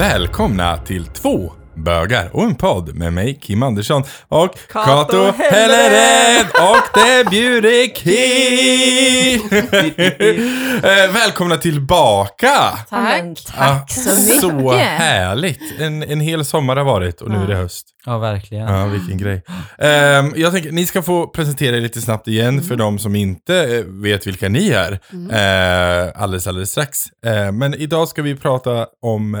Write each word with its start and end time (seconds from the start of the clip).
välkomna 0.00 0.76
till 0.76 1.06
två 1.06 1.52
bögar 1.74 2.30
och 2.32 2.42
en 2.42 2.54
podd 2.54 2.94
med 2.94 3.12
mig 3.12 3.38
Kim 3.42 3.62
Andersson 3.62 4.02
och 4.28 4.58
Kato 4.72 5.32
Hellered 5.38 6.46
och 6.46 7.00
det 7.00 7.30
bjuder 7.30 7.94
Kim! 7.94 9.40
Eh, 10.82 11.12
välkomna 11.12 11.56
tillbaka! 11.56 12.48
Tack. 12.88 13.44
tack 13.56 13.90
så 13.90 14.10
mycket. 14.10 14.40
Så 14.40 14.72
härligt! 14.72 15.80
En, 15.80 16.02
en 16.02 16.20
hel 16.20 16.44
sommar 16.44 16.76
har 16.76 16.84
varit 16.84 17.20
och 17.20 17.30
nu 17.30 17.36
är 17.36 17.46
det 17.46 17.56
höst. 17.56 17.86
Ja, 18.06 18.18
verkligen. 18.18 18.68
Ja, 18.68 18.86
vilken 18.86 19.18
grej. 19.18 19.42
Ehm, 19.78 20.32
jag 20.36 20.52
tänker, 20.52 20.72
ni 20.72 20.86
ska 20.86 21.02
få 21.02 21.26
presentera 21.26 21.76
er 21.76 21.80
lite 21.80 22.00
snabbt 22.00 22.28
igen 22.28 22.62
för 22.62 22.76
de 22.76 22.98
som 22.98 23.16
inte 23.16 23.76
eh, 23.76 23.84
vet 23.84 24.26
vilka 24.26 24.48
ni 24.48 24.70
är. 24.70 24.92
Eh, 25.12 26.22
alldeles, 26.22 26.46
alldeles 26.46 26.70
strax. 26.70 26.98
Eh, 27.26 27.52
men 27.52 27.74
idag 27.74 28.08
ska 28.08 28.22
vi 28.22 28.36
prata 28.36 28.86
om 29.02 29.34
eh, 29.34 29.40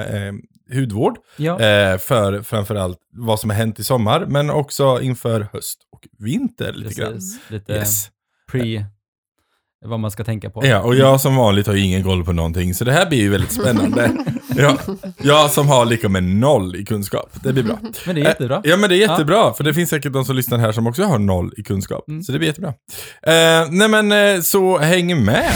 hudvård. 0.74 1.16
Ja. 1.36 1.60
Eh, 1.60 1.98
för 1.98 2.42
framförallt 2.42 2.98
vad 3.16 3.40
som 3.40 3.50
har 3.50 3.56
hänt 3.56 3.78
i 3.78 3.84
sommar, 3.84 4.26
men 4.28 4.50
också 4.50 5.00
inför 5.02 5.46
höst 5.52 5.78
och 5.92 6.08
vinter 6.24 6.72
lite 6.72 6.94
grann. 6.94 7.20
Lite 7.48 7.72
Yes. 7.72 8.06
pre, 8.52 8.84
vad 9.86 10.00
man 10.00 10.10
ska 10.10 10.24
tänka 10.24 10.50
på. 10.50 10.66
Ja, 10.66 10.80
och 10.82 10.94
jag 10.96 11.20
som 11.20 11.36
vanligt 11.36 11.66
har 11.66 11.74
ju 11.74 11.80
ingen 11.84 12.04
koll 12.04 12.24
på 12.24 12.32
någonting, 12.32 12.74
så 12.74 12.84
det 12.84 12.92
här 12.92 13.06
blir 13.08 13.18
ju 13.18 13.28
väldigt 13.30 13.52
spännande. 13.52 14.10
ja, 14.56 14.78
jag 15.22 15.50
som 15.50 15.68
har 15.68 15.84
lika 15.84 16.08
med 16.08 16.22
noll 16.24 16.76
i 16.76 16.84
kunskap. 16.84 17.30
Det 17.42 17.52
blir 17.52 17.62
bra. 17.62 17.78
Men 18.06 18.14
det 18.14 18.20
är 18.20 18.24
jättebra. 18.24 18.56
Eh, 18.56 18.60
Ja 18.70 18.76
men 18.76 18.90
det 18.90 18.96
är 18.96 19.10
jättebra, 19.10 19.52
för 19.54 19.64
det 19.64 19.74
finns 19.74 19.90
säkert 19.90 20.12
de 20.12 20.24
som 20.24 20.36
lyssnar 20.36 20.58
här 20.58 20.72
som 20.72 20.86
också 20.86 21.02
har 21.04 21.18
noll 21.18 21.52
i 21.56 21.62
kunskap. 21.62 22.08
Mm. 22.08 22.22
Så 22.22 22.32
det 22.32 22.38
blir 22.38 22.48
jättebra. 22.48 22.68
Eh, 23.22 23.68
nej 23.70 23.88
men 23.88 24.12
eh, 24.12 24.40
så 24.40 24.78
häng 24.78 25.24
med. 25.24 25.50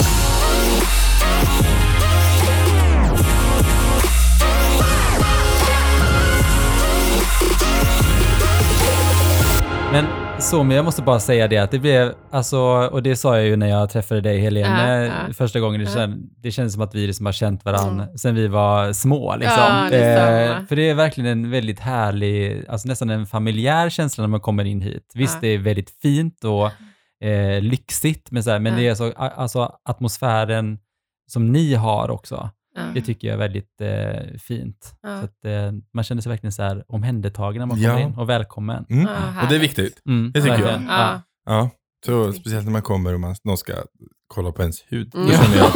Så, 10.45 10.62
men 10.64 10.77
jag 10.77 10.84
måste 10.84 11.03
bara 11.03 11.20
säga 11.20 11.48
det 11.48 11.59
att 11.59 11.70
det 11.70 11.78
blev, 11.78 12.14
alltså, 12.31 12.59
och 12.92 13.03
det 13.03 13.17
sa 13.17 13.37
jag 13.37 13.47
ju 13.47 13.56
när 13.56 13.67
jag 13.67 13.91
träffade 13.91 14.20
dig 14.20 14.39
Helene 14.39 15.05
Ja, 15.06 15.12
ja. 15.27 15.33
första 15.34 15.61
gången. 15.61 15.81
Det, 15.81 15.86
Ja. 15.91 15.95
känd, 15.95 16.31
det 16.39 16.51
känns 16.51 16.73
som 16.73 16.83
att 16.83 16.95
vi 16.95 17.06
liksom 17.06 17.27
har 17.27 17.33
känt 17.33 17.64
varandra 17.64 18.06
sen 18.17 18.34
vi 18.34 18.48
var 18.48 18.92
små. 18.92 19.36
Liksom. 19.36 19.59
Ja, 19.59 19.89
detsamma. 19.91 20.67
för 20.67 20.77
det 20.77 20.91
är 20.91 20.95
verkligen 20.95 21.31
en 21.31 21.51
väldigt 21.51 21.81
härlig, 21.81 22.64
alltså 22.69 22.89
nästan 22.89 23.11
en 23.11 23.27
familjär 23.27 23.91
känsla 23.91 24.23
när 24.23 24.28
man 24.28 24.41
kommer 24.41 24.64
in 24.64 24.81
hit. 24.81 25.12
Visst, 25.14 25.41
det 25.41 25.48
är 25.48 25.59
väldigt 25.59 25.91
fint 26.03 26.45
och 26.45 26.70
eh, 27.29 27.61
lyxigt, 27.62 28.31
men, 28.31 28.42
så 28.45 28.51
här, 28.51 28.58
men 28.58 28.77
det 28.77 28.89
är 28.89 28.95
så, 28.95 29.12
alltså 29.12 29.73
atmosfären 29.84 30.79
som 31.31 31.53
ni 31.53 31.75
har 31.75 32.11
också. 32.11 32.51
Ja. 32.77 32.83
Det 32.94 33.00
tycker 33.03 33.28
jag 33.28 33.34
är 33.34 33.39
väldigt 33.39 33.80
eh, 33.80 34.39
fint. 34.39 34.94
Ja. 35.03 35.19
Så 35.19 35.25
att, 35.25 35.44
eh, 35.44 35.72
man 35.94 36.05
känner 36.05 36.22
sig 36.22 36.30
verkligen 36.30 36.53
så 36.53 36.62
här 36.62 36.84
omhändertagen 36.89 37.58
när 37.58 37.67
man 37.67 37.80
Ja. 37.80 37.91
kommer 37.91 38.03
in 38.05 38.14
och 38.14 38.28
välkommen. 38.28 38.84
Mm. 38.91 39.05
Ja, 39.06 39.42
och 39.42 39.48
det 39.48 39.55
är 39.55 39.58
viktigt. 39.61 40.03
Mm, 40.08 40.33
Det 40.34 40.41
tycker 40.41 40.55
jag. 40.55 40.62
verkligen. 40.64 40.86
Ja. 40.89 41.22
Ja. 41.47 41.70
Så 42.06 42.33
speciellt 42.33 42.64
när 42.64 42.72
man 42.72 42.83
kommer 42.83 43.14
och 43.14 43.20
man, 43.20 43.34
någon 43.45 43.58
ska 43.58 43.72
kolla 44.28 44.52
på 44.52 44.62
ens 44.62 44.84
hud. 44.89 45.08
Då 45.12 45.19
Mm. 45.19 45.30
känner 45.33 45.56
jag, 45.56 45.70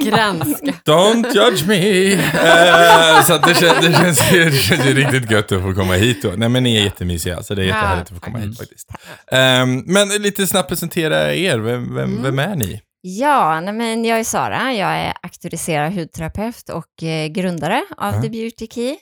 Granska. 0.00 0.72
don't 0.84 1.26
judge 1.34 1.66
me! 1.66 2.12
Eh, 2.12 3.22
så 3.24 3.32
att 3.34 3.42
det, 3.46 3.54
kän, 3.54 3.74
det, 3.80 3.92
känns, 3.92 4.30
det 4.30 4.52
känns 4.52 4.86
ju 4.86 4.94
riktigt 4.94 5.30
gött 5.30 5.52
att 5.52 5.62
få 5.62 5.74
komma 5.74 5.94
hit. 5.94 6.22
Då. 6.22 6.32
Nej 6.36 6.48
men 6.48 6.62
ni 6.62 6.76
är 6.76 6.84
jättemysiga, 6.84 7.42
så 7.42 7.54
det 7.54 7.62
är 7.62 7.66
jättehärligt 7.66 8.08
att 8.10 8.14
få 8.14 8.20
komma 8.20 8.38
Mm. 8.38 8.48
hit 8.50 8.58
faktiskt. 8.58 8.88
Ehm, 9.32 9.82
men 9.86 10.08
lite 10.08 10.46
snabbt 10.46 10.68
presentera 10.68 11.34
er, 11.34 11.58
vem, 11.58 11.94
vem, 11.94 12.10
Mm. 12.10 12.22
vem 12.22 12.38
är 12.38 12.56
ni? 12.56 12.80
Ja, 13.00 13.60
nej, 13.60 13.74
men 13.74 14.04
jag 14.04 14.18
är 14.20 14.24
Sara. 14.24 14.72
Jag 14.72 14.90
är 14.98 15.14
auktoriserad 15.22 15.92
hudterapeut 15.92 16.68
och 16.68 17.02
eh, 17.02 17.26
grundare 17.28 17.84
av 17.96 18.14
Ja. 18.14 18.22
The 18.22 18.28
Beauty 18.28 18.66
Key. 18.66 18.96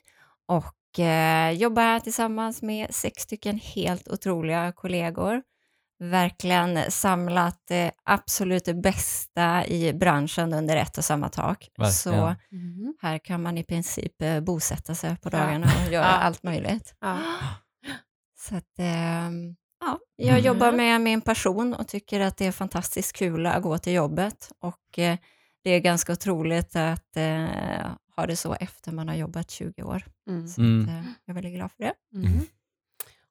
Och 0.48 0.98
eh, 1.00 1.50
jobbar 1.50 1.82
här 1.82 2.00
tillsammans 2.00 2.62
med 2.62 2.94
sex 2.94 3.22
stycken 3.22 3.58
helt 3.58 4.08
otroliga 4.08 4.72
kollegor. 4.72 5.42
Verkligen 6.00 6.90
samlat 6.90 7.70
eh, 7.70 7.90
absolut 8.04 8.64
det 8.64 8.74
bästa 8.74 9.66
i 9.66 9.92
branschen 9.92 10.52
under 10.52 10.76
ett 10.76 10.98
och 10.98 11.04
samma 11.04 11.28
tak. 11.28 11.68
Verkligen. 11.78 11.92
Så 11.94 12.34
här 13.02 13.18
kan 13.18 13.42
man 13.42 13.58
i 13.58 13.64
princip 13.64 14.22
eh, 14.22 14.40
bosätta 14.40 14.94
sig 14.94 15.16
på 15.16 15.28
Ja. 15.32 15.38
dagarna 15.38 15.66
och 15.86 15.92
göra 15.92 16.04
Ja. 16.04 16.10
allt 16.10 16.42
möjligt. 16.42 16.94
Ja. 17.00 17.18
Så 18.38 18.56
att, 18.56 18.78
ehm, 18.78 19.56
ja, 19.80 19.98
jag 20.16 20.28
Mm. 20.38 20.44
jobbar 20.44 20.72
med 20.72 21.00
min 21.00 21.20
passion 21.20 21.74
och 21.74 21.88
tycker 21.88 22.20
att 22.20 22.36
det 22.36 22.46
är 22.46 22.52
fantastiskt 22.52 23.12
kul 23.16 23.46
att 23.46 23.62
gå 23.62 23.78
till 23.78 23.92
jobbet. 23.92 24.50
Och 24.60 24.98
eh, 24.98 25.18
det 25.64 25.70
är 25.70 25.80
ganska 25.80 26.12
otroligt 26.12 26.76
att 26.76 27.16
eh, 27.16 27.90
ha 28.16 28.26
det 28.26 28.36
så 28.36 28.54
efter 28.54 28.92
man 28.92 29.08
har 29.08 29.14
jobbat 29.14 29.50
20 29.50 29.82
år. 29.82 30.02
Mm. 30.28 30.48
Så 30.48 30.60
Mm. 30.60 30.82
att, 30.82 30.88
eh, 30.88 31.10
jag 31.24 31.32
är 31.32 31.34
väldigt 31.34 31.54
glad 31.54 31.70
för 31.72 31.82
det. 31.84 31.92
Mm. 32.14 32.40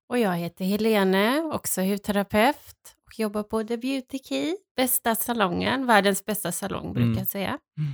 Och 0.09 0.19
jag 0.19 0.35
heter 0.35 0.65
Helene, 0.65 1.41
också 1.41 1.81
hudterapeut 1.81 2.95
och 3.05 3.19
jobbar 3.19 3.43
på 3.43 3.63
The 3.63 3.77
Beauty 3.77 4.19
Key, 4.19 4.55
bästa 4.75 5.15
salongen, 5.15 5.85
världens 5.85 6.25
bästa 6.25 6.51
salong 6.51 6.93
brukar 6.93 7.07
Mm. 7.07 7.17
jag 7.17 7.27
säga. 7.27 7.57
Mm. 7.77 7.91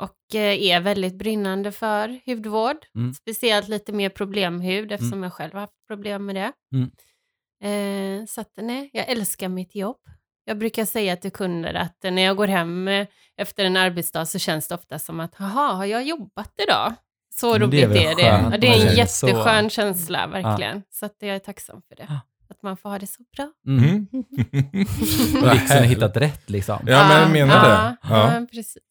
Och 0.00 0.34
är 0.34 0.80
väldigt 0.80 1.14
brinnande 1.14 1.72
för 1.72 2.20
hudvård, 2.26 2.76
Mm. 2.94 3.14
speciellt 3.14 3.68
lite 3.68 3.92
mer 3.92 4.08
problemhud 4.08 4.92
eftersom 4.92 5.22
jag 5.22 5.32
själv 5.32 5.52
har 5.52 5.60
haft 5.60 5.86
problem 5.88 6.26
med 6.26 6.34
det. 6.34 6.52
Eh, 7.64 8.24
så 8.28 8.40
att, 8.40 8.52
nej, 8.56 8.90
jag 8.92 9.08
älskar 9.08 9.48
mitt 9.48 9.74
jobb. 9.74 9.96
Jag 10.44 10.58
brukar 10.58 10.84
säga 10.84 11.16
till 11.16 11.32
kunder 11.32 11.74
att 11.74 12.04
eh, 12.04 12.10
när 12.10 12.22
jag 12.22 12.36
går 12.36 12.46
hem 12.46 12.88
eh, 12.88 13.06
efter 13.36 13.64
en 13.64 13.76
arbetsdag 13.76 14.26
så 14.26 14.38
känns 14.38 14.68
det 14.68 14.74
ofta 14.74 14.98
som 14.98 15.20
att, 15.20 15.34
jaha, 15.38 15.72
har 15.72 15.84
jag 15.84 16.04
jobbat 16.04 16.52
idag? 16.66 16.94
Så 17.34 17.58
Men 17.58 17.70
det 17.70 17.86
roligt 17.86 17.96
är 17.96 18.14
det. 18.16 18.22
skönt 18.22 18.52
Ja, 18.52 18.58
det 18.58 18.66
är 18.68 18.80
en 18.80 18.86
är 18.86 19.06
så. 19.06 19.26
jätteskön 19.26 19.70
känsla, 19.70 20.26
verkligen. 20.26 20.82
Så 20.90 21.06
att 21.06 21.16
jag 21.18 21.30
är 21.34 21.38
tacksam 21.38 21.82
för 21.88 21.96
det. 21.96 22.06
Ja. 22.08 22.20
Att 22.50 22.62
man 22.62 22.76
får 22.76 22.90
ha 22.90 22.98
det 22.98 23.06
så 23.06 23.22
bra. 23.36 23.52
Mm. 23.66 24.06
Mm. 24.12 24.24
Liksom 25.54 25.82
hittat 25.82 26.16
rätt 26.16 26.50
liksom. 26.50 26.78
Ja, 26.86 27.08
men 27.08 27.20
jag 27.20 27.30
menar 27.30 27.54
ja, 27.54 27.68
det. 27.70 27.96
Ja. 28.14 28.34
Ja, 28.34 28.46
precis. 28.52 28.82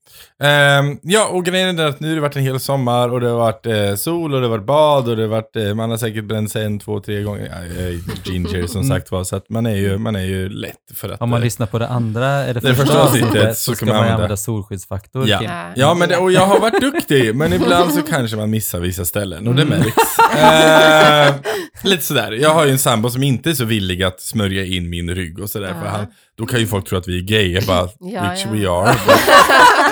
Ehm, 0.44 1.00
ja, 1.03 1.28
och 1.28 1.46
grejen 1.46 1.80
är 1.80 1.86
att 1.86 2.00
nu 2.00 2.08
har 2.08 2.16
det 2.16 2.22
varit 2.22 2.36
en 2.36 2.44
hel 2.44 2.59
sommar 2.59 3.09
och 3.09 3.19
det 3.22 3.28
har 3.30 3.38
varit 3.38 3.66
eh, 3.66 3.96
sol 3.96 4.34
och 4.34 4.41
det 4.41 4.47
har 4.47 4.52
varit 4.52 4.66
bad 4.66 5.09
och 5.09 5.16
det 5.16 5.22
har 5.22 5.30
varit, 5.30 5.56
eh, 5.56 5.74
man 5.74 5.90
har 5.90 5.97
säkert 5.97 6.24
bränt 6.24 6.52
sig 6.52 6.66
en, 6.66 6.80
två, 6.80 7.00
tre 7.00 7.22
gånger. 7.24 7.46
Ja, 7.52 7.81
är 7.84 8.00
ginger 8.31 8.68
som 8.68 8.84
sagt 8.84 9.12
var, 9.12 9.24
så 9.24 9.36
att 9.36 9.50
man 9.50 9.66
är 9.66 9.75
ju, 9.75 9.97
man 9.97 10.16
är 10.16 10.24
ju 10.25 10.50
lätt 10.50 10.75
för 10.96 11.09
att... 11.09 11.22
Om 11.22 11.30
man 11.30 11.40
eh, 11.40 11.44
lyssnar 11.44 11.68
på 11.68 11.80
det 11.80 11.88
andra 11.88 12.28
eller 12.30 12.62
Det 12.62 12.75
första 12.75 13.03
avsnittet 13.03 13.58
så 13.58 13.72
så 13.72 13.75
ska 13.75 13.86
man 13.86 13.96
använda- 13.96 14.13
använda 14.16 14.38
solskyddsfaktor. 14.38 15.28
Ja. 15.30 15.42
Ja, 15.75 15.94
men 15.94 16.09
det, 16.09 16.18
och 16.18 16.31
jag 16.31 16.46
har 16.46 16.59
varit 16.59 16.81
duktig, 16.81 17.36
men 17.36 17.53
ibland 17.53 17.94
så 17.94 18.02
kanske 18.02 18.38
man 18.38 18.50
missar 18.50 18.80
vissa 18.80 19.06
ställen 19.06 19.47
och 19.47 19.56
det 19.56 19.66
märks. 19.66 20.19
Eh, 20.38 21.36
lite 21.84 22.03
sådär. 22.03 22.31
Jag 22.31 22.50
har 22.50 22.66
ju 22.66 22.72
en 22.72 22.80
sambo 22.80 23.09
som 23.09 23.24
inte 23.24 23.50
är 23.50 23.53
så 23.53 23.66
villig 23.66 24.03
att 24.03 24.22
smörja 24.22 24.66
in 24.66 24.90
min 24.90 25.16
rygg 25.16 25.40
och 25.40 25.50
sådär, 25.50 25.74
för 25.81 25.88
han, 25.90 26.06
då 26.35 26.45
kan 26.45 26.59
ju 26.59 26.67
folk 26.67 26.88
tro 26.88 26.97
att 26.97 27.07
vi 27.07 27.17
är 27.17 27.21
gay. 27.21 27.53
Jag 27.53 27.63
bara, 27.63 27.89
Ja, 27.99 28.31
which 28.31 28.45
ja. 28.45 28.51
we 28.51 28.69
are. 28.69 28.94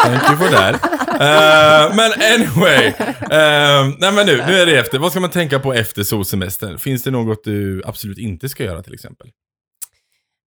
Thank 0.03 0.29
you 0.29 0.37
for 0.37 0.55
that. 0.57 0.91
Eh, 1.11 1.95
men 1.95 2.11
anyway. 2.33 2.85
eh, 3.31 3.95
nej 3.99 4.11
men 4.13 4.25
nu, 4.25 4.37
nu 4.47 4.53
är 4.61 4.65
det 4.65 4.79
efter. 4.79 4.99
Vad 4.99 5.11
ska 5.11 5.19
man 5.19 5.29
tänka 5.29 5.59
på 5.59 5.73
efter 5.73 6.03
solsemestern? 6.03 6.77
Finns 6.77 7.03
det 7.03 7.11
något 7.11 7.43
du 7.43 7.81
absolut 7.85 8.17
inte 8.17 8.49
ska 8.49 8.63
göra 8.63 8.83
till 8.83 8.93
exempel? 8.93 9.27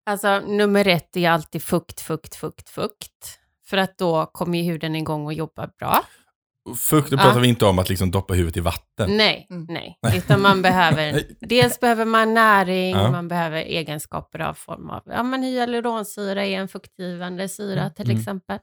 Alltså, 0.05 0.39
nummer 0.39 0.87
ett 0.87 1.17
är 1.17 1.29
alltid 1.29 1.63
fukt, 1.63 2.01
fukt, 2.01 2.35
fukt, 2.35 2.69
fukt. 2.69 3.39
För 3.69 3.77
att 3.77 3.97
då 3.97 4.25
kommer 4.25 4.57
ju 4.57 4.63
huden 4.63 4.95
igång 4.95 5.25
och 5.25 5.33
jobbar 5.33 5.69
bra. 5.79 6.03
Fukt, 6.77 7.09
då 7.09 7.17
Ja. 7.17 7.21
pratar 7.21 7.39
vi 7.39 7.47
inte 7.47 7.65
om 7.65 7.79
att 7.79 7.89
liksom 7.89 8.11
doppa 8.11 8.33
huvudet 8.33 8.57
i 8.57 8.59
vatten. 8.59 9.17
Nej, 9.17 9.47
Mm. 9.49 9.65
nej. 9.69 9.97
Utan 10.15 10.41
man 10.41 10.61
behöver, 10.61 11.23
dels 11.39 11.79
behöver 11.79 12.05
man 12.05 12.33
näring, 12.33 12.91
Ja. 12.95 13.11
man 13.11 13.27
behöver 13.27 13.57
egenskaper 13.57 14.39
av 14.39 14.53
form 14.53 14.89
av, 14.89 15.01
ja 15.05 15.23
men 15.23 15.43
hyaluronsyra 15.43 16.45
är 16.45 16.59
en 16.59 16.67
fuktgivande 16.67 17.49
syra 17.49 17.89
till 17.89 18.05
Mm. 18.05 18.17
exempel. 18.19 18.59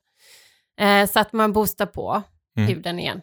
Eh, 0.81 1.07
så 1.11 1.21
att 1.21 1.33
man 1.33 1.53
boostar 1.53 1.87
på 1.87 2.23
Mm. 2.57 2.69
huden 2.69 2.99
igen. 2.99 3.21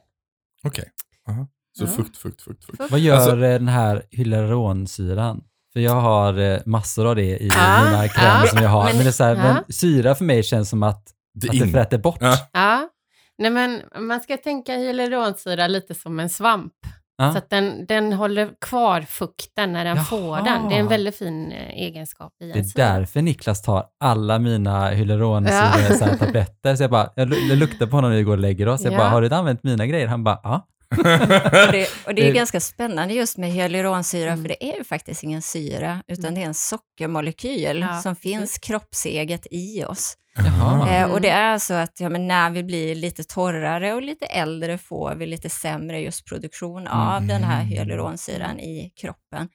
Okej. 0.63 0.91
Aha. 1.29 1.47
Så 1.77 1.83
Ja. 1.83 1.87
fukt, 1.87 2.17
fukt, 2.17 2.41
fukt, 2.41 2.65
fukt. 2.65 2.91
Vad 2.91 2.99
gör 2.99 3.15
Alltså- 3.15 3.35
den 3.35 3.67
här 3.67 4.03
hyaluronsyran? 4.11 5.43
För 5.73 5.79
jag 5.79 6.01
har 6.01 6.39
eh, 6.39 6.59
massor 6.65 7.07
av 7.07 7.15
det 7.15 7.37
i 7.37 7.47
Ja, 7.47 7.83
mina 7.85 8.07
krämer 8.07 8.41
ja, 8.41 8.47
som 8.47 8.61
jag 8.61 8.69
har. 8.69 8.83
Men, 8.85 8.95
men- 8.95 9.03
det 9.05 9.09
är 9.09 9.11
så 9.11 9.23
här, 9.23 9.35
ja. 9.35 9.43
men 9.53 9.63
syra 9.69 10.15
för 10.15 10.25
mig 10.25 10.43
känns 10.43 10.69
som 10.69 10.83
att, 10.83 11.07
Det 11.33 11.49
att 11.49 11.59
det 11.59 11.67
fräter 11.67 11.97
bort. 11.97 12.17
Ja. 12.21 12.89
Nej 13.37 13.51
men 13.51 13.81
man 13.99 14.19
ska 14.19 14.37
tänka 14.37 14.73
hyaluronsyra 14.77 15.67
lite 15.67 15.93
som 15.95 16.19
en 16.19 16.29
svamp. 16.29 16.73
Ja. 17.17 17.31
Så 17.31 17.37
att 17.37 17.49
den, 17.49 17.85
den 17.85 18.13
håller 18.13 18.49
kvar 18.61 19.01
fukten 19.01 19.73
när 19.73 19.85
den 19.85 19.95
Jaha. 19.95 20.05
får 20.05 20.37
den. 20.37 20.69
Det 20.69 20.75
är 20.75 20.79
en 20.79 20.87
väldigt 20.87 21.15
fin 21.17 21.51
eh, 21.51 21.69
egenskap 21.69 22.33
i 22.43 22.51
Det 22.51 22.59
är 22.59 22.63
syra. 22.63 22.85
därför 22.93 23.21
Niklas 23.21 23.61
tar 23.61 23.85
alla 23.99 24.39
mina 24.39 24.89
hyaluronsyror 24.89 25.97
Ja. 26.09 26.15
tabletter. 26.17 26.75
Så 26.75 26.83
jag 26.83 26.91
bara, 26.91 27.09
jag, 27.15 27.27
lu- 27.29 27.47
jag 27.49 27.57
luktar 27.57 27.85
på 27.87 27.95
honom 27.97 28.09
när 28.11 28.17
vi 28.17 28.23
går 28.23 28.31
och 28.33 28.37
lägger 28.39 28.67
oss. 28.67 28.81
Jag 28.83 28.93
Ja. 28.93 28.97
bara, 28.97 29.09
har 29.09 29.21
du 29.21 29.35
använt 29.35 29.63
mina 29.63 29.85
grejer? 29.85 30.07
Han 30.07 30.23
bara, 30.23 30.39
ja. 30.43 30.67
Och 30.91 31.71
det, 31.71 31.87
och 32.05 32.15
det 32.15 32.27
är 32.29 32.33
ganska 32.33 32.59
spännande 32.59 33.13
just 33.13 33.37
med 33.37 33.51
hyaluronsyra, 33.51 34.31
Mm. 34.31 34.41
för 34.43 34.49
det 34.49 34.63
är 34.73 34.77
ju 34.77 34.83
faktiskt 34.83 35.23
ingen 35.23 35.41
syra, 35.41 36.03
utan 36.07 36.33
det 36.33 36.41
är 36.41 36.45
en 36.45 36.53
sockermolekyl 36.53 37.79
Ja, 37.79 38.01
som 38.01 38.15
finns 38.15 38.57
kroppseget 38.57 39.47
i 39.51 39.83
oss. 39.83 40.17
Jaha. 40.35 40.89
Eh, 40.89 40.97
Mm. 41.01 41.11
och 41.11 41.21
det 41.21 41.29
är 41.29 41.57
så 41.57 41.73
att 41.73 41.99
ja, 41.99 42.09
men 42.09 42.27
när 42.27 42.49
vi 42.49 42.63
blir 42.63 42.95
lite 42.95 43.23
torrare 43.23 43.93
och 43.93 44.01
lite 44.01 44.25
äldre 44.25 44.77
får 44.77 45.15
vi 45.15 45.25
lite 45.25 45.49
sämre 45.49 46.01
just 46.01 46.25
produktion 46.25 46.87
av 46.87 47.25
den 47.27 47.43
här 47.43 47.61
Mm. 47.61 47.67
hyaluronsyran 47.67 48.59
i 48.59 48.91
kroppen. 49.01 49.49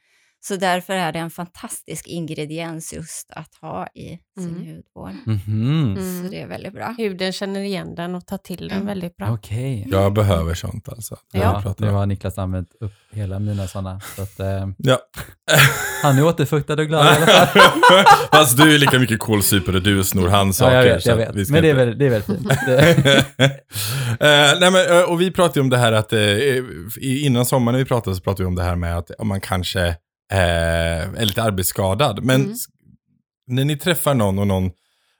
Så 0.44 0.56
därför 0.56 0.92
är 0.92 1.12
det 1.12 1.18
en 1.18 1.30
fantastisk 1.30 2.06
ingrediens 2.06 2.92
just 2.92 3.30
att 3.30 3.54
ha 3.60 3.86
i 3.86 4.18
sin 4.40 4.48
Mm. 4.48 4.66
hudvård. 4.66 5.14
Mm. 5.46 5.96
Så 5.96 6.30
det 6.30 6.40
är 6.42 6.46
väldigt 6.46 6.72
bra. 6.74 6.94
Huden 6.98 7.32
känner 7.32 7.60
igen 7.60 7.94
den 7.94 8.14
och 8.14 8.26
tar 8.26 8.38
till 8.38 8.68
den 8.68 8.76
Mm. 8.76 8.86
väldigt 8.86 9.16
bra. 9.16 9.30
Okej. 9.30 9.86
Jag 9.90 10.12
behöver 10.12 10.54
sånt 10.54 10.88
alltså. 10.88 11.16
Ja, 11.32 11.74
nu 11.78 11.90
har 11.90 12.06
Niklas 12.06 12.38
använt 12.38 12.68
upp 12.80 12.92
hela 13.12 13.38
mina 13.38 13.66
sådana. 13.68 14.00
Så 14.16 14.22
att, 14.22 14.40
eh, 14.40 14.68
Ja. 14.78 14.98
han 16.02 16.18
är 16.18 16.24
återfuktad 16.26 16.72
och 16.72 16.86
glad 16.86 17.06
i 17.06 17.08
alla 17.08 17.26
fall. 17.26 17.60
Fast 18.32 18.56
du 18.56 18.74
är 18.74 18.78
lika 18.78 18.98
mycket 18.98 19.18
kolsyper 19.18 19.76
och 19.76 19.82
du 19.82 20.04
snor 20.04 20.28
hans 20.28 20.60
Ja, 20.60 20.66
saker. 20.66 20.76
jag 20.86 20.94
vet, 20.94 21.06
jag 21.06 21.16
vet. 21.16 21.48
Men 21.50 21.62
det 21.62 21.68
är 21.68 21.72
inte- 21.72 21.84
väl, 21.84 21.98
det 21.98 22.06
är 22.06 22.10
väl 22.10 22.22
fint. 22.22 22.46
Eh, 24.20 24.58
nej 24.60 24.70
men, 24.70 24.98
eh, 24.98 25.02
och 25.10 25.20
vi 25.20 25.30
pratade 25.30 25.60
ju 25.60 25.62
om 25.62 25.70
det 25.70 25.76
här 25.76 25.92
att, 25.92 26.12
i- 26.12 27.22
innan 27.26 27.46
sommaren 27.46 27.72
när 27.72 27.78
vi 27.78 27.84
pratade 27.88 28.16
så 28.16 28.22
pratade 28.22 28.42
vi 28.42 28.46
om 28.46 28.54
det 28.54 28.62
här 28.62 28.76
med 28.76 28.98
att 28.98 29.10
man 29.24 29.40
kanske 29.40 29.96
eh, 30.32 31.20
är 31.20 31.24
lite 31.24 31.42
arbetsskadad. 31.42 32.24
Men 32.24 32.40
Mm. 32.44 32.54
när 33.46 33.64
ni 33.64 33.76
träffar 33.76 34.14
någon 34.14 34.38
och 34.38 34.46
någon, 34.46 34.70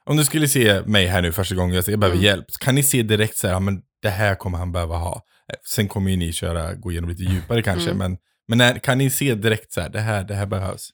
om 0.05 0.17
du 0.17 0.25
skulle 0.25 0.47
se 0.47 0.81
mig 0.85 1.05
här 1.07 1.21
nu 1.21 1.31
första 1.31 1.55
gången 1.55 1.75
jag 1.75 1.83
säger 1.83 1.93
jag 1.93 1.99
behöver 1.99 2.17
Mm. 2.17 2.25
hjälp, 2.25 2.45
kan 2.59 2.75
ni 2.75 2.83
se 2.83 3.03
direkt 3.03 3.37
så 3.37 3.47
här, 3.47 3.53
ja, 3.53 3.59
men 3.59 3.81
det 4.01 4.09
här 4.09 4.35
kommer 4.35 4.57
han 4.57 4.71
behöva 4.71 4.97
ha. 4.97 5.15
Eh, 5.49 5.55
Sen 5.69 5.87
kommer 5.87 6.11
ju 6.11 6.17
ni 6.17 6.33
köra, 6.33 6.73
gå 6.73 6.91
igenom 6.91 7.09
lite 7.09 7.23
djupare 7.23 7.61
kanske, 7.61 7.89
Mm. 7.91 7.97
men, 7.97 8.17
men 8.47 8.57
när, 8.57 8.79
kan 8.79 8.97
ni 8.97 9.09
se 9.09 9.35
direkt 9.35 9.71
så 9.73 9.81
här, 9.81 9.89
det 9.89 9.99
här, 10.01 10.23
det 10.23 10.35
här 10.35 10.45
behövs? 10.45 10.89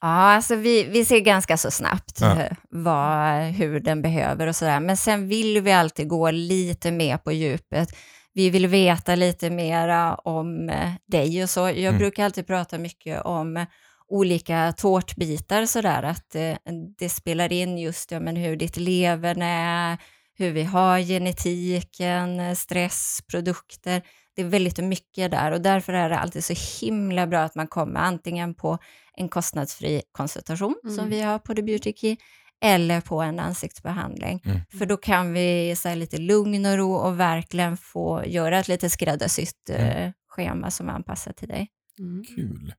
Ja, 0.00 0.08
alltså 0.08 0.54
vi, 0.54 0.84
vi 0.84 1.04
ser 1.04 1.20
ganska 1.20 1.56
så 1.56 1.70
snabbt 1.70 2.18
Ja. 2.20 2.36
vad, 2.70 3.42
hur 3.42 3.80
den 3.80 4.02
behöver 4.02 4.46
och 4.46 4.56
sådär. 4.56 4.80
Men 4.80 4.96
sen 4.96 5.28
vill 5.28 5.60
vi 5.60 5.72
alltid 5.72 6.08
gå 6.08 6.30
lite 6.30 6.90
mer 6.90 7.16
på 7.18 7.32
djupet. 7.32 7.88
Vi 8.34 8.50
vill 8.50 8.66
veta 8.66 9.14
lite 9.14 9.50
mera 9.50 10.14
om 10.14 10.68
eh, 10.68 10.90
dig 11.06 11.42
och 11.42 11.50
så. 11.50 11.60
Jag 11.60 11.78
Mm. 11.78 11.98
brukar 11.98 12.24
alltid 12.24 12.46
prata 12.46 12.78
mycket 12.78 13.22
om 13.22 13.66
olika 14.08 14.72
tårtbitar 14.76 15.66
sådär, 15.66 16.02
att 16.02 16.34
eh, 16.34 16.56
det 16.98 17.08
spelar 17.08 17.52
in 17.52 17.78
just 17.78 18.10
ja, 18.10 18.20
men 18.20 18.36
hur 18.36 18.56
ditt 18.56 18.76
leverne 18.76 19.46
är, 19.46 19.96
hur 20.38 20.50
vi 20.50 20.62
har 20.64 20.98
genetiken, 21.00 22.40
eh, 22.40 22.54
stress, 22.54 23.18
produkter. 23.30 24.02
Det 24.36 24.42
är 24.42 24.46
väldigt 24.46 24.78
mycket 24.78 25.30
där 25.30 25.50
och 25.52 25.60
därför 25.60 25.92
är 25.92 26.08
det 26.08 26.18
alltid 26.18 26.44
så 26.44 26.54
himla 26.86 27.26
bra 27.26 27.40
att 27.40 27.54
man 27.54 27.66
kommer 27.66 28.00
antingen 28.00 28.54
på 28.54 28.78
en 29.14 29.28
kostnadsfri 29.28 30.02
konsultation 30.12 30.74
Mm. 30.84 30.96
som 30.96 31.10
vi 31.10 31.20
har 31.20 31.38
på 31.38 31.54
The 31.54 31.62
Beauty 31.62 31.92
Key 31.92 32.16
eller 32.64 33.00
på 33.00 33.22
en 33.22 33.38
ansiktsbehandling. 33.40 34.42
Mm. 34.44 34.60
För 34.78 34.86
då 34.86 34.96
kan 34.96 35.32
vi 35.32 35.74
så 35.76 35.88
här, 35.88 35.96
lite 35.96 36.18
lugn 36.18 36.66
och 36.66 36.76
ro 36.76 36.92
och 36.92 37.20
verkligen 37.20 37.76
få 37.76 38.22
göra 38.26 38.58
ett 38.58 38.68
lite 38.68 38.90
skräddarsytt 38.90 39.70
eh, 39.70 40.10
schema 40.28 40.70
som 40.70 40.88
är 40.88 40.92
anpassat 40.92 41.36
till 41.36 41.48
dig. 41.48 41.68
Mm. 41.98 42.24
Kul. 42.36 42.74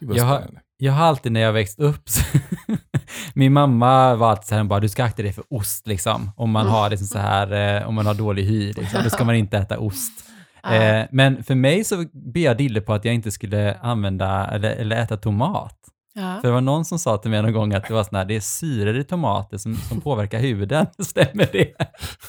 Jag 0.00 0.24
har-. 0.24 0.60
Jag 0.76 0.92
har 0.92 1.06
alltid 1.06 1.32
när 1.32 1.40
jag 1.40 1.52
växt 1.52 1.78
upp, 1.78 2.08
så- 2.08 2.38
min 3.34 3.52
mamma 3.52 4.14
var 4.14 4.30
alltid 4.30 4.44
så 4.48 4.54
här, 4.54 4.60
hon 4.60 4.68
bara, 4.68 4.80
du 4.80 4.88
ska 4.88 5.04
akta 5.04 5.22
dig 5.22 5.32
för 5.32 5.44
ost 5.50 5.86
liksom. 5.86 6.30
Om 6.36 6.50
man 6.50 6.66
har 6.66 6.90
liksom 6.90 7.06
så 7.06 7.18
här, 7.18 7.76
eh, 7.80 7.88
om 7.88 7.94
man 7.94 8.06
har 8.06 8.14
dålig 8.14 8.42
hy, 8.44 8.72
liksom, 8.72 9.00
då 9.04 9.10
ska 9.10 9.24
man 9.24 9.34
inte 9.34 9.58
äta 9.58 9.78
ost. 9.78 10.24
Eh, 10.72 11.06
men 11.10 11.44
för 11.44 11.54
mig 11.54 11.84
så 11.84 12.04
jag 12.34 12.56
dille 12.56 12.80
på 12.80 12.94
att 12.94 13.04
jag 13.04 13.14
inte 13.14 13.30
skulle 13.30 13.74
använda 13.74 14.46
eller, 14.46 14.70
eller 14.70 14.96
äta 14.96 15.16
tomat. 15.16 15.78
Ja. 16.18 16.38
För 16.40 16.48
det 16.48 16.54
var 16.54 16.60
någon 16.60 16.84
som 16.84 16.98
sa 16.98 17.16
till 17.18 17.30
mig 17.30 17.42
någon 17.42 17.52
gång 17.52 17.74
att 17.74 17.88
det 17.88 17.94
var 17.94 18.04
sån 18.04 18.16
här, 18.16 18.24
det 18.24 18.36
är 18.36 18.40
syror 18.40 18.98
i 18.98 19.04
tomater 19.04 19.58
som, 19.58 19.76
som 19.76 20.00
påverkar 20.00 20.38
huden. 20.38 20.86
Stämmer 20.98 21.48
det? 21.52 21.72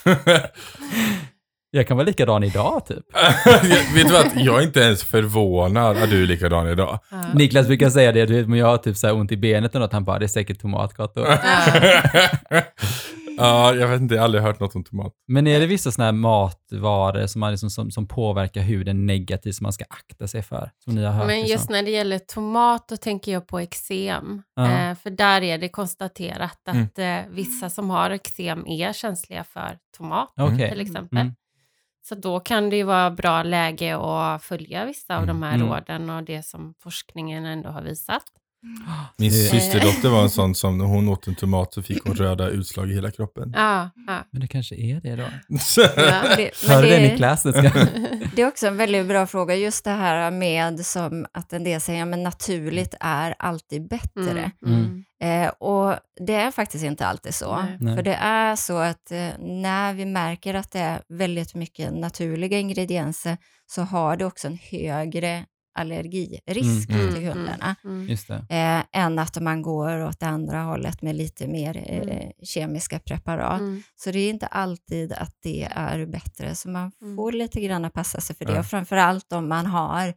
Jag 1.72 1.88
kan 1.88 1.98
vara 1.98 2.06
likadan 2.06 2.44
idag 2.44 2.86
typ. 2.88 3.06
Vet 3.96 4.08
du 4.08 4.14
vad, 4.14 4.26
jag 4.36 4.60
är 4.60 4.64
inte 4.64 4.80
ens 4.80 5.04
förvånad 5.04 5.98
att 5.98 6.10
du 6.10 6.24
är 6.24 6.28
likadan 6.28 6.68
idag. 6.68 7.00
Ja. 7.12 7.24
Niklas 7.34 7.68
brukar 7.68 7.90
säga 7.90 8.12
det, 8.12 8.26
du 8.26 8.34
vet, 8.34 8.46
om 8.46 8.56
jag 8.56 8.66
har 8.66 8.78
typ 8.78 8.98
så 8.98 9.08
här 9.08 9.14
ont 9.16 9.32
i 9.32 9.38
benet 9.38 9.76
eller 9.76 9.86
något, 9.86 9.94
han 9.94 10.06
bara, 10.06 10.20
det 10.20 10.26
är 10.26 10.28
säkert 10.28 10.62
tomatgator. 10.62 11.28
ja, 11.28 12.62
jag 13.76 13.88
vet 13.88 14.02
inte, 14.02 14.16
jag 14.16 14.22
har 14.22 14.26
aldrig 14.26 14.44
hört 14.44 14.60
något 14.60 14.76
om 14.76 14.84
tomat. 14.84 15.14
Men 15.28 15.48
är 15.48 15.60
det 15.60 15.66
vissa 15.66 15.92
sådana 15.92 16.06
här 16.06 16.12
matvaror 16.18 17.28
som, 17.28 17.40
man 17.40 17.52
liksom, 17.52 17.70
som, 17.70 17.92
som 17.92 18.08
påverkar 18.08 18.62
huden 18.62 19.06
negativt 19.06 19.56
som 19.56 19.64
man 19.64 19.74
ska 19.74 19.86
akta 19.90 20.28
sig 20.28 20.44
för? 20.44 20.72
Som 20.84 20.96
ni 20.96 21.04
har 21.04 21.12
hört? 21.14 21.28
Men 21.28 21.36
liksom? 21.40 21.52
just 21.52 21.70
när 21.70 21.84
det 21.84 21.92
gäller 21.92 22.20
tomat, 22.20 22.88
då 22.88 22.98
tänker 22.98 23.32
jag 23.32 23.48
på 23.48 23.60
eksem. 23.60 24.42
Ja. 24.56 24.72
Eh, 24.72 24.96
för 24.96 25.10
där 25.10 25.42
är 25.42 25.58
det 25.58 25.70
konstaterat 25.70 26.60
Mm. 26.68 26.84
att 26.84 27.00
eh, 27.00 27.32
vissa 27.34 27.70
som 27.70 27.90
har 27.90 28.10
eksem 28.10 28.68
är 28.68 28.94
känsliga 28.94 29.44
för 29.44 29.78
tomat, 29.98 30.34
Okej. 30.38 30.70
till 30.72 30.82
exempel. 30.82 31.18
Mm. 31.20 31.34
Så 32.02 32.16
då 32.16 32.40
kan 32.40 32.70
det 32.70 32.76
ju 32.76 32.84
vara 32.84 33.12
bra 33.12 33.44
läge 33.44 33.98
att 33.98 34.44
följa 34.44 34.86
vissa 34.86 35.18
av 35.18 35.28
de 35.28 35.44
här 35.44 35.56
Mm. 35.56 35.68
råden 35.68 36.10
och 36.10 36.24
det 36.24 36.44
som 36.46 36.74
forskningen 36.80 37.46
ändå 37.46 37.70
har 37.70 37.82
visat. 37.82 38.24
Min 39.18 39.32
systerdotter 39.32 40.10
var 40.10 40.24
en 40.24 40.30
sån 40.30 40.56
som 40.56 40.78
när 40.78 40.86
hon 40.86 41.10
åt 41.10 41.28
en 41.28 41.36
tomat 41.36 41.74
så 41.74 41.82
fick 41.82 42.04
hon 42.06 42.16
röda 42.16 42.50
utslag 42.50 42.92
i 42.92 42.94
hela 42.94 43.12
kroppen. 43.12 43.54
Ja, 43.56 43.90
ja. 44.08 44.24
Men 44.32 44.42
det 44.42 44.48
kanske 44.48 44.76
är 44.76 45.02
det 45.02 45.16
då? 45.16 45.24
ja. 45.78 46.36
Det, 46.38 46.52
Hör 46.68 46.82
det 46.82 46.90
det, 46.90 47.12
Niklas? 47.12 47.44
Det 48.36 48.42
är 48.42 48.48
också 48.48 48.68
en 48.68 48.78
väldigt 48.78 49.06
bra 49.08 49.28
fråga, 49.28 49.56
just 49.56 49.84
det 49.84 49.92
här 49.92 50.32
med 50.32 50.86
som 50.86 51.26
att 51.34 51.54
en 51.54 51.64
del 51.64 51.82
säger, 51.82 52.06
men 52.06 52.24
naturligt 52.24 52.96
är 53.00 53.36
alltid 53.40 53.88
bättre. 53.88 54.52
Mm. 54.66 55.04
Mm. 55.22 55.44
Eh, 55.44 55.50
och 55.50 55.96
det 56.26 56.36
är 56.36 56.52
faktiskt 56.52 56.86
inte 56.86 57.06
alltid 57.06 57.36
så. 57.36 57.66
Nej. 57.80 57.96
För 57.96 58.04
det 58.04 58.16
är 58.16 58.56
så 58.56 58.78
att 58.78 59.12
eh, 59.12 59.30
när 59.40 59.94
vi 59.94 60.06
märker 60.06 60.54
att 60.54 60.72
det 60.72 60.80
är 60.80 61.02
väldigt 61.10 61.56
mycket 61.56 61.94
naturliga 61.94 62.60
ingredienser 62.60 63.38
så 63.68 63.82
har 63.82 64.18
det 64.18 64.26
också 64.26 64.48
en 64.48 64.58
högre 64.72 65.46
allergirisk 65.80 66.90
Mm, 66.90 67.08
till 67.14 67.18
Mm. 67.24 67.38
hundarna. 67.38 67.76
Mm. 67.84 68.08
Just 68.08 68.28
det. 68.28 68.46
Eh, 68.50 69.02
än 69.04 69.20
att 69.20 69.42
man 69.42 69.62
går 69.62 70.06
åt 70.06 70.20
det 70.20 70.26
andra 70.28 70.62
hållet 70.62 71.02
med 71.02 71.16
lite 71.16 71.48
mer 71.48 71.78
eh, 71.78 72.02
Mm. 72.02 72.32
kemiska 72.44 73.00
preparat. 73.00 73.60
Mm. 73.60 73.84
Så 73.96 74.12
det 74.12 74.20
är 74.20 74.30
inte 74.30 74.48
alltid 74.48 75.14
att 75.14 75.36
det 75.44 75.68
är 75.72 76.06
bättre, 76.06 76.56
så 76.56 76.70
man 76.70 76.92
Mm. 77.02 77.16
får 77.16 77.32
lite 77.32 77.62
grann 77.62 77.92
passa 77.92 78.22
sig 78.22 78.36
för 78.36 78.46
det. 78.46 78.54
Ja. 78.54 78.60
Och 78.60 78.66
framförallt 78.66 79.34
om 79.34 79.48
man 79.50 79.66
har 79.66 80.14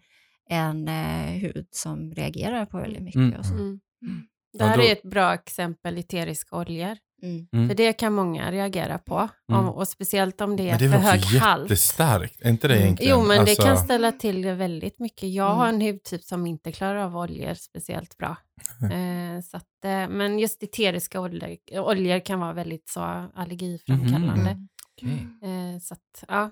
en 0.51 0.89
eh, 0.89 1.27
hud 1.41 1.67
som 1.71 2.13
reagerar 2.15 2.67
på 2.67 2.77
väldigt 2.79 3.03
mycket. 3.03 3.17
Mm. 3.19 3.39
Och 3.39 3.47
så. 3.47 3.55
Mm. 3.55 3.81
Mm. 4.03 4.27
Det 4.59 4.65
här 4.65 4.79
är 4.81 4.93
ett 4.93 5.03
bra 5.03 5.35
exempel, 5.35 5.99
eteriska 5.99 6.57
oljor. 6.57 6.97
Mm. 7.23 7.69
För 7.69 7.75
det 7.75 7.93
kan 7.93 8.13
många 8.13 8.53
reagera 8.53 8.99
på. 8.99 9.29
Mm. 9.53 9.69
Och, 9.69 9.77
och 9.77 9.89
speciellt 9.89 10.41
om 10.41 10.57
det 10.57 10.63
är, 10.63 10.71
Men 10.71 10.79
det 10.79 10.85
är 10.85 10.91
för 10.91 10.99
hög 10.99 11.21
halt. 11.25 11.63
jättestarkt? 11.63 12.41
Är 12.43 12.49
inte 12.51 12.69
det 12.69 12.75
Mm. 12.75 12.85
egentligen? 12.85 13.19
Jo, 13.19 13.27
men 13.27 13.41
Alltså, 13.41 13.63
det 13.63 13.69
kan 13.69 13.77
ställa 13.77 14.13
till 14.13 14.43
det 14.43 14.55
väldigt 14.55 14.99
mycket. 14.99 15.29
Jag 15.33 15.55
har 15.55 15.69
Mm. 15.69 15.81
en 15.81 15.87
hudtyp 15.87 16.23
som 16.23 16.47
inte 16.47 16.73
klarar 16.73 16.97
av 16.97 17.17
oljor 17.17 17.55
speciellt 17.55 18.17
bra. 18.19 18.37
Eh, 18.93 19.41
så 19.51 19.57
att, 19.57 19.85
eh, 19.85 20.09
men 20.09 20.39
just 20.39 20.63
eteriska 20.63 21.21
oljor, 21.21 21.57
oljor 21.73 22.21
kan 22.25 22.41
vara 22.41 22.53
väldigt 22.53 22.89
så 22.89 23.01
allergiframkallande. 23.35 24.51
Mm. 24.51 24.69
Okej. 24.97 25.27
Eh, 25.75 25.81
så 25.81 25.95
att, 25.95 26.25
ja. 26.29 26.51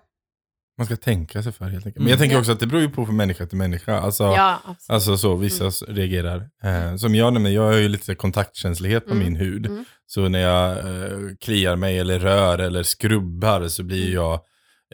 Man 0.80 0.86
ska 0.86 0.96
tänka 0.96 1.42
sig 1.42 1.52
för 1.52 1.64
helt 1.64 1.86
enkelt. 1.86 1.96
Men 1.96 2.02
Mm. 2.02 2.10
jag 2.10 2.18
tänker 2.18 2.34
Ja. 2.36 2.40
också 2.40 2.52
att 2.52 2.60
det 2.60 2.66
beror 2.66 2.82
ju 2.82 2.88
på 2.90 3.06
från 3.06 3.16
människa 3.16 3.46
till 3.46 3.58
människa. 3.58 3.98
Alltså, 4.00 4.24
ja, 4.24 4.60
absolut. 4.64 4.90
Alltså 4.90 5.16
så, 5.16 5.36
vissa 5.36 5.66
s- 5.66 5.84
reagerar. 5.88 6.48
Eh, 6.64 6.96
som 6.96 7.14
jag 7.14 7.32
nämnde, 7.32 7.50
jag 7.50 7.62
har 7.62 7.72
ju 7.76 7.88
lite 7.88 8.14
kontaktkänslighet 8.14 9.04
på 9.06 9.10
Mm. 9.12 9.24
min 9.24 9.36
hud. 9.36 9.66
Mm. 9.66 9.84
Så 10.06 10.28
när 10.28 10.38
jag 10.40 10.70
eh, 10.78 11.18
kliar 11.40 11.76
mig 11.76 11.98
eller 11.98 12.18
rör 12.18 12.58
eller 12.58 12.82
skrubbar 12.82 13.68
så 13.68 13.82
blir 13.82 14.12
jag 14.14 14.40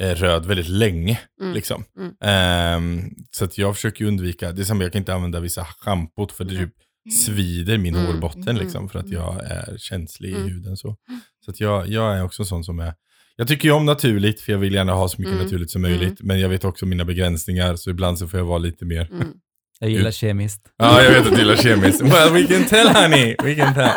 eh, 0.00 0.14
röd 0.14 0.46
väldigt 0.46 0.68
länge. 0.68 1.20
Mm. 1.40 1.54
Liksom. 1.54 1.84
Mm. 1.98 2.12
Ehm, 2.20 3.10
så 3.30 3.44
att 3.44 3.58
jag 3.58 3.74
försöker 3.74 4.04
undvika, 4.04 4.52
det 4.52 4.62
är 4.62 4.64
samma, 4.64 4.82
jag 4.82 4.92
kan 4.92 4.98
inte 5.02 5.14
använda 5.14 5.40
vissa 5.40 5.64
schampot 5.64 6.32
för 6.32 6.44
det 6.44 6.54
Mm. 6.56 6.64
typ 6.66 6.74
svider 7.12 7.78
min 7.78 7.94
Mm. 7.94 8.06
hårbotten 8.06 8.42
Mm. 8.48 8.56
liksom 8.62 8.88
för 8.88 8.98
att 8.98 9.08
jag 9.08 9.40
är 9.44 9.76
känslig 9.78 10.30
Mm. 10.34 10.46
i 10.46 10.50
huden. 10.50 10.76
Så, 10.76 10.96
så 11.44 11.50
att 11.50 11.60
jag, 11.60 11.88
jag 11.88 12.16
är 12.16 12.24
också 12.24 12.44
sån 12.44 12.64
som 12.64 12.78
är, 12.80 12.94
jag 13.36 13.48
tycker 13.48 13.68
ju 13.68 13.74
om 13.74 13.84
naturligt 13.86 14.40
för 14.40 14.52
jag 14.52 14.58
vill 14.58 14.74
gärna 14.74 14.92
ha 14.92 15.08
så 15.08 15.16
mycket 15.18 15.32
Mm. 15.34 15.44
naturligt 15.44 15.70
som 15.70 15.82
möjligt. 15.82 16.16
Men 16.20 16.40
jag 16.40 16.48
vet 16.48 16.64
också 16.64 16.86
mina 16.86 17.04
begränsningar 17.04 17.76
så 17.76 17.90
ibland 17.90 18.18
så 18.18 18.28
får 18.28 18.40
jag 18.40 18.44
vara 18.44 18.58
lite 18.58 18.84
mer 18.84 19.08
Mm. 19.12 19.28
Jag 19.80 19.90
gillar 19.90 20.10
kemiskt. 20.10 20.60
Ja, 20.76 21.02
jag 21.02 21.10
vet 21.10 21.26
att 21.26 21.32
du 21.32 21.38
gillar 21.38 21.56
kemiskt. 21.56 22.00
Well, 22.02 22.32
we 22.32 22.46
can 22.46 22.64
tell 22.64 22.88
honey, 22.88 23.36
we 23.42 23.54
can 23.54 23.74
tell. 23.74 23.90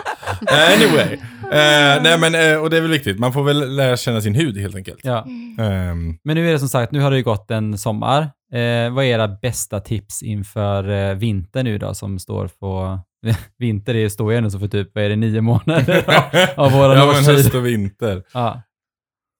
Anyway. 0.75 1.13
Eh, 1.51 2.03
nej 2.03 2.17
men, 2.19 2.35
eh, 2.35 2.61
och 2.61 2.69
det 2.69 2.77
är 2.77 2.81
väl 2.81 2.91
viktigt. 2.91 3.19
Man 3.19 3.33
får 3.33 3.43
väl 3.43 3.75
lära 3.75 3.97
känna 3.97 4.21
sin 4.21 4.35
hud 4.35 4.57
helt 4.57 4.75
enkelt. 4.75 4.99
Ja. 5.03 5.25
Ehm, 5.59 6.17
Men 6.23 6.35
nu 6.35 6.47
är 6.47 6.51
det 6.53 6.59
som 6.59 6.69
sagt, 6.69 6.91
nu 6.91 6.99
har 6.99 7.11
det 7.11 7.17
ju 7.17 7.23
gått 7.23 7.51
en 7.51 7.77
sommar. 7.77 8.21
Eh, 8.53 8.93
vad 8.93 9.05
är 9.05 9.09
era 9.09 9.27
bästa 9.27 9.79
tips 9.79 10.23
inför 10.23 10.89
eh, 11.09 11.15
vinter 11.15 11.63
nu 11.63 11.77
då 11.77 11.93
som 11.93 12.19
står 12.19 12.47
på... 12.59 12.99
vinter 13.59 13.93
det 13.93 14.09
står 14.09 14.31
ju 14.31 14.37
ändå 14.37 14.49
så 14.49 14.59
för 14.59 14.67
typ, 14.67 14.89
vad 14.93 15.03
är 15.03 15.09
det, 15.09 15.15
nio 15.15 15.41
månader 15.41 16.03
av, 16.07 16.65
av 16.65 16.71
våran 16.71 16.97
ja, 16.97 17.05
men 17.05 17.15
årstid. 17.15 17.35
höst 17.35 17.55
och 17.55 17.65
vinter. 17.65 18.23
Ja. 18.33 18.61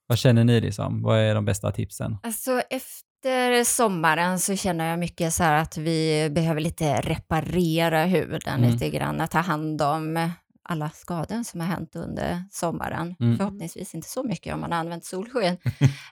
Vad 0.10 0.18
känner 0.18 0.44
ni 0.44 0.62
liksom? 0.62 1.02
Vad 1.02 1.20
är 1.20 1.36
de 1.36 1.46
bästa 1.46 1.72
tipsen? 1.72 2.18
Alltså 2.24 2.62
efter 2.70 3.64
sommaren 3.64 4.40
så 4.40 4.56
känner 4.56 4.90
jag 4.90 5.00
mycket 5.00 5.34
så 5.34 5.44
att 5.44 5.78
vi 5.78 6.30
behöver 6.32 6.62
lite 6.62 7.02
reparera 7.02 8.06
huden 8.06 8.58
Mm. 8.60 8.72
lite 8.72 8.90
grann, 8.90 9.28
ta 9.28 9.40
hand 9.40 9.82
om 9.82 10.30
alla 10.70 10.90
skador 10.90 11.44
som 11.44 11.60
har 11.60 11.68
hänt 11.68 11.96
under 11.96 12.44
sommaren. 12.52 13.16
Mm. 13.20 13.38
Förhoppningsvis 13.38 13.96
inte 13.96 14.10
så 14.10 14.24
mycket 14.24 14.54
om 14.54 14.60
man 14.62 14.72
har 14.72 14.80
använt 14.80 15.06
solsken. 15.06 15.58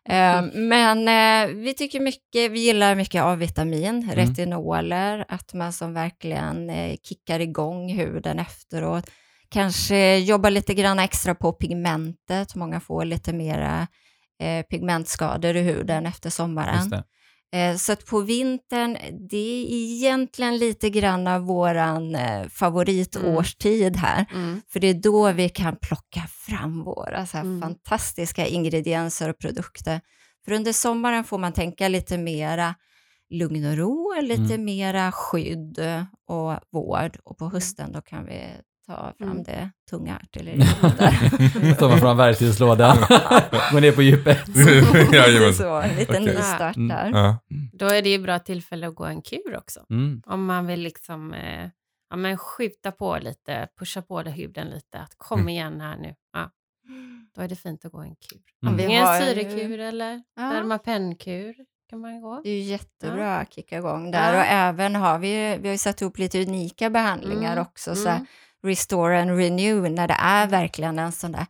Eh, 0.10 0.42
men 0.54 1.08
eh, 1.08 1.56
vi 1.56 1.74
tycker 1.74 2.00
mycket, 2.00 2.52
vi 2.52 2.60
gillar 2.60 2.96
mycket 2.96 3.24
A-vitamin, 3.24 4.12
retinoler, 4.14 5.26
att 5.28 5.54
man 5.54 5.74
som 5.74 5.94
verkligen 5.94 6.70
eh, 6.70 6.96
kickar 7.04 7.40
igång 7.40 7.90
huden 7.94 8.40
efteråt. 8.40 9.10
Kanske 9.50 10.18
jobba 10.18 10.50
lite 10.50 10.74
grann 10.74 11.00
extra 11.00 11.36
på 11.36 11.54
pigmentet, 11.54 12.56
många 12.56 12.80
får 12.80 13.06
lite 13.06 13.34
mera 13.34 13.88
eh, 14.44 14.64
pigmentskador 14.66 15.56
i 15.56 15.62
huden 15.62 16.06
efter 16.06 16.30
sommaren. 16.30 16.76
Just 16.78 16.90
det. 16.90 17.04
Eh, 17.54 17.76
så 17.76 17.92
att 17.94 18.06
på 18.06 18.22
vintern, 18.22 18.98
det 19.30 19.38
är 19.38 19.66
egentligen 19.72 20.58
lite 20.58 20.90
grann 20.90 21.28
av 21.28 21.42
våran 21.42 22.16
eh, 22.16 22.48
favoritårstid 22.48 23.96
här. 23.98 24.26
Mm. 24.34 24.62
För 24.70 24.80
det 24.80 24.88
är 24.88 24.94
då 24.94 25.32
vi 25.32 25.50
kan 25.50 25.76
plocka 25.82 26.22
fram 26.48 26.84
våra 26.84 27.26
så 27.26 27.38
här 27.38 27.44
Mm. 27.44 27.62
fantastiska 27.62 28.48
ingredienser 28.48 29.30
och 29.30 29.38
produkter. 29.40 30.02
För 30.46 30.52
under 30.52 30.74
sommaren 30.74 31.24
får 31.24 31.38
man 31.38 31.54
tänka 31.54 31.88
lite 31.88 32.18
mera 32.18 32.76
lugn 33.30 33.66
och 33.66 33.78
ro, 33.78 34.14
lite 34.22 34.54
Mm. 34.54 34.66
mera 34.66 35.12
skydd 35.12 35.80
och 36.28 36.54
vård. 36.72 37.18
Och 37.24 37.38
på 37.38 37.50
hösten 37.50 37.92
då 37.92 38.02
kan 38.02 38.26
vi 38.26 38.42
ta 38.88 39.14
fram 39.18 39.32
Mm. 39.32 39.44
det 39.44 39.70
tunga 39.90 40.16
artilleriet. 40.24 40.82
man 41.82 42.00
fram 42.00 42.18
verktygslådan, 42.18 42.98
går 43.72 43.82
ner 43.82 43.92
på 43.92 44.02
djupet. 44.02 44.48
Lite 44.48 45.16
Jajamän. 45.16 45.54
så, 45.54 45.82
en 45.82 45.96
liten 45.96 46.24
Okej. 46.24 46.36
nystart 46.36 46.76
Mm. 46.76 46.88
där. 46.88 47.20
Ja. 47.20 47.38
Då 47.74 47.86
är 47.86 48.02
det 48.02 48.10
ju 48.10 48.20
bra 48.20 48.40
tillfälle 48.40 48.88
att 48.88 48.96
gå 48.96 49.06
en 49.06 49.22
kur 49.22 49.58
också. 49.58 49.86
Mm. 49.90 50.22
Om 50.26 50.46
man 50.46 50.68
vill 50.68 50.80
liksom 50.82 51.34
eh, 51.34 51.70
ja, 52.10 52.16
men 52.16 52.38
skjuta 52.38 52.92
på 52.92 53.18
lite, 53.22 53.68
pusha 53.80 54.02
på 54.02 54.24
det 54.24 54.32
huden 54.32 54.68
lite. 54.68 55.00
Att 55.00 55.14
kom 55.18 55.40
Mm. 55.40 55.50
igen 55.50 55.82
här 55.82 55.98
nu. 55.98 56.16
Ja, 56.34 56.52
då 57.36 57.42
är 57.42 57.48
det 57.48 57.56
fint 57.56 57.86
att 57.86 57.92
gå 57.92 58.00
en 58.00 58.16
kur. 58.16 58.42
Mm. 58.64 58.78
Vi 58.78 58.84
Ingen 58.86 59.06
har 59.06 59.20
ju- 59.20 59.26
syrekur 59.26 59.80
eller 59.80 60.22
Ja. 60.36 60.42
dermapenkur 60.44 61.56
kan 61.90 62.00
man 62.02 62.22
gå. 62.22 62.42
Det 62.44 62.50
är 62.50 62.54
ju 62.54 62.60
jättebra 62.62 63.36
att 63.38 63.54
kicka 63.54 63.78
igång 63.78 64.12
där. 64.12 64.34
Ja. 64.34 64.40
Och 64.40 64.46
även 64.46 64.96
har 64.96 65.20
vi, 65.20 65.58
vi 65.62 65.68
har 65.68 65.74
ju 65.74 65.78
satt 65.78 66.02
upp 66.02 66.18
lite 66.18 66.42
unika 66.42 66.90
behandlingar 66.90 67.52
Mm, 67.52 67.62
också. 67.62 67.96
Så 67.96 68.10
Mm. 68.10 68.26
Restore 68.68 69.22
and 69.22 69.38
Renew, 69.38 69.90
när 69.90 70.08
det 70.08 70.18
är 70.20 70.48
verkligen 70.48 71.00
en 71.00 71.12
sån 71.12 71.32
där 71.32 71.46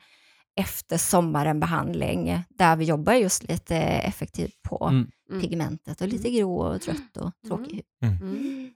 efter 0.59 0.97
sommaren-behandling, 0.97 2.43
där 2.49 2.75
vi 2.75 2.85
jobbar 2.85 3.13
just 3.13 3.43
lite 3.49 3.77
effektivt 3.77 4.61
på 4.69 4.87
Mm. 4.91 5.07
Mm. 5.29 5.41
pigmentet 5.41 6.01
och 6.01 6.07
lite 6.07 6.29
grå 6.29 6.57
och 6.57 6.81
trött 6.81 7.17
och 7.17 7.31
tråkig 7.47 7.73
hud. 8.01 8.11
Mm. 8.21 8.69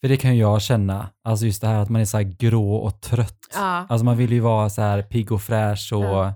För 0.00 0.08
det 0.08 0.16
kan 0.16 0.34
ju 0.34 0.40
jag 0.40 0.62
känna, 0.62 1.08
alltså 1.24 1.46
just 1.46 1.60
det 1.60 1.66
här 1.68 1.78
att 1.82 1.88
man 1.88 2.00
är 2.00 2.04
så 2.04 2.16
här 2.16 2.24
grå 2.24 2.74
och 2.76 3.00
trött. 3.00 3.38
Ja. 3.54 3.86
Alltså 3.88 4.04
man 4.04 4.16
vill 4.16 4.32
ju 4.32 4.40
vara 4.40 4.70
så 4.70 4.82
här 4.82 5.02
pigg 5.02 5.32
och 5.32 5.42
fräsch 5.42 5.92
och 5.92 6.04
Ja. 6.04 6.34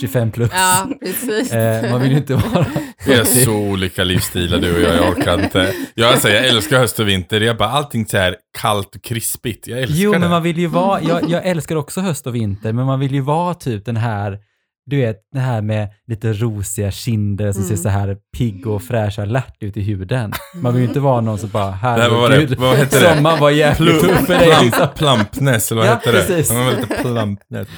25 0.00 0.30
plus. 0.32 0.50
ja, 0.54 0.88
precis. 1.00 1.52
Eh, 1.52 1.90
man 1.90 2.00
vill 2.00 2.10
ju 2.10 2.16
inte 2.16 2.34
vara... 2.34 2.66
Vi 3.06 3.14
har 3.16 3.24
så 3.24 3.52
olika 3.54 4.04
livsstilar 4.04 4.58
du 4.58 4.74
och 4.76 4.80
jag, 4.80 4.96
jag 4.96 5.08
orkar 5.18 5.42
inte. 5.44 5.72
Jag, 5.94 6.08
alltså, 6.12 6.28
jag 6.28 6.46
älskar 6.46 6.78
höst 6.78 7.00
och 7.00 7.08
vinter, 7.08 7.40
jag 7.40 7.56
bara 7.56 7.68
allting 7.68 8.06
så 8.06 8.16
här 8.16 8.36
kallt 8.58 8.96
och 8.96 9.02
krispigt. 9.02 9.66
Jag 9.66 9.78
älskar 9.82 9.96
Jo, 9.98 10.12
det. 10.12 10.18
men 10.18 10.30
man 10.30 10.42
vill 10.42 10.58
ju 10.58 10.66
vara, 10.66 11.00
jag, 11.02 11.30
jag 11.30 11.46
älskar 11.46 11.76
också 11.76 12.00
höst 12.00 12.26
och 12.26 12.34
vinter, 12.34 12.72
men 12.72 12.86
man 12.86 13.00
vill 13.00 13.14
ju 13.14 13.20
vara 13.20 13.54
typ 13.54 13.84
den 13.84 13.96
här, 13.96 14.38
du 14.86 14.96
vet, 14.96 15.16
det 15.32 15.40
här 15.40 15.62
med 15.62 15.88
lite 16.06 16.32
rosiga 16.32 16.90
kinder 16.90 17.52
som 17.52 17.62
Mm. 17.62 17.76
ser 17.76 17.82
så 17.82 17.88
här 17.88 18.16
pigg 18.38 18.66
och 18.66 18.82
fräsch 18.82 19.18
och 19.18 19.24
alert 19.24 19.56
ut 19.60 19.76
i 19.76 19.80
huden. 19.82 20.32
Man 20.54 20.72
vill 20.74 20.82
ju 20.82 20.88
inte 20.88 21.00
vara 21.00 21.20
någon 21.20 21.38
som 21.38 21.48
bara, 21.48 21.64
vad 21.66 21.74
herregud, 21.74 22.58
Vad 22.58 22.76
hette 22.76 23.00
det? 23.00 23.14
sommaren 23.16 23.40
var 23.40 23.50
jävligt 23.50 24.00
tuff 24.00 24.26
för 24.26 24.34
dig. 24.38 24.70
Plump, 24.70 24.94
plumpness, 24.94 25.72
eller 25.72 25.80
vad 25.80 25.90
Ja, 25.90 25.94
hette 25.94 26.12
det? 26.12 26.18
precis. 26.18 26.52
Man 26.52 26.64
var 26.64 26.72
lite 26.72 26.86
plumpness. 27.02 27.68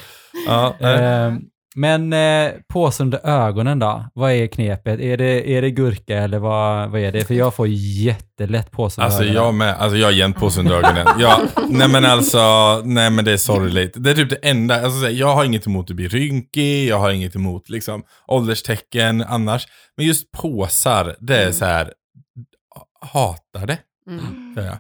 Ja. 0.46 0.74
Eh, 0.80 1.32
men 1.74 2.12
eh, 2.12 2.52
påse 2.72 3.02
under 3.02 3.26
ögonen 3.26 3.78
då? 3.78 4.04
Vad 4.14 4.32
är 4.32 4.46
knepet? 4.46 5.00
Är 5.00 5.16
det, 5.16 5.50
är 5.56 5.62
det 5.62 5.70
gurka 5.70 6.18
eller 6.18 6.38
vad, 6.38 6.90
vad 6.90 7.00
är 7.00 7.12
det? 7.12 7.24
För 7.24 7.34
jag 7.34 7.54
får 7.54 7.66
jättelätt 7.68 8.70
påse 8.70 9.00
under 9.00 9.06
Alltså 9.06 9.22
ögonen. 9.22 9.34
jag 9.42 9.54
med, 9.54 9.74
alltså 9.74 9.96
jag 9.98 10.06
har 10.06 10.12
jämt 10.12 10.36
på 10.36 10.50
sig 10.50 10.60
under 10.60 10.74
ögonen. 10.76 11.06
Ja, 11.18 11.40
nej 11.68 11.88
men 11.88 12.04
alltså, 12.04 12.38
nej 12.84 13.10
men 13.10 13.24
det 13.24 13.32
är 13.32 13.36
sorgligt. 13.36 13.92
Det 13.96 14.10
är 14.10 14.14
typ 14.14 14.30
det 14.30 14.48
enda, 14.48 14.84
alltså 14.84 15.10
jag 15.10 15.34
har 15.34 15.44
inget 15.44 15.66
emot 15.66 15.90
att 15.90 15.96
bli 15.96 16.08
rynkig, 16.08 16.88
jag 16.88 16.98
har 16.98 17.10
inget 17.10 17.36
emot 17.36 17.68
liksom 17.68 18.02
ålderstecken 18.26 19.22
annars. 19.28 19.66
Men 19.96 20.06
just 20.06 20.30
påsar, 20.32 21.16
det 21.20 21.36
är 21.36 21.42
Mm. 21.42 21.52
så 21.52 21.64
här, 21.64 21.92
hatar 23.00 23.66
det. 23.66 23.78
Mm. 24.10 24.54
jag. 24.56 24.76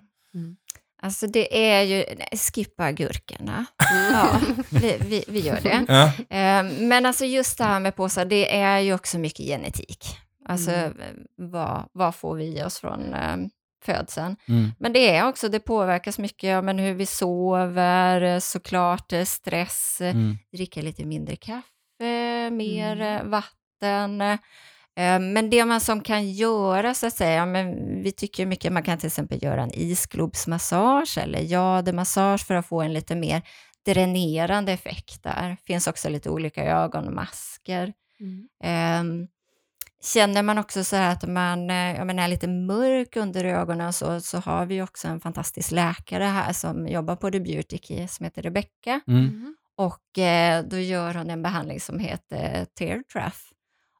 Alltså 1.04 1.26
det 1.26 1.72
är 1.74 1.82
ju, 1.82 2.04
nej, 2.18 2.28
skippa 2.54 2.92
gurkorna. 2.92 3.66
Ja, 4.12 4.40
vi, 4.70 4.96
vi, 5.00 5.24
vi 5.28 5.40
gör 5.40 5.60
det. 5.60 5.84
Ja. 5.88 6.04
Eh, 6.36 6.64
Men 6.80 7.06
alltså 7.06 7.24
just 7.24 7.58
det 7.58 7.64
här 7.64 7.80
med 7.80 7.96
påsar, 7.96 8.24
det 8.24 8.56
är 8.56 8.78
ju 8.78 8.94
också 8.94 9.18
mycket 9.18 9.46
genetik. 9.46 10.04
Alltså 10.48 10.70
Mm. 10.70 10.92
vad, 11.36 11.88
vad 11.92 12.14
får 12.14 12.34
vi 12.36 12.62
oss 12.62 12.78
från 12.78 13.14
eh, 13.14 13.36
födseln? 13.84 14.36
Mm. 14.48 14.70
Men 14.78 14.92
det 14.92 15.10
är 15.16 15.28
också, 15.28 15.48
det 15.48 15.60
påverkas 15.60 16.18
mycket 16.18 16.50
ja, 16.50 16.62
men 16.62 16.78
hur 16.78 16.94
vi 16.94 17.06
sover, 17.06 18.40
såklart 18.40 19.12
eh, 19.12 19.24
stress, 19.24 19.98
Mm. 20.00 20.38
dricka 20.52 20.82
lite 20.82 21.04
mindre 21.04 21.36
kaffe, 21.36 22.50
mer 22.52 22.92
Mm. 23.00 23.16
eh, 23.16 23.24
vatten. 23.24 24.38
Eh, 24.96 25.20
Men 25.20 25.50
det 25.50 25.64
man 25.64 25.80
som 25.80 26.00
kan 26.00 26.30
göra, 26.32 26.94
så 26.94 27.06
att 27.06 27.14
säga, 27.14 27.46
men 27.46 27.74
vi 28.02 28.12
tycker 28.12 28.46
mycket, 28.46 28.72
man 28.72 28.82
kan 28.82 28.98
till 28.98 29.06
exempel 29.06 29.42
göra 29.42 29.62
en 29.62 29.74
isglobsmassage 29.74 31.18
eller 31.18 31.40
jademassage 31.40 32.46
för 32.46 32.54
att 32.54 32.66
få 32.66 32.82
en 32.82 32.92
lite 32.92 33.14
mer 33.14 33.42
dränerande 33.86 34.72
effekt 34.72 35.22
där. 35.22 35.56
finns 35.66 35.86
också 35.86 36.08
lite 36.08 36.30
olika 36.30 36.64
ögonmasker. 36.64 37.92
Mm. 38.20 38.48
Ehm, 38.64 39.26
Känner 40.14 40.42
man 40.42 40.58
också 40.58 40.84
så 40.84 40.96
här 40.96 41.12
att 41.12 41.28
man 41.28 41.70
eh, 41.70 41.96
jag 41.96 42.06
menar, 42.06 42.22
är 42.24 42.28
lite 42.28 42.48
mörk 42.48 43.16
under 43.16 43.44
ögonen 43.44 43.92
så, 43.92 44.20
så 44.20 44.38
har 44.38 44.66
vi 44.66 44.82
också 44.82 45.08
en 45.08 45.20
fantastisk 45.20 45.70
läkare 45.70 46.24
här 46.24 46.52
som 46.52 46.88
jobbar 46.88 47.16
på 47.16 47.30
The 47.30 47.40
Beauty 47.40 47.78
som 48.08 48.24
heter 48.24 48.42
Rebecca. 48.42 49.00
Mm. 49.08 49.20
Mm. 49.20 49.56
Och 49.76 50.18
eh, 50.18 50.64
då 50.64 50.78
gör 50.78 51.14
hon 51.14 51.30
en 51.30 51.42
behandling 51.42 51.80
som 51.80 51.98
heter 51.98 52.64
Tear 52.78 53.02
Trough. 53.12 53.36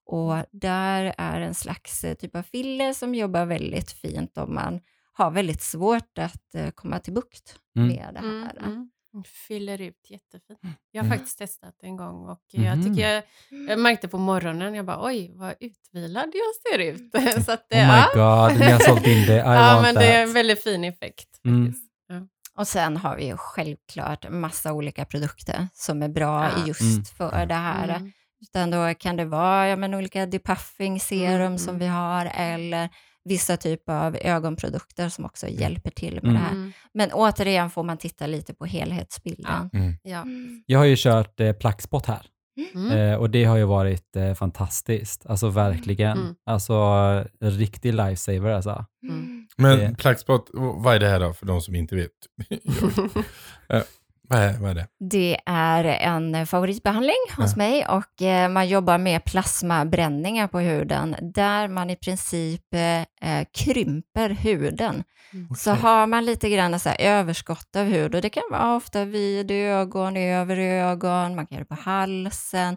Och 0.07 0.35
där 0.53 1.15
är 1.19 1.41
en 1.41 1.55
slags 1.55 2.05
eh, 2.05 2.15
typ 2.15 2.37
av 2.37 2.43
filler 2.43 2.93
som 2.93 3.15
jobbar 3.15 3.45
väldigt 3.47 3.93
fint 3.93 4.39
om 4.39 4.55
man 4.55 4.81
har 5.13 5.31
väldigt 5.31 5.63
svårt 5.63 6.19
att 6.19 6.55
eh, 6.55 6.71
komma 6.71 6.99
till 6.99 7.13
bukt 7.13 7.59
Mm. 7.77 7.89
med 7.89 8.09
det 8.15 8.19
Mm, 8.19 8.43
här. 8.43 8.57
mm. 8.67 8.91
Fyller 9.49 9.81
ut 9.81 10.11
jättefint. 10.11 10.61
Jag 10.91 11.03
har 11.03 11.07
Mm. 11.07 11.19
faktiskt 11.19 11.39
testat 11.39 11.75
en 11.83 11.97
gång 11.97 12.29
och 12.29 12.41
jag 12.51 12.83
tycker 12.85 13.09
jag, 13.11 13.23
jag 13.69 13.79
märkte 13.79 14.09
på 14.09 14.19
morgonen, 14.19 14.75
jag 14.75 14.85
bara 14.87 15.07
oj 15.07 15.31
vad 15.35 15.55
utvilad 15.61 16.31
jag 16.35 16.73
ser 16.73 16.79
ut. 16.79 17.13
Så 17.45 17.53
att 17.53 17.67
det, 17.71 17.77
Oh 17.77 17.81
ja. 17.83 18.09
my 18.15 18.21
god, 18.55 18.61
ni 18.67 18.73
har 18.73 18.79
sålt 18.79 19.07
in 19.07 19.27
det. 19.27 19.35
I 19.35 19.39
ja, 19.39 19.45
want 19.75 19.83
men 19.83 19.95
that. 19.95 20.03
det 20.03 20.13
är 20.13 20.23
en 20.23 20.33
väldigt 20.33 20.63
fin 20.63 20.85
effekt. 20.85 21.41
Mm. 21.45 21.67
Faktiskt. 21.67 21.91
Och 22.57 22.69
sen 22.69 22.97
har 22.97 23.17
vi 23.17 23.27
ju 23.27 23.37
självklart 23.37 24.31
massa 24.31 24.73
olika 24.73 25.05
produkter 25.05 25.69
som 25.73 26.03
är 26.03 26.09
bra 26.09 26.45
Ja. 26.57 26.67
just 26.67 26.81
Mm. 26.81 27.05
för 27.05 27.47
det 27.47 27.55
här. 27.55 28.13
Mm. 28.45 28.69
Utan 28.69 28.71
då 28.71 28.95
kan 28.95 29.17
det 29.17 29.25
vara 29.25 29.69
ja, 29.69 29.77
men 29.77 29.95
olika 29.95 30.27
depuffing 30.27 31.01
serum 31.01 31.41
Mm, 31.41 31.59
som 31.59 31.69
mm. 31.69 31.79
vi 31.81 31.87
har 31.87 32.27
eller 32.35 32.89
vissa 33.25 33.57
typer 33.57 33.93
av 33.93 34.17
ögonprodukter 34.21 35.09
som 35.09 35.25
också 35.25 35.49
hjälper 35.49 35.91
till 35.91 36.15
med 36.15 36.25
Mm. 36.25 36.35
det 36.35 36.41
här. 36.41 36.51
Mm. 36.53 36.73
Men 36.95 37.13
återigen 37.13 37.71
får 37.71 37.83
man 37.83 37.99
titta 37.99 38.27
lite 38.27 38.55
på 38.55 38.65
helhetsbilden. 38.65 39.71
Ja. 40.03 40.25
Jag 40.67 40.79
har 40.79 40.87
ju 40.87 40.95
kört 40.99 41.41
eh, 41.41 41.53
plackspott 41.53 42.07
här. 42.07 42.27
Mm. 42.75 42.91
Eh, 42.99 43.15
och 43.19 43.31
det 43.31 43.45
har 43.45 43.57
ju 43.57 43.65
varit 43.65 44.17
eh, 44.17 44.35
fantastiskt. 44.35 45.27
Alltså 45.27 45.49
verkligen. 45.49 46.19
Mm. 46.19 46.35
Alltså 46.47 46.75
en 47.41 47.51
riktig 47.51 47.95
lifesaver 47.95 48.51
alltså. 48.51 48.85
Mm. 49.09 49.47
Men 49.57 49.95
plackspott, 49.97 50.51
vad 50.55 50.95
är 50.95 51.01
det 51.01 51.09
här 51.09 51.21
då 51.21 51.33
för 51.33 51.47
de 51.47 51.61
som 51.61 51.75
inte 51.75 51.97
vet? 51.97 52.11
Eh, 53.69 53.83
vad, 54.29 54.39
är, 54.39 54.59
vad 54.59 54.71
är 54.71 54.75
det? 54.75 54.87
Det 55.11 55.39
är 55.47 55.85
en 55.85 56.47
favoritbehandling 56.47 57.15
hos 57.37 57.51
Ja. 57.53 57.57
mig 57.57 57.87
och 57.87 58.23
eh, 58.23 58.49
man 58.49 58.69
jobbar 58.69 58.99
med 58.99 59.25
plasmabränningar 59.25 60.47
på 60.49 60.59
huden 60.61 61.17
där 61.35 61.69
man 61.69 61.91
i 61.91 61.97
princip 61.97 62.75
eh, 62.75 63.45
krymper 63.59 64.31
huden. 64.31 65.05
Så 65.57 65.71
Okej. 65.73 65.83
har 65.83 66.07
man 66.07 66.25
lite 66.25 66.51
grann 66.51 66.81
så 66.81 66.89
här 66.89 66.97
överskott 67.01 67.77
av 67.77 67.85
hud 67.85 68.15
och 68.15 68.21
det 68.23 68.31
kan 68.31 68.43
vara 68.51 68.77
ofta 68.77 69.05
vid 69.05 69.51
ögon, 69.51 70.17
över 70.17 70.57
ögon, 70.59 71.35
man 71.35 71.47
kan 71.47 71.57
göra 71.57 71.65
det 71.71 71.75
på 71.77 71.83
halsen, 71.91 72.77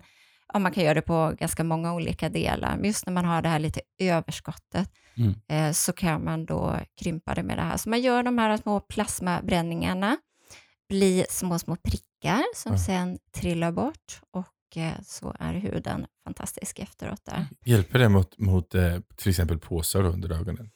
ja, 0.53 0.59
man 0.59 0.71
kan 0.71 0.83
göra 0.83 0.93
det 0.93 1.01
på 1.01 1.33
ganska 1.39 1.63
många 1.63 1.93
olika 1.93 2.29
delar. 2.29 2.75
Men 2.75 2.85
just 2.85 3.05
när 3.05 3.13
man 3.13 3.25
har 3.25 3.41
det 3.41 3.49
här 3.49 3.59
lite 3.59 3.81
överskottet 4.01 4.89
Mm. 5.19 5.33
eh, 5.51 5.71
så 5.73 5.93
kan 5.93 6.23
man 6.23 6.45
då 6.45 6.75
krympa 7.01 7.33
det 7.35 7.43
med 7.43 7.57
det 7.57 7.61
här. 7.61 7.77
Så 7.77 7.89
man 7.89 8.01
gör 8.01 8.23
de 8.23 8.37
här 8.37 8.57
små 8.57 8.79
plasmabränningarna, 8.79 10.17
blir 10.89 11.25
små, 11.29 11.59
små 11.59 11.75
prickar 11.75 12.43
som 12.55 12.71
Ja. 12.71 12.79
sen 12.79 13.19
trillar 13.31 13.71
bort 13.71 14.21
och 14.31 14.77
eh, 14.77 14.93
så 15.03 15.35
är 15.39 15.53
huden 15.53 16.05
fantastisk 16.23 16.79
efteråt 16.79 17.25
där. 17.25 17.45
Hjälper 17.65 17.99
det 17.99 18.09
mot, 18.09 18.37
mot 18.37 18.75
eh, 18.75 18.97
till 19.15 19.29
exempel 19.29 19.59
påsar 19.59 20.03
under 20.03 20.31
ögonen? 20.31 20.69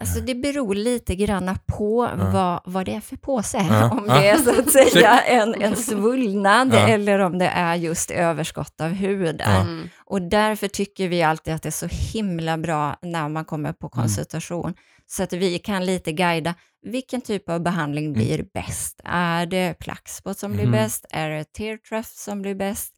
Alltså 0.00 0.20
det 0.20 0.34
beror 0.34 0.74
lite 0.74 1.14
grann 1.16 1.58
på 1.66 2.08
Ja. 2.18 2.30
vad, 2.32 2.60
vad 2.74 2.86
det 2.86 2.94
är 2.94 3.00
för 3.00 3.16
påse. 3.16 3.66
Ja. 3.70 3.90
Om 3.90 4.04
Ja. 4.08 4.14
det 4.20 4.28
är 4.28 4.36
så 4.36 4.60
att 4.60 4.70
säga 4.70 5.20
en, 5.20 5.54
en 5.62 5.76
svullnad 5.76 6.70
Ja. 6.74 6.88
eller 6.88 7.18
om 7.18 7.38
det 7.38 7.46
är 7.48 7.74
just 7.74 8.10
överskott 8.10 8.80
av 8.80 8.88
huden. 8.90 9.36
Ja. 9.54 9.60
Mm. 9.60 9.88
Och 10.04 10.22
därför 10.22 10.68
tycker 10.68 11.08
vi 11.08 11.22
alltid 11.22 11.54
att 11.54 11.62
det 11.62 11.68
är 11.68 11.70
så 11.70 11.86
himla 11.90 12.58
bra 12.58 12.96
när 13.02 13.28
man 13.28 13.44
kommer 13.44 13.72
på 13.72 13.88
konsultation. 13.88 14.74
Så 15.06 15.22
att 15.22 15.32
vi 15.32 15.58
kan 15.58 15.86
lite 15.86 16.12
guida, 16.12 16.54
vilken 16.82 17.20
typ 17.20 17.48
av 17.48 17.60
behandling 17.60 18.12
blir 18.12 18.46
bäst? 18.54 19.00
Är 19.04 19.46
det 19.46 19.74
plackspot 19.78 20.38
som 20.38 20.52
blir 20.52 20.64
Mm. 20.64 20.72
bäst? 20.72 21.06
Är 21.10 21.30
det 21.30 21.44
tear 21.52 21.76
trough 21.76 22.08
som 22.14 22.42
blir 22.42 22.54
bäst? 22.54 22.94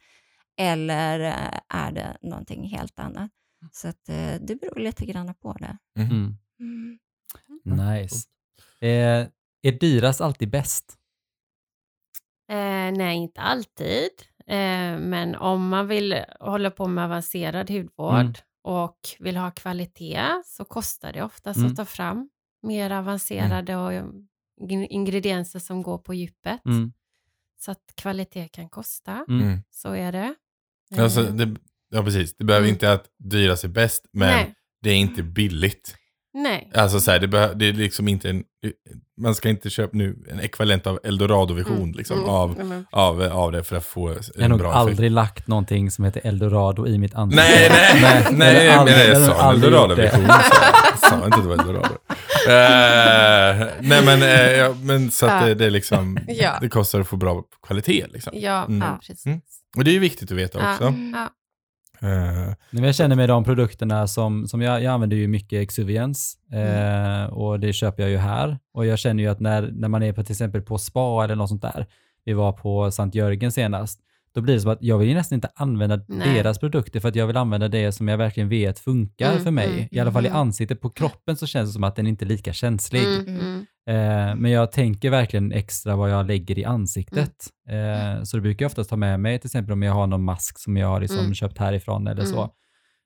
Eller 0.58 1.20
eh, 1.20 1.78
är 1.86 1.92
det 1.92 2.16
någonting 2.22 2.68
helt 2.68 2.98
annat? 2.98 3.30
Så 3.72 3.88
att 3.88 4.08
eh, 4.08 4.34
det 4.40 4.54
beror 4.60 4.78
lite 4.80 5.06
grann 5.06 5.34
på 5.42 5.52
det. 5.52 5.76
Mm. 7.66 7.80
Mm. 7.80 7.94
Nice. 8.02 8.28
Eh, 8.80 9.26
är 9.62 9.72
dyrast 9.80 10.20
alltid 10.20 10.50
bäst? 10.50 10.96
Eh, 12.50 12.92
nej, 12.96 13.16
inte 13.16 13.40
alltid. 13.40 14.10
Eh, 14.46 14.98
men 14.98 15.34
om 15.36 15.68
man 15.68 15.86
vill 15.88 16.24
hålla 16.40 16.70
på 16.70 16.86
med 16.86 17.04
avancerad 17.04 17.70
hudvård 17.70 18.14
Mm. 18.20 18.32
och 18.62 18.98
vill 19.18 19.36
ha 19.36 19.50
kvalitet 19.50 20.42
så 20.44 20.64
kostar 20.64 21.12
det 21.12 21.22
oftast 21.22 21.56
Mm. 21.58 21.70
att 21.70 21.76
ta 21.76 21.84
fram 21.84 22.30
mer 22.62 22.90
avancerade 22.90 23.76
och 23.76 23.92
in- 24.70 24.86
ingredienser 24.86 25.58
som 25.58 25.82
går 25.82 25.98
på 25.98 26.14
djupet. 26.14 26.64
Mm. 26.66 26.92
Så 27.60 27.70
att 27.70 27.92
kvalitet 27.96 28.48
kan 28.48 28.68
kosta. 28.68 29.24
Mm. 29.28 29.42
Mm. 29.46 29.58
Så 29.70 29.92
är 29.92 30.12
det. 30.12 30.34
Alltså, 30.98 31.20
Eh, 31.26 31.34
det, 31.34 31.56
ja, 31.90 32.02
precis. 32.04 32.36
Det 32.36 32.44
behöver 32.44 32.64
Mm. 32.66 32.74
inte 32.74 32.92
att 32.92 33.08
dyrast 33.18 33.64
är 33.64 33.68
bäst, 33.68 34.06
men 34.12 34.28
Nej. 34.28 34.54
det 34.82 34.90
är 34.90 34.96
inte 34.96 35.22
billigt. 35.22 35.94
Nej. 36.34 36.70
Alltså 36.74 37.00
så 37.00 37.10
här, 37.10 37.18
det, 37.18 37.54
det 37.54 37.68
är 37.68 37.72
liksom 37.72 38.08
inte 38.08 38.30
en, 38.30 38.44
man 39.20 39.34
ska 39.34 39.48
inte 39.48 39.70
köpa 39.70 39.90
nu 39.96 40.16
en 40.30 40.40
ekvivalent 40.40 40.86
av 40.86 40.98
Eldorado-version 41.04 41.76
Mm. 41.76 41.92
liksom, 41.92 42.18
Mm. 42.18 42.30
av, 42.30 42.60
Mm. 42.60 42.84
av, 42.92 43.22
av 43.22 43.52
det 43.52 43.64
för 43.64 43.76
att 43.76 43.84
få 43.84 44.08
en 44.08 44.16
Jag 44.34 44.42
har 44.42 44.48
nog 44.48 44.58
bra 44.58 44.72
aldrig 44.72 44.98
effekt. 44.98 45.12
lagt 45.12 45.46
någonting 45.46 45.90
som 45.90 46.04
heter 46.04 46.20
Eldorado 46.26 46.86
i 46.86 46.98
mitt 46.98 47.14
ansikte. 47.14 47.44
Nej, 47.44 47.70
nej, 48.02 48.26
nej, 48.30 48.36
nej, 48.54 48.66
jag 48.66 48.72
har 48.72 48.84
men 48.84 48.94
aldrig- 48.94 49.08
jag 49.08 49.16
sa 49.16 49.26
så 49.26 49.32
Jag 50.90 50.98
sa 51.10 51.24
inte 51.24 51.36
att 51.36 51.42
det 51.42 51.48
var 51.48 51.58
Eldorado. 51.58 51.94
Eh, 52.48 53.66
nej 53.80 54.04
men, 54.04 54.22
eh, 54.22 54.50
ja, 54.52 54.74
men 54.82 55.10
så 55.10 55.26
att 55.26 55.46
det, 55.46 55.54
det 55.54 55.70
liksom, 55.70 56.18
Ja. 56.28 56.58
det 56.60 56.68
kostar 56.68 57.00
att 57.00 57.08
få 57.08 57.16
bra 57.16 57.42
kvalitet 57.66 58.06
liksom. 58.12 58.32
Ja, 58.36 58.64
Mm. 58.64 58.78
ja, 58.88 58.98
precis. 59.00 59.26
Mm. 59.26 59.40
Och 59.76 59.84
det 59.84 59.90
är 59.90 59.92
ju 59.92 59.98
viktigt 59.98 60.30
att 60.32 60.36
veta 60.38 60.58
också. 60.72 60.94
Ja. 61.14 61.28
Eh, 62.02 62.54
jag 62.84 62.94
känner 62.94 63.16
med 63.16 63.28
de 63.28 63.44
produkterna 63.44 64.06
som, 64.06 64.48
som 64.48 64.62
jag, 64.62 64.82
jag 64.82 64.92
använder 64.92 65.16
ju 65.16 65.28
mycket 65.28 65.62
Exuvience 65.62 66.36
eh, 66.52 67.24
och 67.24 67.60
det 67.60 67.72
köper 67.72 68.02
jag 68.02 68.10
ju 68.10 68.16
här. 68.16 68.58
Och 68.74 68.86
jag 68.86 68.98
känner 68.98 69.22
ju 69.22 69.28
att 69.28 69.40
när, 69.40 69.70
när 69.72 69.88
man 69.88 70.02
är 70.02 70.12
på 70.12 70.22
till 70.24 70.32
exempel 70.32 70.62
på 70.62 70.78
spa 70.78 71.24
eller 71.24 71.34
något 71.34 71.48
sånt 71.48 71.62
där, 71.62 71.86
vi 72.24 72.32
var 72.32 72.52
på 72.52 72.90
Sankt 72.90 73.14
Jörgen 73.14 73.52
senast, 73.52 74.00
då 74.34 74.40
blir 74.40 74.54
det 74.54 74.60
som 74.60 74.70
att 74.70 74.82
jag 74.82 74.98
vill 74.98 75.08
ju 75.08 75.14
nästan 75.14 75.36
inte 75.36 75.48
använda 75.54 76.00
Nej. 76.08 76.34
deras 76.34 76.58
produkter 76.58 77.00
för 77.00 77.08
att 77.08 77.16
jag 77.16 77.26
vill 77.26 77.36
använda 77.36 77.68
det 77.68 77.92
som 77.92 78.08
jag 78.08 78.18
verkligen 78.18 78.48
vet 78.48 78.78
funkar 78.78 79.30
Mm, 79.30 79.44
för 79.44 79.50
mig. 79.50 79.68
mm, 79.72 79.88
I 79.90 79.98
alla 80.00 80.12
fall 80.12 80.24
i 80.24 80.28
mm. 80.28 80.40
ansiktet. 80.40 80.80
På 80.80 80.90
kroppen 80.90 81.36
så 81.36 81.46
känns 81.46 81.68
det 81.68 81.72
som 81.72 81.84
att 81.84 81.96
den 81.96 82.06
inte 82.06 82.24
är 82.24 82.26
lika 82.26 82.52
känslig. 82.52 83.04
Mm, 83.04 83.28
mm. 83.28 83.66
Eh, 83.88 84.34
men 84.36 84.50
jag 84.50 84.72
tänker 84.72 85.10
verkligen 85.10 85.52
extra 85.52 85.96
vad 85.96 86.10
jag 86.10 86.26
lägger 86.26 86.58
i 86.58 86.64
ansiktet. 86.64 87.32
Mm. 87.68 88.16
Eh, 88.16 88.22
så 88.22 88.36
det 88.36 88.40
brukar 88.40 88.64
jag 88.64 88.68
oftast 88.70 88.90
ta 88.90 88.96
med 88.96 89.20
mig, 89.20 89.38
till 89.38 89.48
exempel 89.48 89.72
om 89.72 89.82
jag 89.82 89.92
har 89.92 90.06
någon 90.06 90.24
mask 90.24 90.58
som 90.58 90.76
jag 90.76 90.88
har 90.88 91.00
liksom 91.00 91.18
Mm. 91.18 91.34
köpt 91.34 91.58
härifrån 91.58 92.06
eller 92.06 92.24
så. 92.24 92.38
Mm. 92.38 92.50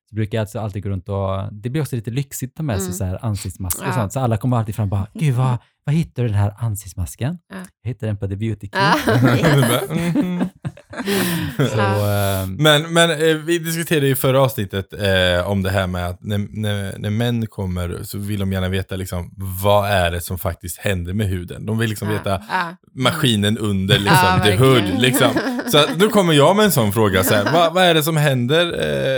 Så 0.08 0.14
brukar 0.14 0.38
jag 0.38 0.42
alltså 0.42 0.58
alltid 0.60 0.82
gå 0.82 0.88
runt 0.88 1.08
och, 1.08 1.52
det 1.52 1.70
blir 1.70 1.82
också 1.82 1.96
lite 1.96 2.10
lyxigt 2.10 2.50
att 2.52 2.56
ta 2.56 2.62
med 2.62 2.76
sig 2.76 2.84
Mm. 2.86 2.92
så 2.94 3.04
här 3.04 3.18
ansiktsmasker 3.24 3.82
och 3.82 3.88
Ja. 3.88 3.92
sånt. 3.92 4.12
Så 4.12 4.20
alla 4.20 4.36
kommer 4.36 4.56
alltid 4.56 4.74
fram 4.74 4.84
och 4.84 4.88
bara, 4.90 5.06
gud 5.14 5.34
vad, 5.34 5.58
vad 5.84 5.94
hittar 5.94 6.22
du 6.22 6.28
den 6.28 6.38
här 6.38 6.54
ansiktsmasken? 6.58 7.38
Ja. 7.48 7.56
Jag 7.82 7.88
hittade 7.88 8.06
den 8.10 8.16
på 8.16 8.28
The 8.28 8.36
Beauty 8.36 8.66
Kit. 8.68 8.74
Ja. 8.74 8.94
Så, 11.56 11.80
eh, 11.80 12.46
Men, 12.58 12.92
men 12.92 13.10
eh, 13.10 13.36
vi 13.36 13.58
diskuterade 13.58 14.08
i 14.08 14.14
förra 14.14 14.40
avsnittet 14.42 14.92
eh, 14.92 15.50
om 15.50 15.62
det 15.62 15.70
här 15.70 15.86
med 15.86 16.06
att 16.08 16.22
när, 16.22 16.38
när, 16.50 16.98
när 16.98 17.10
män 17.10 17.46
kommer 17.46 18.02
så 18.02 18.18
vill 18.18 18.40
de 18.40 18.52
gärna 18.52 18.68
veta 18.68 18.96
liksom, 18.96 19.30
vad 19.62 19.90
är 19.90 20.10
det 20.10 20.20
som 20.20 20.38
faktiskt 20.38 20.78
händer 20.78 21.12
med 21.12 21.26
huden. 21.26 21.66
De 21.66 21.78
vill 21.78 21.88
liksom 21.88 22.08
veta 22.08 22.30
Ja. 22.50 22.76
maskinen 22.94 23.58
under 23.58 23.98
liksom, 23.98 24.38
Ja, 24.38 24.44
the 24.44 24.56
hood. 24.56 25.00
Liksom. 25.00 25.30
Så 25.72 25.78
nu 25.96 26.08
kommer 26.08 26.32
jag 26.32 26.56
med 26.56 26.64
en 26.64 26.72
sån 26.72 26.92
fråga. 26.92 27.24
Så 27.24 27.34
här, 27.34 27.52
vad, 27.52 27.74
vad 27.74 27.84
är 27.84 27.94
det 27.94 28.02
som 28.02 28.16
händer 28.16 28.66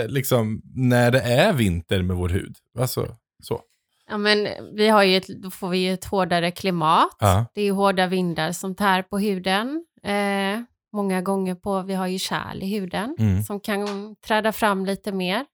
eh, 0.01 0.07
liksom, 0.07 0.61
när 0.75 1.11
det 1.11 1.19
är 1.21 1.53
vinter 1.53 2.01
med 2.01 2.15
vår 2.15 2.29
hud? 2.29 2.55
Alltså, 2.79 3.07
så. 3.43 3.61
Ja, 4.09 4.17
men 4.17 4.47
vi 4.75 4.87
har 4.87 5.03
ju 5.03 5.17
ett, 5.17 5.27
då 5.27 5.51
får 5.51 5.69
vi 5.69 5.77
ju 5.77 5.93
ett 5.93 6.05
hårdare 6.05 6.51
klimat. 6.51 7.07
Ja. 7.19 7.45
Det 7.55 7.61
är 7.61 7.65
ju 7.65 7.71
hårda 7.71 8.07
vindar 8.07 8.51
som 8.51 8.75
tär 8.75 9.01
på 9.01 9.19
huden. 9.19 9.85
Eh, 10.03 10.61
många 10.97 11.21
gånger 11.21 11.55
på, 11.55 11.81
vi 11.81 11.93
har 11.93 12.07
ju 12.07 12.19
kärl 12.19 12.63
i 12.63 12.67
huden 12.79 13.15
Mm. 13.19 13.43
som 13.43 13.59
kan 13.59 14.15
träda 14.15 14.51
fram 14.51 14.85
lite 14.85 15.11
mer. 15.11 15.45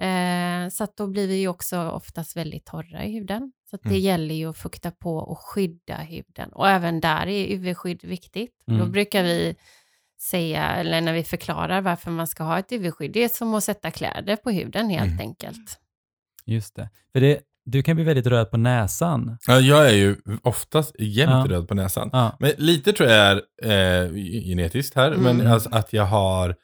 Eh, 0.00 0.68
så 0.70 0.86
då 0.96 1.06
blir 1.06 1.28
vi 1.28 1.34
ju 1.36 1.48
också 1.48 1.90
oftast 1.90 2.36
väldigt 2.36 2.64
torra 2.66 3.04
i 3.04 3.12
huden. 3.12 3.52
Så 3.70 3.76
det 3.76 3.88
Mm. 3.88 4.00
gäller 4.00 4.34
ju 4.34 4.50
att 4.50 4.56
fukta 4.58 4.90
på 4.90 5.16
och 5.16 5.38
skydda 5.38 5.96
huden. 5.96 6.52
Och 6.52 6.68
även 6.68 7.00
där 7.00 7.26
är 7.26 7.46
UV-skydd 7.56 8.04
viktigt. 8.04 8.52
Då 8.66 8.74
Mm. 8.74 8.92
brukar 8.92 9.22
vi 9.22 9.56
säga, 10.20 10.64
eller 10.64 11.00
när 11.00 11.12
vi 11.12 11.24
förklarar 11.24 11.80
varför 11.80 12.10
man 12.10 12.26
ska 12.26 12.44
ha 12.44 12.58
ett 12.58 12.72
UV-skydd, 12.72 13.12
det 13.12 13.24
är 13.24 13.28
som 13.28 13.54
att 13.54 13.64
sätta 13.64 13.90
kläder 13.90 14.36
på 14.36 14.50
huden 14.50 14.90
helt 14.90 15.06
Mm. 15.12 15.20
enkelt. 15.20 15.80
just 16.46 16.74
det. 16.76 16.88
För 17.12 17.20
det, 17.20 17.40
du 17.66 17.82
kan 17.82 17.96
bli 17.96 18.04
väldigt 18.04 18.26
röd 18.26 18.50
på 18.50 18.56
näsan. 18.56 19.38
Ja, 19.46 19.60
jag 19.60 19.88
är 19.90 19.94
ju 19.94 20.16
oftast 20.42 20.94
jämt 20.98 21.30
Ja. 21.50 21.56
röd 21.56 21.68
på 21.68 21.74
näsan. 21.74 22.10
Ja. 22.12 22.36
Men 22.40 22.52
lite 22.58 22.92
tror 22.92 23.08
jag 23.10 23.40
är 23.62 24.04
eh, 24.04 24.12
genetiskt 24.44 24.96
här, 24.96 25.12
Mm. 25.12 25.36
men 25.36 25.46
alltså 25.46 25.68
att 25.72 25.92
jag 25.92 26.04
har 26.04 26.54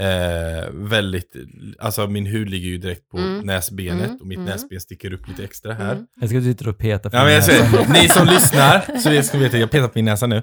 eh, 0.00 0.70
väldigt, 0.72 1.32
alltså 1.78 2.06
min 2.06 2.26
hud 2.26 2.50
ligger 2.50 2.68
ju 2.68 2.78
direkt 2.78 3.08
på 3.10 3.18
Mm. 3.18 3.38
näsbenet 3.46 4.04
Mm. 4.06 4.16
och 4.20 4.26
mitt 4.26 4.38
Mm. 4.38 4.50
näsben 4.50 4.80
sticker 4.80 5.12
upp 5.12 5.28
lite 5.28 5.44
extra 5.44 5.74
här. 5.74 5.92
Mm. 5.92 6.04
Jag 6.20 6.28
ska 6.28 6.38
du 6.38 6.44
sitter 6.44 6.68
och 6.68 6.78
peta 6.78 7.10
på 7.10 7.16
Ja, 7.16 7.24
men 7.24 7.32
jag 7.34 7.44
ser, 7.44 7.92
ni 7.92 8.08
som 8.08 8.26
lyssnar, 8.26 8.98
så 8.98 9.12
jag 9.12 9.24
ska 9.24 9.38
veta, 9.38 9.58
jag 9.58 9.70
petar 9.70 9.86
på 9.88 9.92
min 9.94 10.04
näsa 10.04 10.26
nu. 10.26 10.36
Eh, 10.36 10.42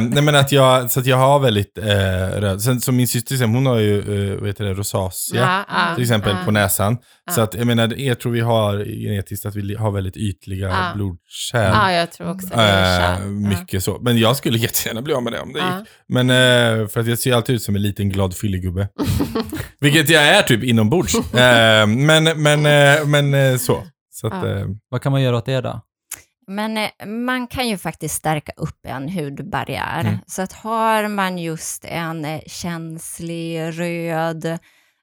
nej 0.00 0.22
men 0.22 0.34
att 0.34 0.52
jag, 0.52 0.90
så 0.90 1.00
att 1.00 1.06
jag 1.06 1.16
har 1.16 1.38
väldigt 1.40 1.78
eh, 1.78 1.84
röd, 2.40 2.62
sen 2.62 2.80
så 2.80 2.92
min 2.92 3.08
syster, 3.08 3.46
hon 3.46 3.66
har 3.66 3.78
ju, 3.78 3.98
eh, 4.32 4.38
vad 4.38 4.46
heter 4.48 4.64
det, 4.64 4.74
rosacea. 4.74 5.64
Till 5.94 6.02
exempel 6.02 6.34
på 6.44 6.50
näsan. 6.50 6.96
Så 7.30 7.40
att 7.40 7.54
jag 7.54 7.66
menar, 7.66 7.94
jag 7.96 8.20
tror 8.20 8.32
vi 8.32 8.40
har 8.40 8.84
genetiskt 8.84 9.46
att 9.46 9.56
vi 9.56 9.74
har 9.74 9.90
väldigt 9.90 10.16
ytliga 10.16 10.68
Ja. 10.68 10.92
blodkärl. 10.94 11.72
Ja, 11.74 11.92
jag 11.92 12.12
tror 12.12 12.30
också 12.30 12.46
det. 12.46 12.54
Eh, 12.54 12.98
kärl. 12.98 13.26
mycket 13.28 13.84
så. 13.84 13.98
Men 14.02 14.18
jag 14.18 14.36
skulle 14.36 14.58
jättegärna 14.58 15.02
bli 15.02 15.14
av 15.14 15.22
med 15.22 15.32
det 15.32 15.40
om 15.40 15.52
det 15.52 15.58
gick. 15.58 15.88
Men 16.08 16.30
eh, 16.30 16.88
för 16.88 17.00
att 17.00 17.06
jag 17.06 17.18
ser 17.18 17.34
alltid 17.34 17.54
ut 17.54 17.62
som 17.62 17.76
en 17.76 17.82
liten 17.82 18.08
glad 18.10 18.34
fyllegubbe. 18.36 18.77
Vilket 19.80 20.08
jag 20.08 20.22
är 20.24 20.42
typ 20.42 20.64
inombords. 20.64 21.14
eh, 21.34 21.86
men 21.86 22.24
men, 22.42 22.66
eh, 22.66 23.06
men 23.06 23.34
eh, 23.34 23.56
så. 23.56 23.82
så 24.10 24.26
att, 24.26 24.32
Ja. 24.32 24.58
eh, 24.58 24.66
Vad 24.88 25.02
kan 25.02 25.12
man 25.12 25.22
göra 25.22 25.36
åt 25.36 25.46
det 25.46 25.60
då? 25.60 25.80
Men 26.46 26.76
eh, 26.76 27.06
man 27.06 27.46
kan 27.46 27.68
ju 27.68 27.78
faktiskt 27.78 28.14
stärka 28.14 28.52
upp 28.56 28.86
en 28.86 29.08
hudbarriär. 29.08 30.00
Mm. 30.00 30.16
Så 30.26 30.42
att 30.42 30.52
har 30.52 31.08
man 31.08 31.38
just 31.38 31.84
en 31.84 32.24
eh, 32.24 32.40
känslig 32.46 33.60
röd 33.80 34.58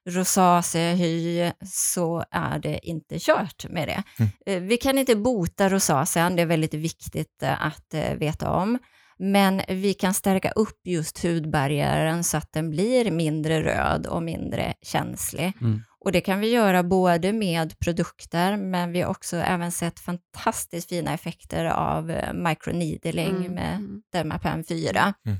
rosaceahy 0.08 1.50
så 1.64 2.24
är 2.30 2.58
det 2.58 2.78
inte 2.82 3.18
kört 3.18 3.66
med 3.70 3.88
det. 3.88 4.02
Mm. 4.18 4.30
Eh, 4.46 4.68
Vi 4.68 4.76
kan 4.76 4.98
inte 4.98 5.16
bota 5.16 5.68
rosacean, 5.68 6.36
det 6.36 6.42
är 6.42 6.46
väldigt 6.46 6.74
viktigt 6.74 7.42
eh, 7.42 7.66
att 7.66 7.94
eh, 7.94 8.14
veta 8.18 8.50
om. 8.50 8.78
Men 9.18 9.62
vi 9.68 9.94
kan 9.94 10.14
stärka 10.14 10.50
upp 10.50 10.80
just 10.84 11.24
hudbarriären 11.24 12.24
så 12.24 12.36
att 12.36 12.52
den 12.52 12.70
blir 12.70 13.10
mindre 13.10 13.62
röd 13.62 14.06
och 14.06 14.22
mindre 14.22 14.74
känslig. 14.82 15.52
Mm. 15.60 15.82
Och 16.00 16.12
det 16.12 16.20
kan 16.20 16.40
vi 16.40 16.50
göra 16.50 16.82
både 16.82 17.32
med 17.32 17.78
produkter, 17.78 18.56
men 18.56 18.92
vi 18.92 19.00
har 19.00 19.10
också 19.10 19.36
även 19.36 19.72
sett 19.72 20.00
fantastiskt 20.00 20.88
fina 20.88 21.14
effekter 21.14 21.64
av 21.64 22.10
eh, 22.10 22.32
microneedling 22.32 23.36
Mm, 23.36 23.52
med 23.52 23.76
mm. 23.76 24.02
Dermapen 24.12 24.64
4. 24.64 25.14
Mm. 25.26 25.38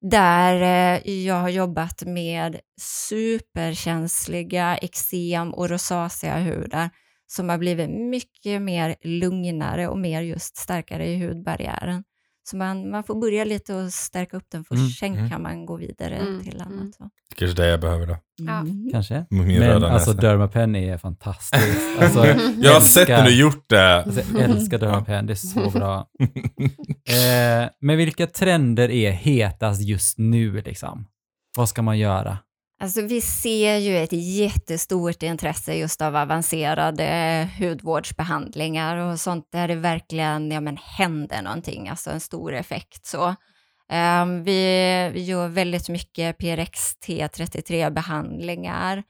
Där 0.00 0.60
eh, 0.62 1.24
jag 1.24 1.34
har 1.34 1.48
jobbat 1.48 2.02
med 2.06 2.60
superkänsliga 2.80 4.76
eksem 4.76 5.54
och 5.54 5.68
rosacea-hudar 5.68 6.90
som 7.26 7.48
har 7.48 7.58
blivit 7.58 7.90
mycket 7.90 8.62
mer 8.62 8.96
lugnare 9.02 9.88
och 9.88 9.98
mer 9.98 10.22
just 10.22 10.56
starkare 10.56 11.06
i 11.06 11.26
hudbarriären. 11.26 12.04
Så 12.50 12.56
man, 12.56 12.90
man 12.90 13.04
får 13.04 13.14
börja 13.20 13.44
lite 13.44 13.74
och 13.74 13.92
stärka 13.92 14.36
upp 14.36 14.44
den 14.48 14.64
först, 14.64 14.78
Mm, 14.78 14.90
sen 14.90 15.14
mm. 15.14 15.30
kan 15.30 15.42
man 15.42 15.66
gå 15.66 15.76
vidare 15.76 16.14
Mm, 16.16 16.42
till 16.44 16.60
mm. 16.60 16.66
annat. 16.78 16.94
Så. 16.94 17.10
kanske 17.36 17.62
det 17.62 17.68
jag 17.68 17.80
behöver 17.80 18.06
då. 18.06 18.16
Ja. 18.36 18.58
Mm. 18.60 18.88
Kanske? 18.92 19.26
Min 19.30 19.46
Men 19.46 19.68
röda 19.68 19.88
alltså. 19.90 20.12
Dermapen 20.12 20.76
är 20.76 20.98
fantastiskt. 20.98 22.00
Alltså, 22.00 22.26
Jag 22.58 22.72
har 22.72 22.80
sett 22.80 23.08
när 23.08 23.24
du 23.24 23.38
gjort 23.40 23.64
det. 23.68 23.94
Alltså, 24.02 24.20
jag 24.34 24.42
älskar 24.50 24.78
Dermapen, 24.78 25.26
det 25.26 25.32
är 25.32 25.34
så 25.34 25.70
bra. 25.78 26.06
Eh, 27.08 27.68
men 27.80 27.96
vilka 27.96 28.26
trender 28.26 28.90
är 28.90 29.10
hetast 29.10 29.82
just 29.82 30.18
nu 30.18 30.60
liksom? 30.60 31.06
Vad 31.56 31.68
ska 31.68 31.82
man 31.82 31.98
göra? 31.98 32.38
Alltså 32.78 33.02
vi 33.02 33.20
ser 33.20 33.76
ju 33.76 33.96
ett 33.96 34.12
jättestort 34.12 35.22
intresse 35.22 35.74
just 35.74 36.02
av 36.02 36.16
avancerade 36.16 37.48
hudvårdsbehandlingar 37.58 38.96
och 38.96 39.20
sånt 39.20 39.48
där 39.52 39.68
det 39.68 39.74
verkligen 39.74 40.50
ja, 40.50 40.60
men, 40.60 40.76
händer 40.76 41.42
någonting, 41.42 41.88
alltså 41.88 42.10
en 42.10 42.20
stor 42.20 42.54
effekt. 42.54 43.06
Så. 43.06 43.34
Um, 43.92 44.44
vi, 44.44 45.10
vi 45.14 45.24
gör 45.24 45.48
väldigt 45.48 45.88
mycket 45.88 46.38
PRXT33-behandlingar 46.38 48.96
um, 48.96 49.02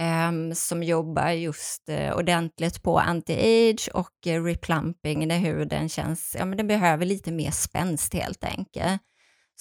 ehm, 0.00 0.54
som 0.54 0.82
jobbar 0.82 1.30
just 1.30 1.88
uh, 1.88 2.12
ordentligt 2.12 2.82
på 2.82 3.00
anti-age 3.00 3.88
och 3.94 4.26
uh, 4.26 4.44
replumping 4.44 5.28
när 5.28 5.38
huden 5.38 5.88
känns, 5.88 6.36
ja 6.38 6.44
men 6.44 6.56
den 6.56 6.66
behöver 6.66 7.06
lite 7.06 7.32
mer 7.32 7.50
spänst 7.50 8.14
helt 8.14 8.44
enkelt. 8.44 9.02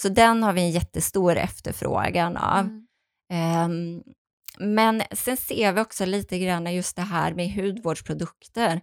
Så 0.02 0.10
den 0.10 0.44
har 0.44 0.54
vi 0.54 0.62
en 0.62 0.72
jättestor 0.72 1.36
efterfrågan 1.36 2.38
av. 2.38 2.60
Mm. 2.60 2.88
Um, 3.32 4.04
men 4.60 5.04
sen 5.12 5.38
ser 5.38 5.74
vi 5.74 5.82
också 5.82 6.06
lite 6.06 6.40
grann 6.40 6.74
just 6.74 6.96
det 6.96 7.02
här 7.02 7.34
med 7.34 7.54
hudvårdsprodukter. 7.54 8.82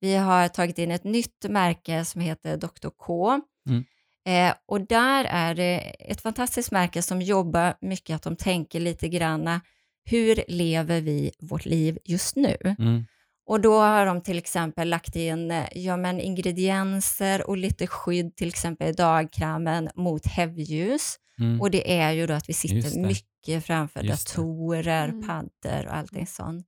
Vi 0.00 0.14
har 0.14 0.48
tagit 0.48 0.78
in 0.78 0.90
ett 0.90 1.04
nytt 1.04 1.44
märke 1.48 2.04
som 2.04 2.20
heter 2.20 2.56
Dr. 2.56 2.88
K. 2.96 3.40
Mm. 3.68 3.84
Eh, 4.26 4.54
och 4.66 4.80
där 4.80 5.24
är 5.24 5.54
det 5.54 5.78
ett 5.98 6.20
fantastiskt 6.20 6.70
märke 6.70 7.02
som 7.02 7.22
jobbar 7.22 7.74
mycket 7.80 8.16
att 8.16 8.22
de 8.22 8.36
tänker 8.36 8.80
lite 8.80 9.08
grann 9.08 9.60
hur 10.04 10.44
lever 10.48 11.00
vi 11.00 11.30
vårt 11.38 11.64
liv 11.64 11.98
just 12.04 12.36
nu? 12.36 12.56
Mm. 12.78 13.04
Och 13.46 13.60
då 13.60 13.80
har 13.80 14.06
de 14.06 14.20
till 14.20 14.38
exempel 14.38 14.88
lagt 14.88 15.16
in 15.16 15.62
ja, 15.72 15.96
men 15.96 16.20
ingredienser 16.20 17.48
och 17.48 17.56
lite 17.56 17.86
skydd, 17.86 18.36
till 18.36 18.48
exempel 18.48 18.88
i 18.88 18.92
dagkrämen 18.92 19.90
mot 19.94 20.26
hävljus. 20.26 21.16
Mm. 21.40 21.60
Och 21.60 21.70
det 21.70 21.98
är 21.98 22.12
ju 22.12 22.26
då 22.26 22.34
att 22.34 22.48
vi 22.48 22.52
sitter 22.52 23.00
mycket 23.00 23.29
framför 23.66 24.02
Just 24.02 24.28
datorer, 24.28 25.08
mm. 25.08 25.26
paddor 25.26 25.86
och 25.86 25.96
allting 25.96 26.26
sånt. 26.26 26.66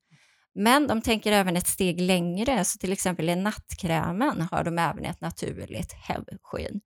Men 0.54 0.86
de 0.86 1.02
tänker 1.02 1.32
även 1.32 1.56
ett 1.56 1.66
steg 1.66 2.00
längre, 2.00 2.64
så 2.64 2.78
till 2.78 2.92
exempel 2.92 3.28
i 3.28 3.36
nattkrämen 3.36 4.40
har 4.50 4.64
de 4.64 4.78
även 4.78 5.04
ett 5.04 5.20
naturligt 5.20 5.92
hävskydd. 5.92 6.80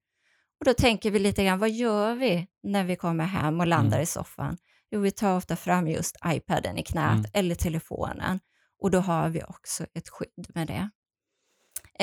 Och 0.60 0.64
då 0.64 0.74
tänker 0.74 1.10
vi 1.10 1.18
lite 1.18 1.44
grann, 1.44 1.58
vad 1.58 1.70
gör 1.70 2.14
vi 2.14 2.46
när 2.62 2.84
vi 2.84 2.96
kommer 2.96 3.24
hem 3.24 3.60
och 3.60 3.66
landar 3.66 3.96
mm. 3.96 4.02
i 4.02 4.06
soffan? 4.06 4.56
Jo, 4.90 5.00
vi 5.00 5.10
tar 5.10 5.36
ofta 5.36 5.56
fram 5.56 5.88
just 5.88 6.16
iPaden 6.26 6.78
i 6.78 6.82
knät 6.82 7.12
mm. 7.12 7.30
eller 7.32 7.54
telefonen 7.54 8.40
och 8.82 8.90
då 8.90 8.98
har 8.98 9.28
vi 9.28 9.42
också 9.42 9.86
ett 9.94 10.08
skydd 10.08 10.46
med 10.54 10.66
det. 10.66 10.90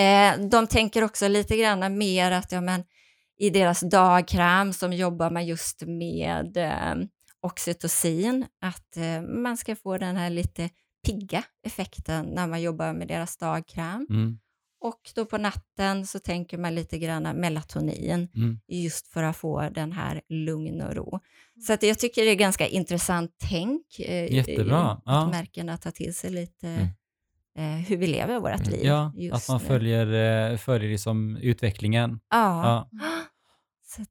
Eh, 0.01 0.47
de 0.49 0.67
tänker 0.67 1.03
också 1.03 1.27
lite 1.27 1.57
grann 1.57 1.97
mer 1.97 2.31
att 2.31 2.51
ja, 2.51 2.61
men, 2.61 2.83
i 3.37 3.49
deras 3.49 3.79
dagkräm 3.79 4.73
som 4.73 4.93
jobbar 4.93 5.29
man 5.29 5.45
just 5.45 5.81
med 5.81 6.57
eh, 6.57 6.95
oxytocin, 7.43 8.45
att 8.61 8.97
eh, 8.97 9.21
man 9.21 9.57
ska 9.57 9.75
få 9.75 9.97
den 9.97 10.15
här 10.15 10.29
lite 10.29 10.69
pigga 11.05 11.43
effekten 11.65 12.25
när 12.25 12.47
man 12.47 12.61
jobbar 12.61 12.93
med 12.93 13.07
deras 13.07 13.37
dagkräm. 13.37 14.07
Mm. 14.09 14.39
Och 14.83 15.11
då 15.15 15.25
på 15.25 15.37
natten 15.37 16.07
så 16.07 16.19
tänker 16.19 16.57
man 16.57 16.75
lite 16.75 16.97
grann 16.97 17.23
melatonin, 17.23 18.27
mm. 18.35 18.59
just 18.67 19.07
för 19.07 19.23
att 19.23 19.37
få 19.37 19.69
den 19.69 19.91
här 19.91 20.21
lugn 20.29 20.81
och 20.81 20.95
ro. 20.95 21.19
Så 21.67 21.73
att 21.73 21.83
jag 21.83 21.99
tycker 21.99 22.25
det 22.25 22.31
är 22.31 22.35
ganska 22.35 22.67
intressant 22.67 23.31
tänk. 23.49 23.99
Eh, 23.99 24.33
Jättebra. 24.33 25.01
Ja. 25.05 25.29
Märkena 25.29 25.77
tar 25.77 25.91
till 25.91 26.15
sig 26.15 26.29
lite 26.29 26.67
mm. 26.67 27.79
eh, 27.79 27.85
hur 27.87 27.97
vi 27.97 28.07
lever 28.07 28.39
vårt 28.39 28.67
mm. 28.67 28.71
liv. 28.71 28.85
Ja, 28.85 29.13
att 29.31 29.49
man 29.49 29.59
följer, 29.59 30.51
eh, 30.51 30.57
följer 30.57 30.89
liksom 30.89 31.37
utvecklingen. 31.37 32.19
Ja. 32.29 32.87
ja. 32.91 32.99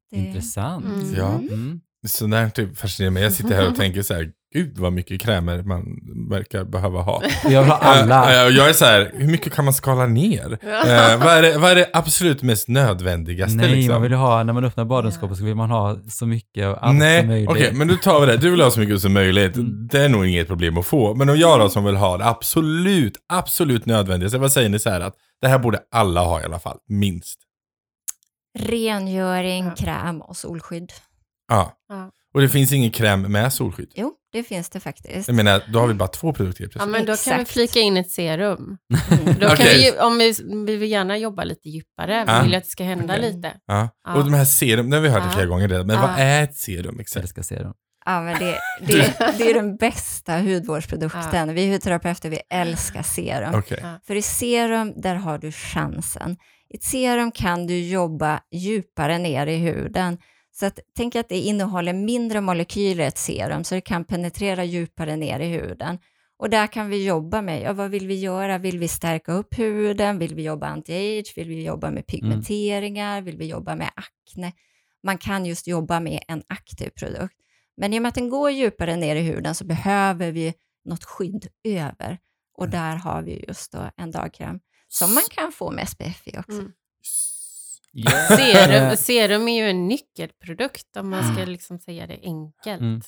Det... 0.09 0.17
Intressant. 0.17 0.85
Mm. 0.85 1.13
Ja. 1.15 1.39
Mm. 2.03 2.09
Så 2.09 2.27
där 2.27 2.49
typ 2.49 2.77
fascinerar 2.77 3.11
mig. 3.11 3.23
Jag 3.23 3.33
sitter 3.33 3.55
här 3.55 3.67
och 3.67 3.75
tänker 3.75 4.01
så 4.01 4.13
här, 4.13 4.29
gud 4.53 4.77
vad 4.77 4.93
mycket 4.93 5.21
krämer 5.21 5.63
man 5.63 5.99
verkar 6.29 6.63
behöva 6.63 7.01
ha. 7.01 7.23
Jag 7.43 7.61
vill 7.61 7.71
ha 7.71 7.77
alla. 7.77 8.47
Uh, 8.47 8.55
jag 8.55 8.69
är 8.69 8.73
så 8.73 8.85
här, 8.85 9.11
hur 9.13 9.27
mycket 9.27 9.53
kan 9.53 9.65
man 9.65 9.73
skala 9.73 10.05
ner? 10.05 10.51
Uh, 10.51 11.23
vad, 11.23 11.33
är 11.33 11.41
det, 11.41 11.57
vad 11.57 11.71
är 11.71 11.75
det 11.75 11.89
absolut 11.93 12.41
mest 12.41 12.67
nödvändigaste? 12.67 13.57
Nej, 13.57 13.75
liksom? 13.75 13.93
man 13.93 14.01
vill 14.01 14.13
ha, 14.13 14.43
när 14.43 14.53
man 14.53 14.65
öppnar 14.65 14.85
badrumsskåpet 14.85 15.37
så 15.37 15.43
vill 15.43 15.55
man 15.55 15.69
ha 15.69 15.97
så 16.09 16.25
mycket 16.25 16.65
av 16.65 16.77
allt 16.81 16.97
Nej, 16.97 17.19
som 17.19 17.27
möjligt. 17.27 17.49
okej, 17.49 17.63
okay, 17.63 17.77
men 17.77 17.87
då 17.87 17.95
tar 17.95 18.19
vi 18.21 18.25
det. 18.25 18.37
Du 18.37 18.51
vill 18.51 18.61
ha 18.61 18.71
så 18.71 18.79
mycket 18.79 19.01
som 19.01 19.13
möjligt. 19.13 19.55
Mm. 19.55 19.87
Det 19.91 19.99
är 19.99 20.09
nog 20.09 20.25
inget 20.25 20.47
problem 20.47 20.77
att 20.77 20.85
få. 20.85 21.13
Men 21.13 21.29
om 21.29 21.37
jag 21.37 21.59
då 21.59 21.69
som 21.69 21.83
vill 21.83 21.95
ha 21.95 22.17
det 22.17 22.25
absolut, 22.25 23.17
absolut 23.33 23.85
nödvändigaste, 23.85 24.37
vad 24.37 24.51
säger 24.51 24.69
ni 24.69 24.79
så 24.79 24.89
här 24.89 25.01
att 25.01 25.13
det 25.41 25.47
här 25.47 25.59
borde 25.59 25.79
alla 25.91 26.21
ha 26.21 26.41
i 26.41 26.43
alla 26.43 26.59
fall, 26.59 26.77
minst? 26.89 27.39
Rengöring, 28.59 29.71
kräm 29.71 30.21
och 30.21 30.37
solskydd. 30.37 30.91
Ja. 31.47 31.73
ja. 31.89 32.11
Och 32.33 32.41
det 32.41 32.49
finns 32.49 32.73
ingen 32.73 32.91
kräm 32.91 33.21
med 33.21 33.53
solskydd? 33.53 33.91
Jo, 33.95 34.13
det 34.31 34.43
finns 34.43 34.69
det 34.69 34.79
faktiskt. 34.79 35.27
Jag 35.27 35.35
menar, 35.35 35.63
då 35.73 35.79
har 35.79 35.87
vi 35.87 35.93
bara 35.93 36.07
två 36.07 36.33
produkter 36.33 36.71
Ja, 36.75 36.85
men 36.85 37.05
då 37.05 37.15
kan 37.15 37.39
vi 37.39 37.45
flika 37.45 37.79
in 37.79 37.97
ett 37.97 38.11
serum. 38.11 38.77
Mm. 39.11 39.39
Då 39.39 39.47
kan 39.47 39.65
vi, 39.65 39.91
om 39.99 40.17
vi, 40.17 40.33
vi 40.65 40.75
vill 40.75 40.91
gärna 40.91 41.17
jobba 41.17 41.43
lite 41.43 41.69
djupare, 41.69 42.25
vi 42.25 42.31
ah. 42.31 42.43
vill 42.43 42.55
att 42.55 42.63
det 42.63 42.69
ska 42.69 42.83
hända 42.83 43.13
okay. 43.13 43.31
lite. 43.31 43.53
Ja. 43.65 43.89
ja. 44.03 44.13
Och 44.15 44.23
de 44.23 44.33
här 44.33 44.45
serum, 44.45 44.89
det 44.89 44.97
har 44.97 45.01
vi 45.01 45.09
hört 45.09 45.23
det 45.23 45.29
flera 45.29 45.45
gånger 45.45 45.67
redan, 45.67 45.87
men 45.87 46.01
vad 46.01 46.11
är 46.17 46.43
ett 46.43 46.57
serum 46.57 46.99
exakt? 46.99 47.29
Ska 47.29 47.43
serum. 47.43 47.73
Ja, 48.05 48.21
men 48.21 48.39
det, 48.39 48.59
det, 48.87 49.13
det 49.37 49.49
är 49.49 49.53
den 49.53 49.75
bästa 49.75 50.37
hudvårdsprodukten. 50.37 51.47
Ja. 51.47 51.53
Vi 51.53 51.71
hudterapeuter 51.71 52.29
vi 52.29 52.39
älskar 52.49 53.03
serum. 53.03 53.55
Okay. 53.55 53.79
För 54.07 54.15
i 54.15 54.21
serum, 54.21 54.93
där 55.01 55.15
har 55.15 55.37
du 55.37 55.51
chansen. 55.51 56.37
I 56.69 56.77
ett 56.77 56.83
serum 56.83 57.31
kan 57.31 57.67
du 57.67 57.79
jobba 57.87 58.39
djupare 58.51 59.17
ner 59.17 59.47
i 59.47 59.55
huden. 59.55 60.17
Så 60.55 60.65
att, 60.65 60.79
tänk 60.95 61.15
att 61.15 61.29
det 61.29 61.39
innehåller 61.39 61.93
mindre 61.93 62.41
molekyler, 62.41 63.07
ett 63.07 63.17
serum, 63.17 63.63
så 63.63 63.75
det 63.75 63.81
kan 63.81 64.05
penetrera 64.05 64.63
djupare 64.63 65.15
ner 65.15 65.39
i 65.39 65.47
huden. 65.47 65.99
Och 66.37 66.49
där 66.49 66.67
kan 66.67 66.89
vi 66.89 67.05
jobba 67.05 67.41
med, 67.41 67.61
ja, 67.61 67.73
vad 67.73 67.91
vill 67.91 68.07
vi 68.07 68.15
göra? 68.15 68.57
Vill 68.57 68.79
vi 68.79 68.87
stärka 68.87 69.33
upp 69.33 69.59
huden? 69.59 70.19
Vill 70.19 70.35
vi 70.35 70.43
jobba 70.43 70.67
anti-age? 70.67 71.33
Vill 71.35 71.47
vi 71.47 71.63
jobba 71.63 71.91
med 71.91 72.07
pigmenteringar? 72.07 73.13
Mm. 73.13 73.25
Vill 73.25 73.37
vi 73.37 73.45
jobba 73.45 73.75
med 73.75 73.91
akne? 73.95 74.51
Man 75.03 75.17
kan 75.17 75.45
just 75.45 75.67
jobba 75.67 75.99
med 75.99 76.23
en 76.27 76.43
aktiv 76.47 76.89
produkt. 76.89 77.35
Men 77.77 77.93
i 77.93 77.97
och 77.97 78.01
med 78.01 78.09
att 78.09 78.15
den 78.15 78.29
går 78.29 78.51
djupare 78.51 78.95
ner 78.95 79.15
i 79.15 79.21
huden 79.21 79.55
så 79.55 79.65
behöver 79.65 80.31
vi 80.31 80.53
något 80.85 81.03
skydd 81.03 81.47
över. 81.63 82.17
Och 82.57 82.69
där 82.69 82.95
har 82.95 83.21
vi 83.21 83.45
just 83.47 83.71
då 83.71 83.91
en 83.97 84.11
dagkräm 84.11 84.59
som 84.87 85.13
man 85.13 85.23
kan 85.31 85.51
få 85.51 85.71
med 85.71 85.89
SPF 85.89 86.27
i 86.27 86.37
också. 86.37 86.59
Mm. 86.59 86.71
Yeah. 87.95 88.37
Serum, 88.37 88.97
serum 88.97 89.47
är 89.47 89.63
ju 89.63 89.69
en 89.69 89.87
nyckelprodukt 89.87 90.97
om 90.97 91.09
man 91.09 91.23
ska 91.23 91.41
mm. 91.41 91.49
liksom 91.49 91.79
säga 91.79 92.07
det 92.07 92.19
enkelt. 92.23 92.81
Mm. 92.81 93.01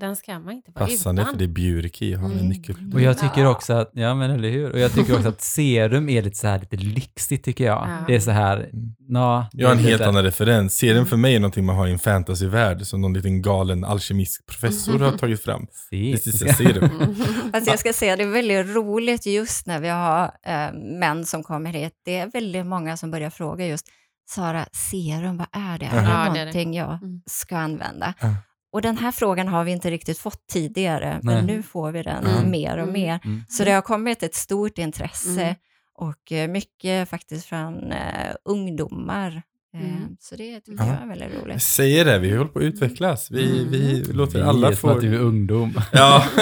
Den 0.00 0.16
ska 0.16 0.38
man 0.38 0.54
inte 0.54 0.70
vara 0.74 0.86
Passande 0.86 1.22
utan. 1.22 1.34
för 1.34 1.38
det 1.38 1.44
är 1.44 1.48
Bjurki 1.48 2.14
har 2.14 2.26
mm. 2.26 2.38
en 2.38 2.48
nyckelprodukt. 2.48 2.94
Och 2.94 3.00
jag 3.00 3.18
tycker 3.18 3.46
också 3.46 3.72
att, 3.72 3.90
ja 3.94 4.14
men 4.14 4.30
eller 4.30 4.50
hur, 4.50 4.72
och 4.72 4.78
jag 4.78 4.92
tycker 4.92 5.14
också 5.14 5.28
att 5.28 5.40
serum 5.40 6.08
är 6.08 6.22
lite 6.22 6.36
så 6.36 6.46
här 6.46 6.58
lite 6.58 6.76
lyxigt 6.76 7.44
tycker 7.44 7.64
jag. 7.64 7.88
Ja. 7.88 8.04
Det 8.06 8.14
är 8.14 8.20
så 8.20 8.30
här, 8.30 8.56
mm. 8.56 8.94
na, 9.08 9.46
Jag 9.52 9.68
har 9.68 9.74
en 9.74 9.80
helt 9.80 10.02
annan 10.02 10.24
referens. 10.24 10.76
Serum 10.76 11.06
för 11.06 11.16
mig 11.16 11.34
är 11.34 11.40
någonting 11.40 11.64
man 11.64 11.76
har 11.76 11.86
i 11.86 11.92
en 11.92 11.98
fantasyvärld 11.98 12.86
som 12.86 13.00
någon 13.00 13.14
liten 13.14 13.42
galen 13.42 13.84
alkemisk 13.84 14.46
professor 14.46 14.98
har 14.98 15.12
tagit 15.12 15.42
fram. 15.42 15.66
This 15.90 16.26
is 16.26 16.42
a 16.42 16.54
serum. 16.54 16.90
alltså 17.52 17.70
jag 17.70 17.78
ska 17.78 17.92
säga, 17.92 18.16
det 18.16 18.22
är 18.22 18.30
väldigt 18.30 18.76
roligt 18.76 19.26
just 19.26 19.66
när 19.66 19.80
vi 19.80 19.88
har 19.88 20.24
äh, 20.46 20.72
män 20.98 21.26
som 21.26 21.42
kommer 21.42 21.72
hit. 21.72 21.92
Det 22.04 22.16
är 22.16 22.26
väldigt 22.26 22.66
många 22.66 22.96
som 22.96 23.10
börjar 23.10 23.30
fråga 23.30 23.66
just 23.66 23.86
Sara, 24.28 24.66
serum, 24.72 25.36
vad 25.36 25.46
är 25.52 25.78
det? 25.78 25.86
Är 25.86 26.02
det 26.02 26.08
ja, 26.08 26.24
någonting 26.24 26.70
det 26.70 26.78
är 26.78 26.86
det. 26.86 26.90
jag 26.90 27.02
mm. 27.02 27.22
ska 27.26 27.56
använda? 27.56 28.14
Ja. 28.20 28.34
Och 28.72 28.82
den 28.82 28.98
här 28.98 29.12
frågan 29.12 29.48
har 29.48 29.64
vi 29.64 29.72
inte 29.72 29.90
riktigt 29.90 30.18
fått 30.18 30.46
tidigare, 30.46 31.20
Nej. 31.22 31.34
men 31.34 31.46
nu 31.46 31.62
får 31.62 31.92
vi 31.92 32.02
den 32.02 32.26
mm. 32.26 32.50
mer 32.50 32.76
och 32.76 32.88
mm. 32.88 32.92
mer. 32.92 33.20
Mm. 33.24 33.44
Så 33.48 33.64
det 33.64 33.72
har 33.72 33.82
kommit 33.82 34.22
ett 34.22 34.34
stort 34.34 34.78
intresse 34.78 35.42
mm. 35.42 35.54
och 35.94 36.32
eh, 36.32 36.48
mycket 36.48 37.08
faktiskt 37.08 37.46
från 37.46 37.92
uh, 37.92 38.34
ungdomar 38.44 39.42
Mm. 39.74 39.86
Ehm, 39.86 40.16
så 40.20 40.36
det 40.36 40.60
tycker 40.60 40.84
ja. 40.84 40.86
jag 40.86 41.02
är 41.02 41.06
väldigt 41.06 41.42
roligt. 41.42 41.52
Jag 41.52 41.62
säger 41.62 42.04
det, 42.04 42.18
vi 42.18 42.36
håller 42.36 42.50
på 42.50 42.58
att 42.58 42.64
utvecklas. 42.64 43.30
Vi, 43.30 43.60
mm. 43.60 43.70
vi 43.70 44.12
låter 44.12 44.38
vi 44.38 44.44
alla 44.44 44.72
få... 44.72 44.90
att 44.90 45.00
du 45.00 45.14
är 45.14 45.20
ungdom. 45.20 45.80
Ja. 45.92 46.24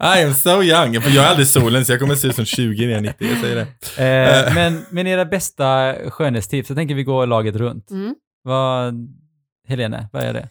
I 0.00 0.24
am 0.24 0.34
so 0.34 0.62
young. 0.62 0.94
Jag 0.94 1.16
är 1.16 1.28
aldrig 1.28 1.48
solen 1.48 1.84
så 1.84 1.92
jag 1.92 2.00
kommer 2.00 2.14
se 2.14 2.28
ut 2.28 2.34
som 2.34 2.44
20 2.44 2.86
när 2.86 2.92
jag 2.92 2.98
är 2.98 3.02
90, 3.02 3.28
jag 3.28 3.38
säger 3.40 3.56
det. 3.56 3.66
Eh, 4.02 4.46
eh, 4.48 4.54
men, 4.54 4.84
men 4.90 5.06
era 5.06 5.24
bästa 5.24 5.94
skönhetstips, 6.10 6.68
så 6.68 6.74
tänker 6.74 6.94
vi 6.94 7.04
gå 7.04 7.24
laget 7.24 7.56
runt. 7.56 7.90
Mm. 7.90 8.14
Vad, 8.42 8.94
Helene, 9.68 10.08
vad 10.12 10.22
är 10.22 10.32
det? 10.32 10.48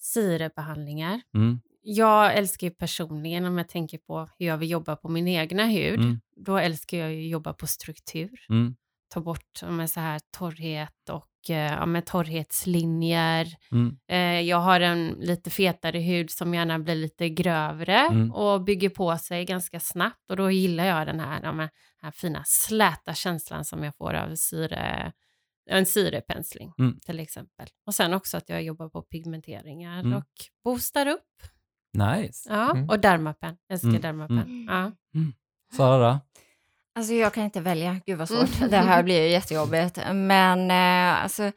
Syrebehandlingar. 0.00 1.20
Mm. 1.34 1.60
Jag 1.82 2.34
älskar 2.34 2.66
ju 2.66 2.70
personligen, 2.70 3.44
om 3.44 3.58
jag 3.58 3.68
tänker 3.68 3.98
på 3.98 4.28
hur 4.38 4.46
jag 4.46 4.58
vill 4.58 4.70
jobba 4.70 4.96
på 4.96 5.08
min 5.08 5.28
egna 5.28 5.66
hud, 5.66 6.00
mm. 6.00 6.20
då 6.36 6.58
älskar 6.58 6.98
jag 6.98 7.14
ju 7.14 7.24
att 7.24 7.30
jobba 7.30 7.52
på 7.52 7.66
struktur. 7.66 8.30
Ta 9.14 9.20
bort 9.20 9.62
med 9.62 9.90
så 9.90 10.00
här 10.00 10.20
torrhet 10.30 11.08
och 11.10 11.50
eh, 11.50 11.72
ja, 11.72 11.86
med 11.86 12.06
torrhetslinjer. 12.06 13.46
Mm. 13.72 13.96
Eh, 14.08 14.40
jag 14.40 14.56
har 14.56 14.80
en 14.80 15.08
lite 15.08 15.50
fetare 15.50 15.98
hud 15.98 16.30
som 16.30 16.54
gärna 16.54 16.78
blir 16.78 16.94
lite 16.94 17.28
grövre 17.28 17.98
mm. 17.98 18.32
och 18.32 18.64
bygger 18.64 18.90
på 18.90 19.16
sig 19.16 19.44
ganska 19.44 19.80
snabbt 19.80 20.30
och 20.30 20.36
då 20.36 20.50
gillar 20.50 20.84
jag 20.84 21.06
den 21.06 21.20
här, 21.20 21.42
den 21.42 21.68
här 22.02 22.10
fina 22.10 22.42
släta 22.46 23.14
känslan 23.14 23.64
som 23.64 23.84
jag 23.84 23.96
får 23.96 24.14
av 24.14 24.34
syre, 24.34 25.12
en 25.70 25.86
syrepensling 25.86 26.72
mm. 26.78 27.00
till 27.00 27.20
exempel. 27.20 27.68
Och 27.86 27.94
sen 27.94 28.14
också 28.14 28.36
att 28.36 28.48
jag 28.48 28.62
jobbar 28.62 28.88
på 28.88 29.02
pigmenteringar 29.02 30.00
mm. 30.00 30.12
och 30.16 30.30
boostar 30.64 31.06
upp 31.06 31.20
Nice. 31.92 32.48
Ja, 32.50 32.70
Mm. 32.70 32.88
och 32.88 33.00
Dermapen. 33.00 33.56
Älskar 33.68 33.88
Mm, 33.88 34.00
Dermapen. 34.00 34.66
Ja. 34.68 34.92
Sara? 35.76 36.20
Alltså 36.94 37.14
jag 37.14 37.34
kan 37.34 37.44
inte 37.44 37.60
välja, 37.60 38.00
gud 38.06 38.18
vad 38.18 38.28
svårt. 38.28 38.70
Det 38.70 38.76
här 38.76 39.02
blir 39.02 39.22
ju 39.22 39.28
jättejobbigt. 39.30 39.98
Men 40.12 40.70
eh, 40.70 41.22
alltså, 41.22 41.52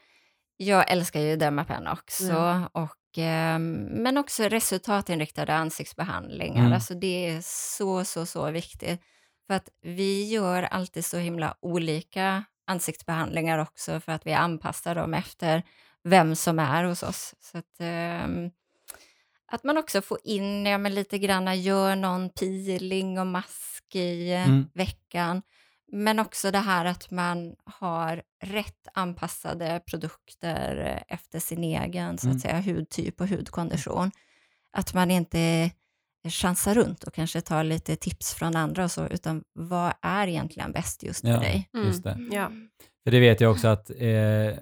jag 0.57 0.91
älskar 0.91 1.19
ju 1.19 1.35
Dermapen 1.35 1.87
också. 1.87 2.23
Ja. 2.23 2.69
Och, 2.71 3.17
eh, 3.17 3.59
men 3.59 4.17
också 4.17 4.43
resultatinriktade 4.43 5.55
ansiktsbehandlingar. 5.55 6.61
Mm. 6.61 6.73
Alltså 6.73 6.93
det 6.93 7.29
är 7.29 7.41
så, 7.43 8.05
så, 8.05 8.25
så 8.25 8.51
viktigt. 8.51 9.01
För 9.47 9.53
att 9.53 9.69
vi 9.81 10.29
gör 10.29 10.63
alltid 10.63 11.05
så 11.05 11.17
himla 11.17 11.55
olika 11.61 12.43
ansiktsbehandlingar 12.67 13.57
också 13.57 13.99
för 13.99 14.11
att 14.11 14.25
vi 14.25 14.33
anpassar 14.33 14.95
dem 14.95 15.13
efter 15.13 15.63
vem 16.03 16.35
som 16.35 16.59
är 16.59 16.83
hos 16.83 17.03
oss. 17.03 17.35
Så 17.39 17.57
att, 17.57 17.79
ehm, 17.79 18.49
att 19.47 19.63
man 19.63 19.77
också 19.77 20.01
får 20.01 20.17
in, 20.23 20.65
ja 20.65 20.77
men 20.77 20.95
lite 20.95 21.19
granna, 21.19 21.55
gör 21.55 21.95
någon 21.95 22.29
peeling 22.29 23.19
och 23.19 23.27
mask 23.27 23.95
i 23.95 24.31
eh, 24.33 24.47
Mm. 24.49 24.65
veckan. 24.73 25.41
Men 25.91 26.19
också 26.19 26.51
det 26.51 26.57
här 26.59 26.85
att 26.85 27.11
man 27.11 27.55
har 27.65 28.23
rätt 28.43 28.87
anpassade 28.93 29.81
produkter 29.85 30.77
eh, 31.07 31.15
efter 31.15 31.39
sin 31.39 31.63
egen 31.63 32.17
så 32.17 32.27
Mm. 32.27 32.35
att 32.35 32.41
säga, 32.41 32.59
hudtyp 32.61 33.21
och 33.21 33.27
hudkondition. 33.27 34.11
Att 34.73 34.93
man 34.93 35.11
inte 35.11 35.71
chansar 36.29 36.75
runt 36.75 37.03
och 37.03 37.13
kanske 37.13 37.41
tar 37.41 37.63
lite 37.63 37.95
tips 37.95 38.33
från 38.33 38.55
andra 38.55 38.83
och 38.83 38.91
så, 38.91 39.07
utan 39.07 39.43
vad 39.53 39.93
är 40.01 40.27
egentligen 40.27 40.71
bäst 40.71 41.03
just 41.03 41.21
för 41.21 41.27
Ja. 41.27 41.39
dig? 41.39 41.69
Mm. 41.73 41.87
Just 41.87 42.03
det. 42.03 42.17
Ja. 42.31 42.51
Det 43.11 43.19
vet 43.19 43.41
jag 43.41 43.51
också 43.51 43.67
att 43.67 43.91
eh, 43.97 44.07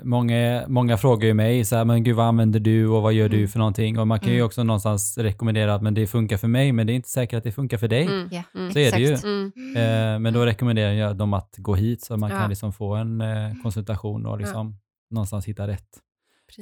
många, 0.04 0.64
många 0.68 0.98
frågar 0.98 1.28
ju 1.28 1.34
mig 1.34 1.66
så 1.66 1.76
här, 1.76 1.86
men 1.86 2.04
gud 2.04 2.16
vad 2.16 2.26
använder 2.26 2.60
du 2.60 2.88
och 2.88 3.02
vad 3.02 3.14
gör 3.14 3.30
du 3.30 3.38
Mm. 3.38 3.48
för 3.48 3.60
någonting? 3.60 4.00
Och 4.00 4.08
man 4.08 4.20
kan 4.20 4.30
ju 4.30 4.36
Mm. 4.36 4.46
också 4.46 4.64
någonstans 4.64 5.18
rekommendera 5.18 5.76
att 5.76 5.82
men 5.82 5.94
det 5.94 6.08
funkar 6.08 6.38
för 6.38 6.48
mig, 6.48 6.72
men 6.72 6.88
det 6.88 6.94
är 6.94 6.96
inte 6.96 7.10
säkert 7.10 7.38
att 7.38 7.44
det 7.44 7.52
funkar 7.52 7.78
för 7.78 7.88
dig. 7.88 8.04
Mm. 8.06 8.28
Ja, 8.32 8.44
Mm. 8.56 8.72
Så 8.74 8.80
är 8.80 8.92
det 8.92 9.00
ju. 9.00 9.14
Mm. 9.24 9.52
Eh, 9.76 10.20
men 10.20 10.34
då 10.34 10.46
rekommenderar 10.46 10.92
jag 10.94 11.16
dem 11.18 11.34
att 11.34 11.56
gå 11.58 11.76
hit 11.76 12.02
så 12.02 12.18
man 12.18 12.32
Ja. 12.32 12.40
kan 12.40 12.50
liksom 12.50 12.74
få 12.74 12.96
en 12.96 13.22
eh, 13.22 13.54
konsultation 13.64 14.26
och 14.26 14.38
liksom 14.40 14.78
någonstans 15.12 15.46
hitta 15.46 15.68
rätt. 15.68 15.88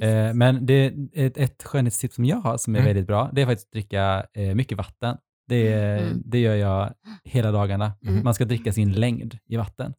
Eh, 0.01 0.33
men 0.33 0.65
det 0.65 0.73
är 0.73 0.93
ett, 1.13 1.37
ett 1.37 1.63
skönhetstips 1.63 2.15
som 2.15 2.25
jag 2.25 2.37
har 2.37 2.57
som 2.57 2.75
är 2.75 2.79
Mm. 2.79 2.87
väldigt 2.89 3.07
bra, 3.07 3.29
det 3.33 3.41
är 3.41 3.45
faktiskt 3.45 3.67
att 3.67 3.71
dricka 3.73 4.25
eh, 4.33 4.55
mycket 4.55 4.77
vatten. 4.77 5.17
Det, 5.47 5.73
Mm. 5.73 6.21
det 6.25 6.39
gör 6.39 6.55
jag 6.55 6.93
hela 7.23 7.51
dagarna. 7.51 7.91
Mm. 8.07 8.23
Man 8.23 8.33
ska 8.33 8.45
dricka 8.45 8.71
sin 8.73 8.91
längd 8.91 9.37
i 9.49 9.57
vatten. 9.57 9.93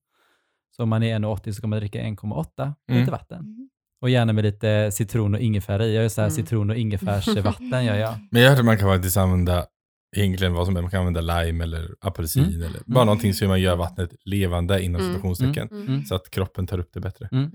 Så 0.77 0.83
om 0.83 0.89
man 0.89 1.03
är 1.03 1.15
1,80 1.19 1.45
så 1.47 1.53
ska 1.53 1.67
man 1.67 1.79
dricka 1.79 2.01
1,8 2.01 2.73
Mm. 2.89 3.01
liter 3.01 3.13
vatten. 3.13 3.39
Mm. 3.39 3.69
Och 4.03 4.11
gärna 4.11 4.33
med 4.33 4.45
lite 4.45 4.91
citron 4.93 5.35
och 5.35 5.41
ingefära 5.41 5.85
i. 5.87 5.95
Jag 5.95 6.03
gör 6.03 6.09
så 6.09 6.21
här 6.21 6.29
Mm. 6.29 6.37
citron 6.37 6.71
och 6.71 6.77
ingefärsvatten 6.77 7.85
gör 7.85 7.95
jag. 7.97 8.15
Men 8.31 8.43
jag 8.43 8.49
hörde 8.49 8.61
att 8.61 8.67
man 8.67 8.79
kan 8.79 8.89
faktiskt 8.89 9.17
använda 9.17 9.67
egentligen 10.17 10.53
vad 10.53 10.67
som 10.67 10.77
helst. 10.77 10.83
Man 10.85 10.91
kan 10.91 11.01
använda 11.07 11.21
lime 11.43 11.65
eller 11.65 11.89
apelsin 12.01 12.45
Mm. 12.45 12.63
eller 12.63 12.81
bara 12.87 13.05
någonting 13.05 13.35
som 13.35 13.49
man 13.49 13.61
gör 13.61 13.77
vattnet 13.77 14.11
levande 14.25 14.83
inom 14.83 15.01
Mm. 15.01 15.13
citationstecken. 15.15 15.69
Mm. 15.71 15.87
Mm. 15.89 16.05
Så 16.05 16.15
att 16.15 16.31
kroppen 16.31 16.67
tar 16.67 16.79
upp 16.79 16.91
det 16.95 17.01
bättre. 17.01 17.29
Mm. 17.33 17.51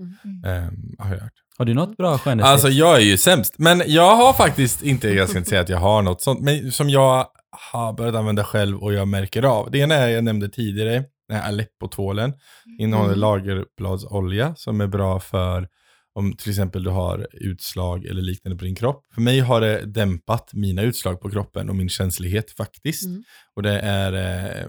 Ehm, 0.46 0.94
har 0.98 1.14
jag 1.14 1.20
hört. 1.22 1.32
Har 1.58 1.64
du 1.64 1.74
något 1.74 1.96
bra 1.96 2.18
skönhetstips? 2.18 2.50
Alltså 2.52 2.68
jag 2.68 2.96
är 2.96 3.00
ju 3.00 3.16
sämst. 3.16 3.54
Men 3.58 3.82
jag 3.86 4.16
har 4.16 4.32
faktiskt 4.32 4.82
inte, 4.82 5.08
jag 5.08 5.28
ska 5.28 5.38
inte 5.38 5.50
säga 5.50 5.60
att 5.60 5.68
jag 5.68 5.78
har 5.78 6.02
något 6.02 6.20
sånt, 6.22 6.40
men 6.40 6.72
som 6.72 6.90
jag 6.90 7.26
har 7.72 7.92
börjat 7.92 8.14
använda 8.14 8.44
själv 8.44 8.78
och 8.82 8.92
jag 8.94 9.08
märker 9.08 9.42
av. 9.42 9.70
Det 9.70 9.78
ena 9.78 9.94
är 9.94 10.08
jag 10.08 10.24
nämnde 10.24 10.48
tidigare, 10.48 11.04
den 11.30 11.40
här 11.40 11.48
Aleppo-tvålen. 11.48 12.32
Innehåller 12.78 13.08
Mm. 13.08 13.20
lagerbladsolja 13.20 14.54
som 14.56 14.80
är 14.80 14.86
bra 14.86 15.20
för 15.20 15.68
om 16.14 16.32
till 16.32 16.50
exempel 16.50 16.82
du 16.82 16.90
har 16.90 17.26
utslag 17.32 18.06
eller 18.06 18.22
liknande 18.22 18.58
på 18.58 18.64
din 18.64 18.74
kropp. 18.74 19.04
För 19.14 19.20
mig 19.20 19.40
har 19.40 19.60
det 19.60 19.86
dämpat 19.86 20.50
mina 20.52 20.82
utslag 20.82 21.20
på 21.20 21.30
kroppen 21.30 21.68
och 21.68 21.76
min 21.76 21.88
känslighet 21.88 22.50
faktiskt. 22.50 23.06
Mm. 23.06 23.22
Och 23.56 23.62
det 23.62 23.80
är 23.80 24.12
eh, 24.12 24.66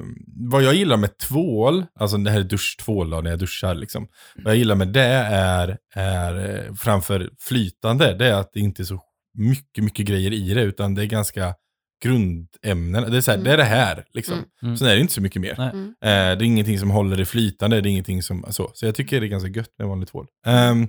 vad 0.50 0.64
jag 0.64 0.74
gillar 0.76 0.98
med 0.98 1.18
tvål, 1.18 1.86
alltså 2.00 2.18
det 2.18 2.32
här 2.32 2.40
är 2.40 2.44
duschtvål 2.44 3.10
då, 3.10 3.22
när 3.22 3.30
jag 3.30 3.40
duschar 3.40 3.76
liksom. 3.76 4.08
Vad 4.36 4.54
jag 4.54 4.58
gillar 4.58 4.76
med 4.76 4.88
det 4.88 5.14
är, 5.34 5.78
är 5.96 6.66
eh, 6.68 6.74
framför 6.74 7.30
flytande, 7.40 8.14
det 8.14 8.28
är 8.28 8.34
att 8.34 8.50
det 8.54 8.60
inte 8.60 8.82
är 8.82 8.86
så 8.86 9.00
mycket, 9.38 9.84
mycket 9.84 10.06
grejer 10.06 10.34
i 10.34 10.54
det, 10.54 10.62
utan 10.62 10.96
det 10.96 11.02
är 11.02 11.06
ganska 11.06 11.56
grundämnen. 12.04 13.12
Det 13.12 13.18
är, 13.18 13.22
så 13.22 13.32
här, 13.32 13.38
Mm. 13.38 13.46
det 13.46 13.52
är 13.54 13.58
det 13.58 13.64
här 13.64 14.06
liksom. 14.14 14.34
Mm. 14.34 14.46
Mm. 14.64 14.78
Sen 14.78 14.88
är 14.88 14.96
det 14.96 15.02
inte 15.02 15.14
så 15.14 15.22
mycket 15.22 15.42
mer. 15.42 15.60
Mm. 15.60 15.86
Eh, 15.88 16.38
det 16.38 16.44
är 16.44 16.44
ingenting 16.44 16.80
som 16.80 16.92
håller 16.92 17.18
det 17.18 17.26
flytande, 17.26 17.82
det 17.82 17.90
är 17.90 17.92
ingenting 17.92 18.24
som 18.24 18.46
så. 18.50 18.72
Så 18.74 18.86
jag 18.86 18.96
tycker 18.96 19.20
det 19.20 19.26
är 19.26 19.30
ganska 19.30 19.50
gött 19.50 19.70
med 19.78 19.88
vanlig 19.88 20.08
tvål. 20.10 20.28
Ehm, 20.46 20.88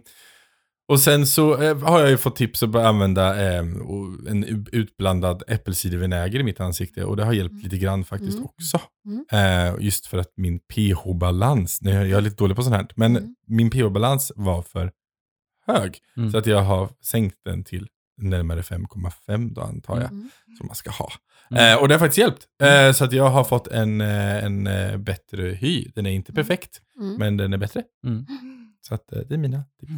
och 0.89 1.01
sen 1.01 1.27
så 1.27 1.63
eh, 1.63 1.79
har 1.79 2.01
jag 2.01 2.11
ju 2.11 2.17
fått 2.17 2.37
tips 2.37 2.63
att 2.63 2.69
börja 2.69 2.89
använda 2.89 3.31
och 3.63 4.31
en 4.31 4.67
utblandad 4.73 5.43
äppelcidervinäger 5.49 6.41
i 6.41 6.43
mitt 6.43 6.61
ansikte 6.61 7.05
och 7.05 7.17
det 7.17 7.25
har 7.25 7.33
hjälpt 7.33 7.53
Mm. 7.53 7.63
lite 7.65 7.79
grann 7.79 8.05
faktiskt 8.05 8.33
Mm. 8.39 8.45
också. 8.45 8.81
Mm. 9.07 9.25
Eh, 9.73 9.75
just 9.85 10.07
för 10.07 10.19
att 10.19 10.33
min 10.37 10.59
pH-balans, 10.59 11.79
nej, 11.83 11.95
jag 11.95 12.19
är 12.19 12.21
lite 12.21 12.37
dålig 12.37 12.57
på 12.57 12.63
sånt 12.63 12.77
här, 12.77 12.87
men 12.97 13.17
Mm. 13.17 13.35
min 13.47 13.71
pH-balans 13.71 14.33
var 14.37 14.63
för 14.63 14.93
hög. 15.67 15.99
Mm. 16.17 16.31
Så 16.31 16.39
att 16.39 16.47
jag 16.47 16.63
har 16.63 16.89
sänkt 17.05 17.37
den 17.45 17.65
till 17.65 17.87
närmare 18.23 18.61
5,5 18.63 19.55
då 19.55 19.61
antar 19.61 20.01
jag, 20.01 20.11
Mm. 20.11 20.31
som 20.59 20.67
man 20.67 20.77
ska 20.77 20.91
ha. 20.91 21.13
Mm. 21.51 21.73
Eh, 21.73 21.79
och 21.83 21.89
det 21.89 21.95
har 21.95 21.99
faktiskt 21.99 22.19
hjälpt. 22.19 22.47
Eh, 22.63 22.93
så 22.93 23.05
att 23.05 23.13
jag 23.13 23.29
har 23.31 23.45
fått 23.45 23.67
en, 23.67 24.01
eh, 24.01 24.45
en 24.45 24.67
eh, 24.67 24.97
bättre 24.97 25.43
hy. 25.49 25.85
Den 25.95 26.07
är 26.07 26.11
inte 26.11 26.33
perfekt, 26.33 26.81
Mm. 27.01 27.15
men 27.17 27.37
den 27.37 27.53
är 27.53 27.59
bättre. 27.59 27.83
Mm. 28.07 28.27
Så 28.81 28.95
att 28.95 29.13
eh, 29.13 29.19
det 29.29 29.35
är 29.35 29.39
mina 29.39 29.65
tips. 29.81 29.93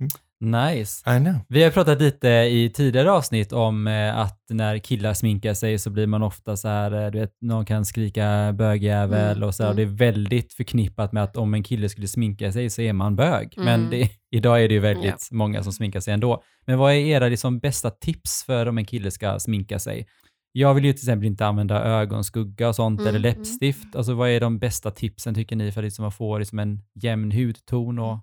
Mm. 0.00 0.10
Nice. 0.40 1.16
I 1.16 1.18
know. 1.18 1.34
Vi 1.48 1.62
har 1.62 1.70
pratat 1.70 2.00
lite 2.00 2.28
i 2.28 2.70
tidigare 2.74 3.10
avsnitt 3.12 3.52
om 3.52 3.86
eh, 3.86 4.18
att 4.18 4.40
när 4.50 4.78
killar 4.78 5.14
sminkar 5.14 5.54
sig 5.54 5.78
så 5.78 5.90
blir 5.90 6.06
man 6.06 6.22
ofta 6.22 6.56
så 6.56 6.68
här, 6.68 7.04
eh, 7.04 7.10
du 7.10 7.18
vet, 7.18 7.32
någon 7.40 7.64
kan 7.66 7.84
skrika 7.84 8.52
bögjävel 8.52 9.36
Mm, 9.36 9.48
och 9.48 9.54
så 9.54 9.62
här, 9.62 9.70
och 9.70 9.76
det 9.76 9.82
är 9.82 9.86
väldigt 9.86 10.52
förknippat 10.52 11.12
med 11.12 11.22
att 11.22 11.36
om 11.36 11.54
en 11.54 11.62
kille 11.62 11.88
skulle 11.88 12.08
sminka 12.08 12.52
sig 12.52 12.70
så 12.70 12.82
är 12.82 12.92
man 12.92 13.16
bög. 13.16 13.54
Men 13.56 13.80
Mm. 13.80 13.90
det, 13.90 14.10
idag 14.36 14.64
är 14.64 14.68
det 14.68 14.74
ju 14.74 14.80
väldigt 14.80 15.28
många 15.32 15.62
som 15.62 15.72
sminkar 15.72 16.00
sig 16.00 16.14
ändå. 16.14 16.42
Men 16.66 16.78
vad 16.78 16.92
är 16.92 16.96
era 16.96 17.28
liksom, 17.28 17.58
bästa 17.58 17.90
tips 17.90 18.44
för 18.46 18.66
om 18.68 18.78
en 18.78 18.84
kille 18.84 19.10
ska 19.10 19.38
sminka 19.38 19.78
sig? 19.78 20.06
Jag 20.52 20.74
vill 20.74 20.84
ju 20.84 20.92
till 20.92 21.02
exempel 21.02 21.26
inte 21.26 21.46
använda 21.46 21.82
ögonskugga 21.84 22.68
och 22.68 22.74
sånt 22.76 23.00
Mm, 23.00 23.08
eller 23.14 23.28
mm. 23.28 23.38
läppstift. 23.38 23.96
Alltså 23.96 24.14
vad 24.14 24.28
är 24.28 24.40
de 24.40 24.58
bästa 24.58 24.90
tipsen 24.90 25.34
tycker 25.34 25.56
ni 25.56 25.72
för 25.72 25.80
att 25.80 25.84
liksom, 25.84 26.02
man 26.02 26.12
får 26.12 26.38
liksom, 26.38 26.58
en 26.58 26.82
jämn 26.94 27.32
hudton 27.32 27.98
och 27.98 28.18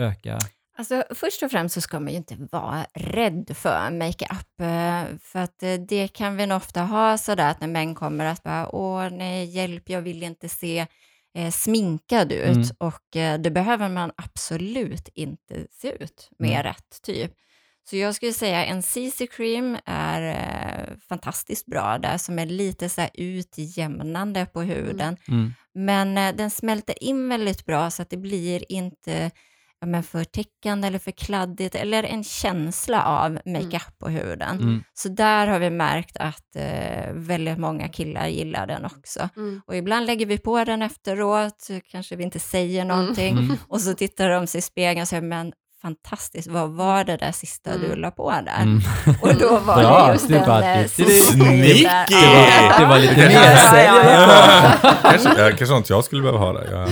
öka? 0.00 0.38
Alltså, 0.78 1.04
först 1.10 1.42
och 1.42 1.50
främst 1.50 1.74
så 1.74 1.80
ska 1.80 2.00
man 2.00 2.10
ju 2.12 2.16
inte 2.16 2.36
vara 2.52 2.86
rädd 2.94 3.50
för 3.56 3.90
makeup. 3.90 4.60
eh, 4.60 5.18
För 5.22 5.38
att 5.38 5.62
eh, 5.62 5.74
det 5.74 6.08
kan 6.08 6.36
vi 6.36 6.46
nog 6.46 6.56
ofta 6.56 6.82
ha 6.82 7.18
sådär 7.18 7.50
att 7.50 7.60
när 7.60 7.68
män 7.68 7.94
kommer 7.94 8.24
att 8.24 8.42
bara, 8.42 8.68
åh 8.74 9.10
nej, 9.10 9.44
hjälp, 9.46 9.88
jag 9.90 10.02
vill 10.02 10.22
inte 10.22 10.48
se 10.48 10.86
eh, 11.38 11.50
sminkad 11.50 12.32
ut. 12.32 12.46
Mm. 12.56 12.68
Och 12.78 13.16
eh, 13.16 13.38
det 13.40 13.50
behöver 13.50 13.88
man 13.88 14.12
absolut 14.16 15.08
inte 15.14 15.66
se 15.70 15.90
ut 16.04 16.30
med 16.38 16.50
Mm. 16.50 16.62
rätt 16.62 17.02
typ. 17.02 17.32
Så 17.90 17.96
jag 17.96 18.14
skulle 18.14 18.32
säga 18.32 18.64
en 18.64 18.82
CC 18.82 19.26
cream 19.30 19.76
är 19.84 20.22
eh, 20.22 20.94
fantastiskt 21.08 21.66
bra 21.66 21.98
där, 21.98 22.18
som 22.18 22.38
är 22.38 22.46
lite 22.46 22.88
så 22.88 23.00
här 23.00 23.10
utjämnande 23.14 24.46
på 24.46 24.62
huden. 24.62 25.16
Mm. 25.28 25.52
Men 25.74 26.18
eh, 26.18 26.34
den 26.36 26.50
smälter 26.50 27.02
in 27.04 27.28
väldigt 27.28 27.66
bra 27.66 27.90
så 27.90 28.02
att 28.02 28.10
det 28.10 28.16
blir 28.16 28.72
inte 28.72 29.30
men 29.86 30.02
för 30.02 30.24
täckande 30.24 30.86
eller 30.88 30.98
för 30.98 31.10
kladdigt 31.10 31.74
eller 31.74 32.02
en 32.02 32.24
känsla 32.24 33.04
av 33.04 33.38
makeup 33.44 33.98
på 33.98 34.08
huden. 34.08 34.60
Mm. 34.60 34.82
Så 34.94 35.08
där 35.08 35.46
har 35.46 35.58
vi 35.58 35.70
märkt 35.70 36.16
att 36.16 36.56
eh, 36.56 37.12
väldigt 37.12 37.58
många 37.58 37.88
killar 37.88 38.26
gillar 38.26 38.66
den 38.66 38.84
också. 38.84 39.28
Mm. 39.36 39.60
Och 39.66 39.76
ibland 39.76 40.06
lägger 40.06 40.26
vi 40.26 40.38
på 40.38 40.64
den 40.64 40.82
efteråt, 40.82 41.68
kanske 41.90 42.16
vi 42.16 42.24
inte 42.24 42.38
säger 42.40 42.84
någonting 42.84 43.38
Mm. 43.38 43.56
och 43.68 43.80
så 43.80 43.94
tittar 43.94 44.28
de 44.30 44.46
sig 44.46 44.58
i 44.58 44.62
spegeln 44.62 45.02
och 45.02 45.08
säger 45.08 45.22
men 45.22 45.52
fantastiskt, 45.82 46.48
vad 46.48 46.70
var 46.70 47.04
det 47.04 47.16
där 47.16 47.32
sista 47.32 47.70
Mm. 47.70 47.82
du 47.90 47.96
la 47.96 48.10
på 48.10 48.30
där? 48.30 48.62
Mm. 48.62 48.80
Och 49.22 49.34
då 49.34 49.58
var 49.58 49.76
Bra, 49.82 50.06
det 50.06 50.12
just 50.12 50.28
du 50.28 50.36
en 50.36 50.46
bara, 50.46 50.74
eh, 50.74 50.82
det- 50.82 50.88
CC 50.88 51.04
det-. 51.04 51.14
Sneaky! 51.14 52.14
Det 52.78 52.86
var, 52.86 52.98
lite 52.98 53.20
Ja, 53.20 53.28
mer 53.28 53.34
ja, 53.34 53.82
ja, 53.82 54.72
ja. 54.82 54.94
kanske, 55.02 55.28
ja, 55.42 55.50
kanske 55.56 55.76
inte 55.76 55.92
jag 55.92 56.04
skulle 56.04 56.22
behöva 56.22 56.38
ha 56.38 56.52
det. 56.52 56.70
Jag, 56.70 56.88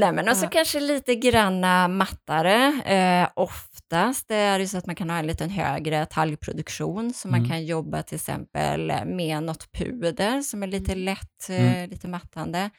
Nej, 0.00 0.12
men 0.12 0.28
också 0.28 0.44
Ja. 0.44 0.48
kanske 0.50 0.80
lite 0.80 1.14
granna 1.14 1.88
mattare. 1.88 2.72
Eh, 2.84 3.28
oftast 3.36 4.30
är 4.30 4.58
det 4.58 4.68
så 4.68 4.78
att 4.78 4.86
man 4.86 4.96
kan 4.96 5.10
ha 5.10 5.16
en 5.18 5.26
liten 5.26 5.50
högre 5.50 6.06
talgproduktion, 6.06 7.12
så 7.14 7.28
man 7.28 7.38
Mm. 7.38 7.50
kan 7.50 7.64
jobba 7.64 8.02
till 8.02 8.14
exempel 8.16 8.92
med 9.06 9.42
något 9.42 9.72
puder 9.72 10.40
som 10.42 10.62
är 10.62 10.66
lite 10.66 10.92
Mm. 10.92 11.04
lätt, 11.04 11.48
eh, 11.50 11.76
Mm. 11.76 11.90
lite 11.90 12.08
mattande. 12.08 12.70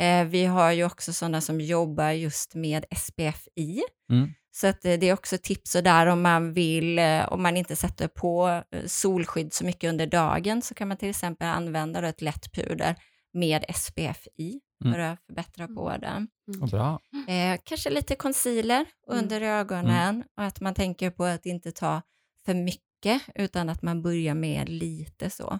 Eh, 0.00 0.24
vi 0.24 0.44
har 0.46 0.70
ju 0.72 0.84
också 0.84 1.12
sådana 1.12 1.40
som 1.40 1.60
jobbar 1.60 2.10
just 2.10 2.54
med 2.54 2.84
SPFI. 2.90 3.82
Mm. 4.12 4.28
Så 4.52 4.66
att 4.66 4.84
eh, 4.84 4.98
det 4.98 5.08
är 5.08 5.12
också 5.12 5.38
tips 5.38 5.74
och 5.74 5.82
där 5.82 6.06
om 6.06 6.22
man 6.22 6.52
vill, 6.52 6.98
eh, 6.98 7.32
om 7.32 7.42
man 7.42 7.56
inte 7.56 7.76
sätter 7.76 8.08
på 8.08 8.62
eh, 8.70 8.86
solskydd 8.86 9.52
så 9.52 9.64
mycket 9.64 9.88
under 9.88 10.06
dagen 10.06 10.62
så 10.62 10.74
kan 10.74 10.88
man 10.88 10.96
till 10.96 11.10
exempel 11.10 11.48
använda 11.48 12.08
ett 12.08 12.22
lätt 12.22 12.52
puder 12.52 12.96
med 13.32 13.64
SPFI 13.74 14.60
för 14.92 14.98
att 14.98 15.18
förbättra 15.26 15.66
på 15.68 15.96
den. 16.00 16.28
Vad 16.46 16.70
bra. 16.70 17.00
Eh, 17.28 17.60
kanske 17.64 17.90
lite 17.90 18.14
concealer 18.16 18.86
Mm. 19.10 19.24
under 19.24 19.40
ögonen 19.40 20.24
och 20.36 20.44
att 20.44 20.60
man 20.60 20.74
tänker 20.74 21.10
på 21.10 21.24
att 21.24 21.46
inte 21.46 21.72
ta 21.72 22.02
för 22.46 22.54
mycket 22.54 23.22
utan 23.34 23.68
att 23.68 23.82
man 23.82 24.02
börjar 24.02 24.34
med 24.34 24.68
lite 24.68 25.30
så. 25.30 25.58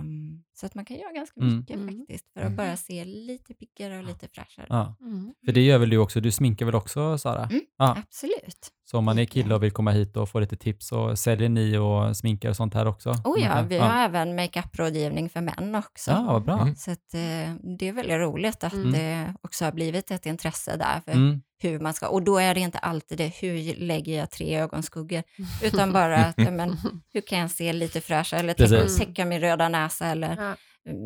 Um, 0.00 0.42
så 0.60 0.66
att 0.66 0.74
man 0.74 0.84
kan 0.84 0.96
göra 0.96 1.12
ganska 1.12 1.40
Mm. 1.40 1.56
mycket 1.56 1.76
Mm. 1.76 1.88
faktiskt 1.98 2.32
för 2.34 2.40
att 2.40 2.52
bara 2.52 2.76
se 2.76 3.04
lite 3.04 3.54
piggare 3.54 3.98
och 3.98 4.04
lite 4.04 4.28
fräschare. 4.28 4.66
Ja. 4.68 4.94
Mm. 5.00 5.34
För 5.46 5.52
det 5.52 5.60
gör 5.60 5.78
väl 5.78 5.90
du 5.90 5.96
också? 5.98 6.20
Du 6.20 6.30
sminkar 6.32 6.66
väl 6.66 6.74
också, 6.74 7.18
Sara? 7.18 7.44
Mm. 7.44 7.60
Ja. 7.78 7.96
Absolut. 8.06 8.68
Så 8.84 8.98
om 8.98 9.04
man 9.04 9.18
är 9.18 9.24
kille 9.24 9.54
och 9.54 9.62
vill 9.62 9.70
komma 9.72 9.90
hit 9.90 10.16
och 10.16 10.28
få 10.28 10.40
lite 10.40 10.56
tips 10.56 10.86
så 10.88 11.16
säljer 11.16 11.48
ni 11.48 11.76
och 11.78 12.16
sminkar 12.16 12.48
och 12.50 12.56
sånt 12.56 12.74
här 12.74 12.86
också? 12.86 13.10
Oh 13.10 13.40
ja, 13.42 13.48
kan- 13.52 13.68
vi 13.68 13.78
har 13.78 14.04
även 14.04 14.34
makeup-rådgivning 14.36 15.28
för 15.30 15.40
män 15.40 15.74
också. 15.74 16.10
Ja, 16.10 16.22
vad 16.32 16.42
bra. 16.44 16.60
Mm. 16.60 16.76
Så 16.76 16.90
att, 16.90 17.14
eh, 17.14 17.54
det 17.78 17.88
är 17.88 17.92
väldigt 17.92 18.16
roligt 18.18 18.64
att 18.64 18.72
Mm. 18.72 18.92
det 18.92 19.34
också 19.42 19.64
har 19.64 19.72
blivit 19.72 20.10
ett 20.10 20.26
intresse 20.26 20.76
där 20.76 21.00
för 21.04 21.12
Mm. 21.12 21.42
hur 21.62 21.80
man 21.80 21.94
ska, 21.94 22.08
och 22.08 22.22
då 22.22 22.38
är 22.38 22.54
det 22.54 22.60
inte 22.60 22.78
alltid 22.78 23.18
det, 23.18 23.28
hur 23.28 23.74
lägger 23.76 24.18
jag 24.18 24.30
tre 24.30 24.56
ögonskuggor, 24.60 25.22
utan 25.62 25.92
bara 25.92 26.16
att, 26.24 26.36
men, 26.36 26.76
hur 27.12 27.20
kan 27.20 27.38
jag 27.38 27.50
se 27.50 27.72
lite 27.72 28.00
fräschare, 28.00 28.40
eller 28.40 28.98
täcka, 28.98 29.24
min 29.24 29.40
röda 29.40 29.68
näsa, 29.68 30.06
eller 30.06 30.36
Ja. 30.36 30.49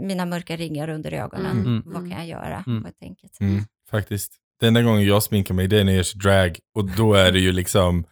Mina 0.08 0.26
mörka 0.26 0.56
ringar 0.56 0.88
under 0.88 1.12
ögonen. 1.12 1.60
Mm. 1.60 1.82
Vad 1.86 2.10
kan 2.10 2.18
jag 2.18 2.26
göra 2.26 2.64
Mm. 2.66 2.82
på 2.82 2.88
ett 2.88 3.02
enkelt 3.02 3.32
sätt? 3.34 3.40
Mm, 3.40 3.64
faktiskt. 3.90 4.32
Den 4.60 4.68
enda 4.68 4.82
gången 4.82 5.06
jag 5.06 5.22
sminkar 5.22 5.54
mig 5.54 5.68
det 5.68 5.80
är 5.80 5.84
när 5.84 5.92
jag 5.96 6.06
kör 6.06 6.18
drag 6.18 6.58
och 6.74 6.84
då 6.96 7.14
är 7.14 7.32
det 7.32 7.40
ju 7.40 7.52
liksom 7.52 8.04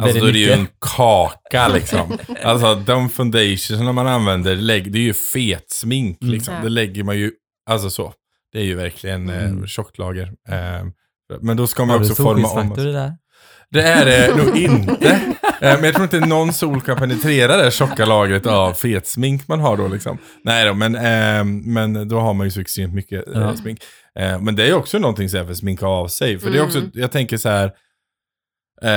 Alltså 0.00 0.18
då 0.18 0.26
är 0.26 0.32
det 0.32 0.38
ju 0.38 0.50
en 0.50 0.66
kaka 0.96 1.68
liksom. 1.68 2.18
Alltså 2.44 2.74
de 2.74 3.08
foundations 3.10 3.70
man 3.94 4.06
använder, 4.06 4.56
det 4.90 4.98
är 4.98 5.02
ju 5.02 5.12
fet 5.14 5.70
smink 5.70 6.22
Mm. 6.22 6.32
liksom. 6.34 6.54
Det 6.62 6.68
lägger 6.68 7.04
man 7.04 7.18
ju, 7.18 7.32
alltså 7.70 7.90
så. 7.90 8.12
Det 8.52 8.58
är 8.58 8.64
ju 8.64 8.74
verkligen 8.74 9.30
Mm. 9.30 9.58
eh, 9.60 9.66
tjockt 9.66 9.98
lager. 9.98 10.26
Eh, 10.48 10.84
men 11.40 11.56
då 11.56 11.66
ska 11.66 11.82
man 11.82 11.90
Har 11.90 11.98
du 11.98 12.10
också 12.10 12.22
forma 12.22 12.32
om. 12.38 12.42
solskyddsfaktor 12.44 12.84
i 12.88 12.92
det 12.92 12.98
där? 12.98 13.16
Det 13.70 13.82
är 13.82 14.04
det 14.04 14.36
nog 14.44 14.56
inte. 14.56 15.06
Eh, 15.60 15.74
Men 15.74 15.84
jag 15.84 15.94
tror 15.94 16.04
inte 16.04 16.20
någon 16.20 16.52
sol 16.52 16.80
kan 16.80 16.96
penetrera 16.96 17.56
det 17.56 17.70
tjocka 17.70 18.04
lagret 18.04 18.46
av 18.46 18.72
fetsmink 18.72 19.48
man 19.48 19.60
har 19.60 19.76
då 19.76 19.88
liksom. 19.88 20.18
Nej 20.44 20.66
då, 20.66 20.74
men, 20.74 20.94
eh, 20.94 21.44
men 21.44 22.08
då 22.08 22.20
har 22.20 22.34
man 22.34 22.46
ju 22.46 22.50
så 22.50 22.60
extremt 22.60 22.94
mycket 22.94 23.28
eh, 23.28 23.40
Ja. 23.42 23.56
smink. 23.56 23.78
Eh, 24.18 24.40
men 24.40 24.56
det 24.56 24.62
är 24.62 24.66
ju 24.66 24.74
också 24.74 24.98
någonting 24.98 25.28
så 25.28 25.36
här 25.36 25.44
för 25.44 25.50
att 25.52 25.58
sminka 25.58 25.86
av 25.86 26.08
sig. 26.08 26.38
För 26.38 26.50
det 26.50 26.58
är 26.58 26.62
också, 26.62 26.78
Mm. 26.78 26.90
jag 26.94 27.12
tänker 27.12 27.36
så 27.36 27.48
här. 27.48 27.72
Eh, 28.82 28.90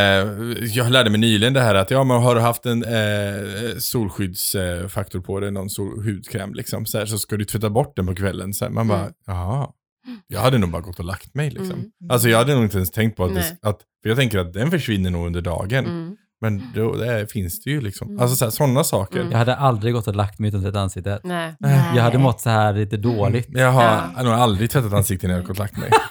jag 0.61 0.91
lärde 0.91 1.09
mig 1.09 1.19
nyligen 1.19 1.53
det 1.53 1.61
här 1.61 1.75
att 1.75 1.91
ja, 1.91 2.03
man 2.03 2.23
har 2.23 2.35
du 2.35 2.41
haft 2.41 2.65
en 2.65 2.83
eh, 2.83 3.77
solskyddsfaktor 3.79 5.19
på 5.19 5.39
dig, 5.39 5.51
någon 5.51 5.69
sol, 5.69 6.03
hudkräm 6.05 6.53
liksom, 6.53 6.85
så, 6.85 6.97
här, 6.97 7.05
så 7.05 7.17
ska 7.17 7.37
du 7.37 7.45
tvätta 7.45 7.69
bort 7.69 7.95
den 7.95 8.07
på 8.07 8.15
kvällen. 8.15 8.53
Så 8.53 8.65
här, 8.65 8.71
man 8.71 8.87
bara, 8.87 8.99
Mm. 8.99 9.13
jaha. 9.27 9.67
Jag 10.27 10.39
hade 10.39 10.57
nog 10.57 10.69
bara 10.71 10.81
gått 10.81 10.99
och 10.99 11.05
lagt 11.05 11.35
mig 11.35 11.49
liksom. 11.49 11.71
Mm. 11.79 11.91
Alltså 12.09 12.29
jag 12.29 12.37
hade 12.37 12.53
nog 12.55 12.63
inte 12.63 12.77
ens 12.77 12.91
tänkt 12.91 13.17
på 13.17 13.23
att, 13.25 13.33
det, 13.35 13.57
att 13.61 13.79
för 14.03 14.09
jag 14.09 14.17
tänker 14.17 14.39
att 14.39 14.53
den 14.53 14.71
försvinner 14.71 15.09
nog 15.09 15.27
under 15.27 15.41
dagen. 15.41 15.85
Mm. 15.85 16.15
Men 16.41 16.63
då 16.75 16.95
det 16.95 17.31
finns 17.31 17.63
det 17.63 17.69
ju 17.69 17.81
liksom. 17.81 18.07
Mm. 18.09 18.19
Alltså 18.21 18.51
sådana 18.51 18.83
saker. 18.83 19.19
Mm. 19.19 19.31
Jag 19.31 19.37
hade 19.37 19.55
aldrig 19.55 19.93
gått 19.93 20.07
och 20.07 20.15
lagt 20.15 20.39
mig 20.39 20.47
utan 20.49 20.65
ett 20.65 20.75
ansikte. 20.75 21.19
Nej. 21.23 21.55
Jag 21.95 22.03
hade 22.03 22.17
mått 22.17 22.41
så 22.41 22.49
här 22.49 22.73
lite 22.73 22.97
dåligt. 22.97 23.47
Jag 23.49 23.71
har 23.71 23.83
Ja. 24.15 24.23
nog 24.23 24.33
aldrig 24.33 24.69
tvättat 24.71 24.93
ansiktet 24.93 25.27
när 25.27 25.35
jag 25.35 25.41
har 25.41 25.47
gått 25.47 25.57
och 25.57 25.63
lagt 25.63 25.77
mig. 25.77 25.89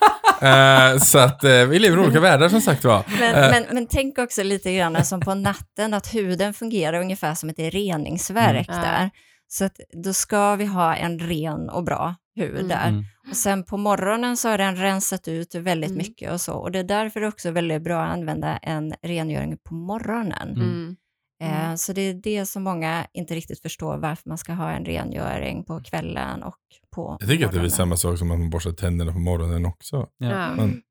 Eh, 0.42 0.98
så 0.98 1.18
att 1.18 1.44
eh, 1.44 1.64
vi 1.64 1.78
lever 1.78 1.96
i 1.96 2.00
olika 2.00 2.20
världar 2.20 2.48
som 2.48 2.60
sagt 2.60 2.84
var. 2.84 3.04
Men, 3.20 3.34
Eh. 3.34 3.50
men, 3.50 3.64
men 3.72 3.86
tänk 3.86 4.18
också 4.18 4.42
lite 4.42 4.74
grann 4.76 5.04
som 5.04 5.20
på 5.20 5.34
natten, 5.34 5.94
att 5.94 6.14
huden 6.14 6.54
fungerar 6.54 7.00
ungefär 7.00 7.34
som 7.34 7.48
ett 7.48 7.58
reningsverk 7.58 8.68
Mm. 8.68 8.80
där. 8.82 9.10
Så 9.48 9.64
att 9.64 9.76
då 10.04 10.12
ska 10.12 10.56
vi 10.56 10.64
ha 10.66 10.94
en 10.96 11.18
ren 11.18 11.70
och 11.70 11.84
bra 11.84 12.14
hud 12.36 12.54
Mm. 12.56 12.68
där. 12.68 12.88
Mm. 12.88 13.04
Och 13.30 13.36
sen 13.36 13.64
på 13.64 13.76
morgonen 13.76 14.36
så 14.36 14.48
har 14.48 14.58
den 14.58 14.76
rensat 14.76 15.28
ut 15.28 15.54
väldigt 15.54 15.90
Mm. 15.90 15.98
mycket 15.98 16.32
och 16.32 16.40
så. 16.40 16.52
Och 16.54 16.72
det 16.72 16.78
är 16.78 16.84
därför 16.84 17.20
det 17.20 17.28
också 17.28 17.50
väldigt 17.50 17.82
bra 17.82 18.02
att 18.04 18.12
använda 18.12 18.56
en 18.56 18.94
rengöring 19.02 19.58
på 19.68 19.74
morgonen. 19.74 20.48
Mm. 20.56 20.96
Eh, 21.42 21.64
Mm. 21.64 21.78
så 21.78 21.92
det 21.92 22.00
är 22.02 22.14
det 22.14 22.46
som 22.46 22.62
många 22.62 23.06
inte 23.12 23.34
riktigt 23.34 23.60
förstår, 23.62 23.96
varför 23.98 24.28
man 24.28 24.38
ska 24.38 24.52
ha 24.52 24.70
en 24.70 24.84
rengöring 24.84 25.64
på 25.64 25.80
kvällen 25.82 26.42
och 26.42 26.56
på 26.94 27.16
Jag 27.20 27.28
tycker 27.28 27.46
att 27.46 27.52
det 27.52 27.56
är 27.56 27.58
morgonen. 27.58 27.70
samma 27.70 27.96
sak 27.96 28.18
som 28.18 28.30
att 28.30 28.38
man 28.38 28.50
borstar 28.50 28.72
tänderna 28.72 29.12
på 29.12 29.18
morgonen 29.18 29.66
också. 29.66 30.06
Ja. 30.18 30.54
Man, 30.54 30.82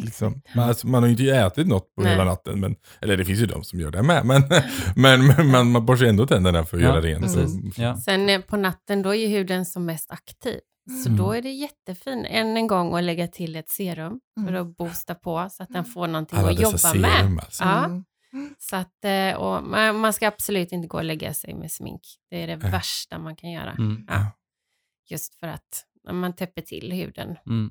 liksom, 0.00 0.42
man, 0.56 0.68
alltså, 0.68 0.86
man 0.86 1.02
har 1.02 1.08
ju 1.08 1.12
inte 1.12 1.36
ätit 1.36 1.66
något 1.66 1.94
på 1.94 2.02
Nej. 2.02 2.10
hela 2.12 2.24
natten. 2.24 2.60
Men, 2.60 2.76
eller 3.00 3.16
det 3.16 3.24
finns 3.24 3.40
ju 3.40 3.46
de 3.46 3.64
som 3.64 3.80
gör 3.80 3.90
det 3.90 4.02
med. 4.02 4.26
Men, 4.26 4.42
men, 4.96 5.26
men 5.26 5.50
man, 5.50 5.70
man 5.70 5.86
borstar 5.86 6.06
ändå 6.06 6.26
tänderna 6.26 6.64
för 6.64 6.76
att 6.76 6.82
Ja, 6.82 6.88
göra 6.88 7.00
rent. 7.00 7.36
Och- 7.36 7.50
Ja. 7.76 7.96
Sen 7.96 8.28
eh, 8.28 8.40
på 8.40 8.56
natten, 8.56 9.02
då 9.02 9.10
är 9.14 9.18
ju 9.18 9.26
huden 9.26 9.64
som 9.64 9.84
mest 9.86 10.10
aktiv. 10.10 10.58
Så 11.02 11.08
Mm. 11.08 11.16
då 11.18 11.32
är 11.32 11.42
det 11.42 11.50
jättefint 11.50 12.26
än 12.30 12.56
en 12.56 12.66
gång 12.66 12.94
att 12.96 13.04
lägga 13.04 13.28
till 13.28 13.56
ett 13.56 13.68
serum 13.68 14.20
för 14.44 14.48
Mm. 14.48 14.62
att 14.70 14.76
boosta 14.76 15.14
på 15.14 15.48
så 15.50 15.62
att 15.62 15.68
den 15.68 15.84
får 15.84 16.06
någonting 16.06 16.38
Alla 16.38 16.48
att 16.50 16.60
jobba 16.60 16.94
med. 16.94 17.10
serum 17.12 17.38
alltså. 17.38 17.64
Ja. 17.64 17.84
Mm. 17.84 18.04
Så 18.58 18.76
att, 18.76 19.04
eh, 19.04 19.36
och 19.36 19.64
man, 19.94 20.12
ska 20.12 20.26
absolut 20.28 20.72
inte 20.72 20.88
gå 20.88 20.96
och 20.98 21.04
lägga 21.04 21.34
sig 21.34 21.54
med 21.54 21.72
smink. 21.72 22.00
Det 22.30 22.42
är 22.42 22.46
det 22.46 22.56
Nej. 22.56 22.70
värsta 22.70 23.18
man 23.18 23.36
kan 23.36 23.50
göra. 23.50 23.70
Mm. 23.72 24.04
Ja. 24.08 24.26
Just 25.10 25.38
för 25.40 25.46
att 25.46 25.84
man 26.12 26.32
täpper 26.36 26.62
till 26.62 26.92
huden. 26.92 27.36
Mm. 27.46 27.70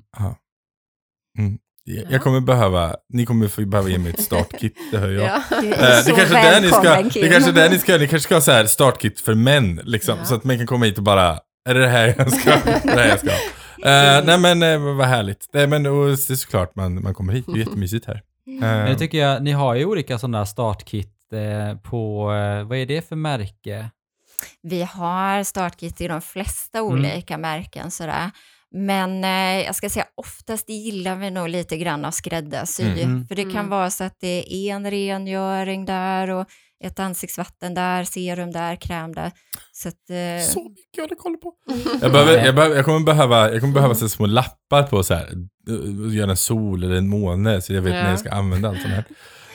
Jag 1.86 2.12
jag 2.12 2.22
kommer 2.22 2.40
behöva, 2.40 2.96
ni 3.08 3.26
kommer 3.26 3.48
få 3.48 3.66
behöva 3.66 3.88
ge 3.88 3.98
mig 3.98 4.10
ett 4.12 4.22
startkit, 4.22 4.76
det 4.92 4.98
hör 4.98 5.10
jag. 5.10 5.42
Du 5.60 5.72
Eh, 5.72 5.82
är 5.82 5.96
det 5.96 6.02
så 6.02 6.14
kanske 6.16 6.38
är 6.38 6.52
där 6.52 6.60
ni 6.60 6.68
ska, 6.68 7.20
det 7.20 7.28
kanske 7.32 7.50
är 7.50 7.54
där 7.54 7.70
ni 7.70 7.78
ska, 7.78 7.92
ni 7.98 8.08
kanske 8.08 8.20
ska 8.20 8.34
ha 8.34 8.40
så 8.40 8.52
här 8.52 8.66
startkit 8.66 9.20
för 9.20 9.34
män, 9.34 9.80
liksom. 9.84 10.18
Ja. 10.18 10.24
Så 10.24 10.34
att 10.34 10.44
man 10.44 10.56
kan 10.58 10.66
komma 10.66 10.84
hit 10.84 10.98
och 10.98 11.04
bara, 11.04 11.38
är 11.64 11.74
det 11.74 11.80
det 11.80 11.88
här 11.88 12.14
jag 12.18 12.32
ska, 12.32 12.50
det 12.50 12.70
är 12.92 12.96
det 12.96 13.02
här 13.02 13.08
jag 13.08 13.18
ska. 13.18 13.30
Eh, 13.30 14.24
nej 14.24 14.38
men 14.38 14.62
eh, 14.62 14.94
vad 14.96 15.06
härligt. 15.06 15.48
Nej, 15.52 15.66
men 15.66 15.86
och, 15.86 16.06
det 16.06 16.12
är 16.30 16.34
såklart 16.34 16.74
man, 16.76 17.02
man 17.02 17.14
kommer 17.14 17.32
hit, 17.32 17.44
det 17.46 17.52
är 17.52 17.56
jättemysigt 17.56 18.06
här. 18.06 18.22
Men 18.46 18.80
Eh, 18.80 18.86
det 18.90 18.94
tycker 18.98 19.18
jag, 19.18 19.42
ni 19.42 19.52
har 19.52 19.74
ju 19.74 19.84
olika 19.84 20.18
sådana 20.18 20.46
startkit 20.46 21.10
eh, 21.32 21.78
på, 21.78 22.32
eh, 22.32 22.64
vad 22.68 22.78
är 22.78 22.86
det 22.86 23.08
för 23.08 23.16
märke? 23.16 23.90
Vi 24.62 24.82
har 24.82 25.42
startkit 25.44 26.00
i 26.00 26.08
de 26.08 26.20
flesta 26.20 26.78
Mm. 26.78 26.92
olika 26.92 27.38
märken 27.38 27.90
sådär. 27.90 28.30
Men 28.70 29.24
eh, 29.24 29.64
jag 29.66 29.74
ska 29.74 29.90
säga 29.90 30.06
oftast 30.14 30.68
gillar 30.68 31.16
vi 31.16 31.30
nog 31.30 31.48
lite 31.48 31.76
grann 31.76 32.04
att 32.04 32.14
skräddarsy. 32.14 32.82
Mm. 33.02 33.26
För 33.26 33.34
det 33.34 33.42
kan 33.42 33.50
Mm. 33.52 33.68
vara 33.68 33.90
så 33.90 34.04
att 34.04 34.16
det 34.20 34.54
är 34.54 34.74
en 34.74 34.90
rengöring 34.90 35.84
där 35.84 36.30
och 36.30 36.46
ett 36.84 36.98
ansiktsvatten 36.98 37.74
där, 37.74 38.04
serum 38.04 38.52
där, 38.52 38.76
kräm 38.76 39.14
där. 39.14 39.32
Så 39.72 39.88
att, 39.88 40.10
eh, 40.10 40.46
Så 40.52 40.62
mycket 40.68 40.96
jag 40.96 41.02
hade 41.04 41.14
koll 41.14 41.36
på. 41.36 41.52
Jag, 42.02 42.12
behöver, 42.12 42.44
jag, 42.46 42.54
behöver, 42.54 42.76
jag 42.76 42.84
kommer 42.84 43.00
behöva, 43.00 43.50
jag 43.52 43.60
kommer 43.60 43.74
behöva 43.74 43.94
så 43.94 44.08
små 44.08 44.26
lappar 44.26 44.82
på 44.82 45.02
så 45.02 45.14
här, 45.14 45.28
eh, 45.68 46.14
göra 46.16 46.30
en 46.30 46.36
sol 46.36 46.84
eller 46.84 46.94
en 46.96 47.08
måne 47.08 47.62
så 47.62 47.72
jag 47.74 47.82
vet 47.82 47.94
Ja. 47.94 48.02
när 48.02 48.10
jag 48.10 48.18
ska 48.18 48.30
använda 48.30 48.68
allt 48.68 48.80
sånt 48.82 48.94
här. 48.94 49.04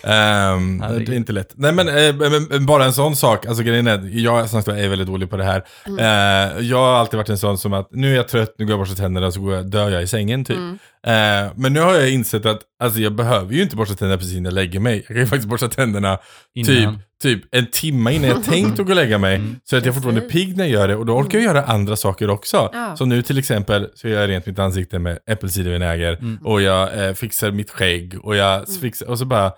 Herregud. 0.03 1.07
det 1.07 1.13
är 1.13 1.17
inte 1.17 1.33
lätt. 1.33 1.53
Nej 1.55 1.71
men, 1.71 1.87
eh, 1.87 2.59
bara 2.59 2.85
en 2.85 2.93
sån 2.93 3.15
sak, 3.15 3.45
alltså 3.45 3.63
grejen 3.63 3.87
är, 3.87 4.09
jag 4.11 4.49
som 4.49 4.61
sagt 4.63 4.77
är 4.77 4.89
väldigt 4.89 5.07
dålig 5.07 5.29
på 5.29 5.37
det 5.37 5.43
här. 5.43 5.63
Mm. 5.85 5.99
Eh, 5.99 6.65
jag 6.65 6.77
har 6.77 6.93
alltid 6.93 7.17
varit 7.17 7.29
en 7.29 7.37
sån 7.37 7.57
som 7.57 7.73
att 7.73 7.87
nu 7.91 8.11
är 8.11 8.15
jag 8.15 8.27
trött, 8.27 8.55
nu 8.57 8.65
går 8.65 8.71
jag 8.71 8.79
och 8.79 8.85
borstar 8.87 9.03
tänderna 9.03 9.31
så 9.31 9.39
går 9.41 9.53
jag, 9.55 9.69
dör 9.71 9.89
jag 9.89 10.03
i 10.03 10.07
sängen 10.07 10.45
typ. 10.45 10.57
Mm. 10.57 10.79
Eh, 11.07 11.51
men 11.55 11.73
nu 11.73 11.79
har 11.79 11.93
jag 11.93 12.09
insett 12.11 12.45
att 12.45 12.59
alltså, 12.83 12.99
jag 12.99 13.15
behöver 13.15 13.53
ju 13.53 13.61
inte 13.61 13.75
borsta 13.75 13.95
tänderna 13.95 14.17
precis 14.17 14.33
innan 14.33 14.45
jag 14.45 14.53
lägger 14.53 14.79
mig. 14.79 14.95
Jag 14.97 15.07
kan 15.07 15.17
ju 15.17 15.25
faktiskt 15.25 15.49
borsta 15.49 15.67
tänderna 15.67 16.17
typ, 16.55 16.69
Innan. 16.69 16.99
typ 17.23 17.43
en 17.51 17.65
timme 17.65 18.11
innan 18.13 18.29
jag 18.29 18.43
tänkt 18.53 18.79
att 18.79 18.85
gå 18.85 18.91
och 18.91 18.95
lägga 18.95 19.17
mig. 19.17 19.35
Mm. 19.35 19.55
Så 19.63 19.77
att 19.77 19.85
jag 19.85 19.93
fortfarande 19.95 20.21
är 20.21 20.29
pigg 20.29 20.57
när 20.57 20.63
jag 20.63 20.71
gör 20.71 20.87
det 20.87 20.95
och 20.95 21.05
då 21.05 21.13
orkar 21.17 21.37
jag 21.39 21.45
göra 21.45 21.63
andra 21.63 21.95
saker 21.95 22.29
också. 22.29 22.69
Ja. 22.73 22.95
Så 22.95 23.05
nu 23.05 23.21
till 23.21 23.37
exempel 23.37 23.87
så 23.95 24.07
gör 24.07 24.21
jag 24.21 24.29
rent 24.29 24.45
mitt 24.45 24.59
ansikte 24.59 24.99
med 24.99 25.19
äppelcidervinäger 25.29 26.13
Mm. 26.13 26.37
och 26.43 26.61
jag 26.61 27.07
eh, 27.07 27.13
fixar 27.13 27.51
mitt 27.51 27.71
skägg 27.71 28.15
och 28.23 28.35
jag 28.35 28.65
fixar, 28.81 29.07
och 29.09 29.19
så 29.19 29.25
bara 29.25 29.51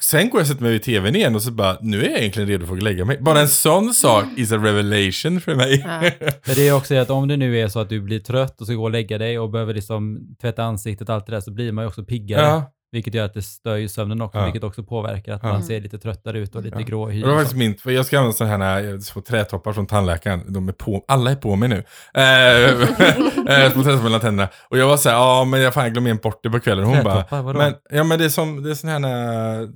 Sen 0.00 0.30
går 0.30 0.38
jag 0.38 0.42
och 0.42 0.48
sätter 0.48 0.62
mig 0.62 0.72
vid 0.72 0.82
tvn 0.82 1.16
igen 1.16 1.34
och 1.34 1.42
så 1.42 1.50
bara, 1.52 1.78
nu 1.80 2.04
är 2.04 2.10
jag 2.10 2.18
egentligen 2.18 2.48
redo 2.48 2.66
för 2.66 2.76
att 2.76 2.82
lägga 2.82 3.04
mig. 3.04 3.18
Bara 3.20 3.40
en 3.40 3.48
sån 3.48 3.94
sak 3.94 4.24
is 4.36 4.52
a 4.52 4.56
revelation 4.56 5.40
för 5.40 5.54
mig. 5.54 5.82
Ja. 5.86 6.00
För 6.42 6.54
det 6.54 6.68
är 6.68 6.72
också 6.72 6.94
att 6.94 7.10
om 7.10 7.28
det 7.28 7.36
nu 7.36 7.60
är 7.60 7.68
så 7.68 7.80
att 7.80 7.88
du 7.88 8.00
blir 8.00 8.20
trött 8.20 8.60
och 8.60 8.66
ska 8.66 8.76
gå 8.76 8.82
och 8.82 8.90
lägga 8.90 9.18
dig 9.18 9.38
och 9.38 9.50
behöver 9.50 9.74
liksom 9.74 10.20
tvätta 10.40 10.64
ansiktet 10.64 11.08
och 11.08 11.14
allt 11.14 11.26
det 11.26 11.32
där 11.32 11.40
så 11.40 11.50
blir 11.50 11.72
man 11.72 11.84
ju 11.84 11.88
också 11.88 12.04
piggare. 12.04 12.42
Ja. 12.46 12.73
Vilket 12.94 13.14
gör 13.14 13.24
att 13.24 13.34
det 13.34 13.42
stör 13.42 13.76
ju 13.76 13.88
sömnen 13.88 14.20
också, 14.20 14.38
Ja. 14.38 14.44
vilket 14.44 14.64
också 14.64 14.82
påverkar 14.82 15.32
att 15.34 15.40
Ja. 15.42 15.48
man 15.48 15.62
ser 15.62 15.80
lite 15.80 15.98
tröttare 15.98 16.38
ut 16.38 16.54
och 16.54 16.62
lite 16.62 16.76
Ja. 16.78 16.84
grå 16.86 17.10
i 17.12 17.22
Och 17.22 17.26
det 17.26 17.32
var 17.32 17.32
hyn. 17.32 17.38
faktiskt 17.38 17.58
min, 17.58 17.76
för 17.76 17.90
jag 17.90 18.06
ska 18.06 18.18
använda 18.18 18.36
sådana 18.36 18.64
här 18.64 18.98
små 18.98 19.22
trätoppar 19.22 19.72
från 19.72 19.86
tandläkaren. 19.86 20.52
De 20.52 20.68
är 20.68 20.72
på, 20.72 21.04
alla 21.08 21.30
är 21.30 21.36
på 21.36 21.56
mig 21.56 21.68
nu. 21.68 21.84
Eh, 22.14 22.24
eh, 23.64 23.72
små 23.72 23.82
trätoppar 23.82 24.02
mellan 24.02 24.20
tänderna. 24.20 24.48
Och 24.68 24.78
jag 24.78 24.86
var 24.86 24.96
såhär, 24.96 25.16
ja 25.16 25.44
men 25.44 25.60
jag 25.60 25.74
fan 25.74 25.92
glömde 25.92 26.14
bort 26.14 26.40
det 26.42 26.50
på 26.50 26.60
kvällen. 26.60 26.84
Hon 26.84 27.04
bara, 27.04 27.24
vadå? 27.42 27.58
men, 27.58 27.74
ja 27.90 28.04
men 28.04 28.18
det 28.18 28.24
är 28.24 28.28
som, 28.28 28.62
det 28.62 28.70
är 28.70 28.74
sån 28.74 28.90
här, 28.90 29.00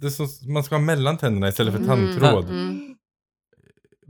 det 0.01 0.07
är 0.07 0.11
som 0.11 0.53
man 0.53 0.63
ska 0.65 0.75
ha 0.75 0.81
mellan 0.83 1.17
tänderna 1.19 1.49
istället 1.49 1.75
för 1.75 1.81
Mm. 1.83 1.89
tandtråd. 2.19 2.45
Mm. 2.45 2.95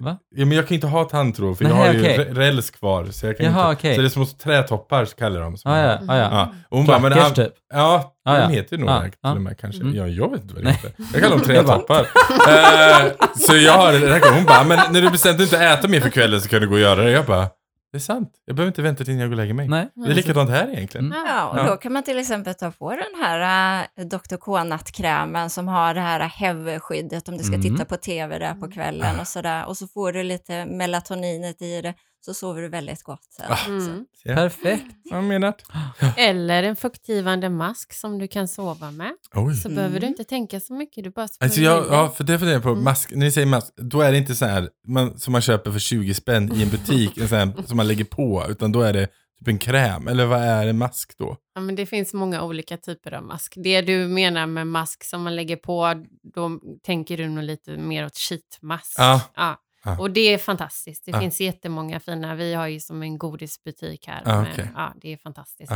Va? 0.00 0.16
Ja, 0.36 0.46
men 0.46 0.56
jag 0.56 0.68
kan 0.68 0.74
inte 0.74 0.86
ha 0.86 1.04
tandtråd 1.04 1.58
för 1.58 1.64
jag 1.64 1.74
Nej, 1.76 1.86
har 1.86 1.94
ju 1.94 2.34
räls 2.34 2.70
kvar. 2.70 3.06
Så, 3.10 3.26
jag 3.26 3.36
kan 3.36 3.46
Jaha, 3.46 3.70
inte, 3.70 3.78
okej. 3.80 3.94
så 3.94 4.00
det 4.00 4.06
är 4.06 4.10
små 4.10 4.24
trätoppar 4.24 5.04
så 5.04 5.16
kallar 5.16 5.40
de 5.40 5.56
som 5.56 5.72
Ah, 5.72 5.78
ja, 5.78 5.98
ah, 6.08 6.16
ja. 6.16 6.28
Ja. 6.32 6.52
Och 6.68 6.76
hon 6.78 6.86
bara, 6.86 6.98
men 6.98 7.12
han, 7.12 7.34
typ. 7.34 7.52
Ja, 7.74 8.14
Ah, 8.24 8.34
ja. 8.36 8.40
de 8.48 8.52
heter 8.54 8.76
ju 8.76 8.80
nog 8.80 8.90
Ah, 8.90 9.02
till 9.02 9.12
ah. 9.22 9.32
och 9.32 9.40
med 9.40 9.58
kanske. 9.60 9.82
Mm. 9.82 9.94
Ja, 9.96 10.06
jag 10.06 10.30
vet 10.30 10.42
inte 10.42 10.54
Nej. 10.62 10.72
heter. 10.72 10.92
Jag 11.12 11.22
kallar 11.22 11.36
dem 11.36 11.46
trätoppar. 11.46 12.00
eh, 12.48 13.12
så 13.38 13.56
jag 13.56 13.72
har 13.72 13.92
det. 13.92 14.30
Hon 14.34 14.44
bara, 14.44 14.64
men 14.64 14.78
när 14.92 15.02
du 15.02 15.10
bestämt 15.10 15.38
dig 15.38 15.44
inte 15.46 15.58
äta 15.58 15.88
mer 15.88 16.00
för 16.00 16.10
kvällen 16.10 16.40
så 16.40 16.48
kan 16.48 16.60
du 16.60 16.68
gå 16.68 16.74
och 16.74 16.80
göra 16.80 17.02
det. 17.02 17.10
Jag 17.10 17.24
bara, 17.26 17.46
det 17.92 17.98
är 17.98 18.00
sant. 18.00 18.32
Jag 18.44 18.56
behöver 18.56 18.68
inte 18.70 18.82
vänta 18.82 19.04
tills 19.04 19.20
jag 19.20 19.28
går 19.28 19.32
och 19.32 19.36
lägger 19.36 19.54
mig. 19.54 19.68
Nej. 19.68 19.88
Det 19.94 20.10
är 20.10 20.14
likadant 20.14 20.50
här 20.50 20.68
egentligen. 20.68 21.06
Mm. 21.12 21.26
Ja, 21.26 21.48
och 21.48 21.58
Ja. 21.58 21.70
då 21.70 21.76
kan 21.76 21.92
man 21.92 22.02
till 22.02 22.18
exempel 22.18 22.54
ta 22.54 22.70
på 22.70 22.90
den 22.90 23.24
här 23.24 23.86
äh, 23.96 24.04
Dr. 24.06 24.36
K-nattkrämen 24.36 25.50
som 25.50 25.68
har 25.68 25.94
det 25.94 26.00
här 26.00 26.20
HEV-skyddet 26.20 27.28
om 27.28 27.36
du 27.38 27.44
ska 27.44 27.54
Mm. 27.54 27.62
titta 27.62 27.84
på 27.84 27.96
tv 27.96 28.38
där 28.38 28.54
på 28.54 28.70
kvällen 28.70 29.20
och 29.20 29.28
sådär. 29.28 29.66
Och 29.68 29.76
så 29.76 29.88
får 29.88 30.12
du 30.12 30.22
lite 30.22 30.66
melatoninet 30.66 31.62
i 31.62 31.80
det. 31.82 31.94
Så 32.20 32.34
sover 32.34 32.62
du 32.62 32.68
väldigt 32.68 33.02
gott 33.02 33.24
sen. 33.36 33.46
Ah. 33.48 33.56
Så- 33.56 33.70
Mm. 33.70 34.06
Ja. 34.24 34.34
Perfekt. 34.34 34.84
Vad 35.10 35.24
menar 35.24 35.54
Eller 36.16 36.62
en 36.62 36.76
fuktgivande 36.76 37.48
mask 37.48 37.92
som 37.92 38.18
du 38.18 38.28
kan 38.28 38.48
sova 38.48 38.90
med. 38.90 39.12
Oj. 39.34 39.54
Så 39.56 39.68
Mm. 39.68 39.76
behöver 39.76 40.00
du 40.00 40.06
inte 40.06 40.24
tänka 40.24 40.60
så 40.60 40.72
mycket. 40.74 41.04
Du 41.04 41.10
bara 41.10 41.28
Alltså 41.40 41.60
jag, 41.60 41.86
ja, 41.90 42.08
för 42.16 42.24
det 42.24 42.38
funderar 42.38 42.56
jag 42.56 42.62
på, 42.62 42.68
Mm. 42.70 42.84
mask, 42.84 43.10
när 43.10 43.18
ni 43.18 43.32
säger 43.32 43.46
mask, 43.46 43.72
då 43.76 44.00
är 44.00 44.12
det 44.12 44.18
inte 44.18 44.34
så 44.34 44.44
här 44.46 44.70
man, 44.86 45.18
som 45.18 45.32
man 45.32 45.40
köper 45.42 45.70
för 45.70 45.78
20 45.78 46.14
spänn 46.14 46.52
i 46.54 46.62
en 46.62 46.68
butik, 46.70 47.18
en 47.18 47.26
här, 47.26 47.52
som 47.66 47.76
man 47.76 47.88
lägger 47.88 48.04
på, 48.04 48.46
utan 48.48 48.72
då 48.72 48.80
är 48.80 48.92
det 48.92 49.06
typ 49.38 49.48
en 49.48 49.58
kräm, 49.58 50.08
eller 50.08 50.26
vad 50.26 50.40
är 50.42 50.66
en 50.66 50.78
mask 50.78 51.18
då? 51.18 51.36
Ja, 51.54 51.60
men 51.60 51.74
det 51.74 51.86
finns 51.86 52.14
många 52.14 52.42
olika 52.42 52.76
typer 52.76 53.14
av 53.14 53.22
mask. 53.22 53.52
Det 53.56 53.80
du 53.80 54.08
menar 54.08 54.46
med 54.46 54.66
mask 54.66 55.04
som 55.04 55.22
man 55.22 55.36
lägger 55.36 55.56
på, 55.56 56.04
då 56.34 56.60
tänker 56.82 57.16
du 57.16 57.28
nog 57.28 57.44
lite 57.44 57.76
mer 57.76 58.06
åt 58.06 58.16
sheetmask. 58.16 58.94
Ja. 58.98 59.20
Ja. 59.36 59.56
Ja. 59.84 59.98
Och 59.98 60.10
det 60.10 60.20
är 60.34 60.38
fantastiskt. 60.38 61.04
Det 61.04 61.10
Ja. 61.10 61.20
finns 61.20 61.40
jättemånga 61.40 62.00
fina. 62.00 62.34
Vi 62.34 62.54
har 62.54 62.66
ju 62.66 62.80
som 62.80 63.02
en 63.02 63.18
godisbutik 63.18 64.06
här. 64.08 64.22
Ja, 64.24 64.42
med- 64.42 64.52
okej. 64.52 64.68
ja, 64.74 64.92
det 64.96 65.12
är 65.12 65.16
fantastiskt. 65.16 65.72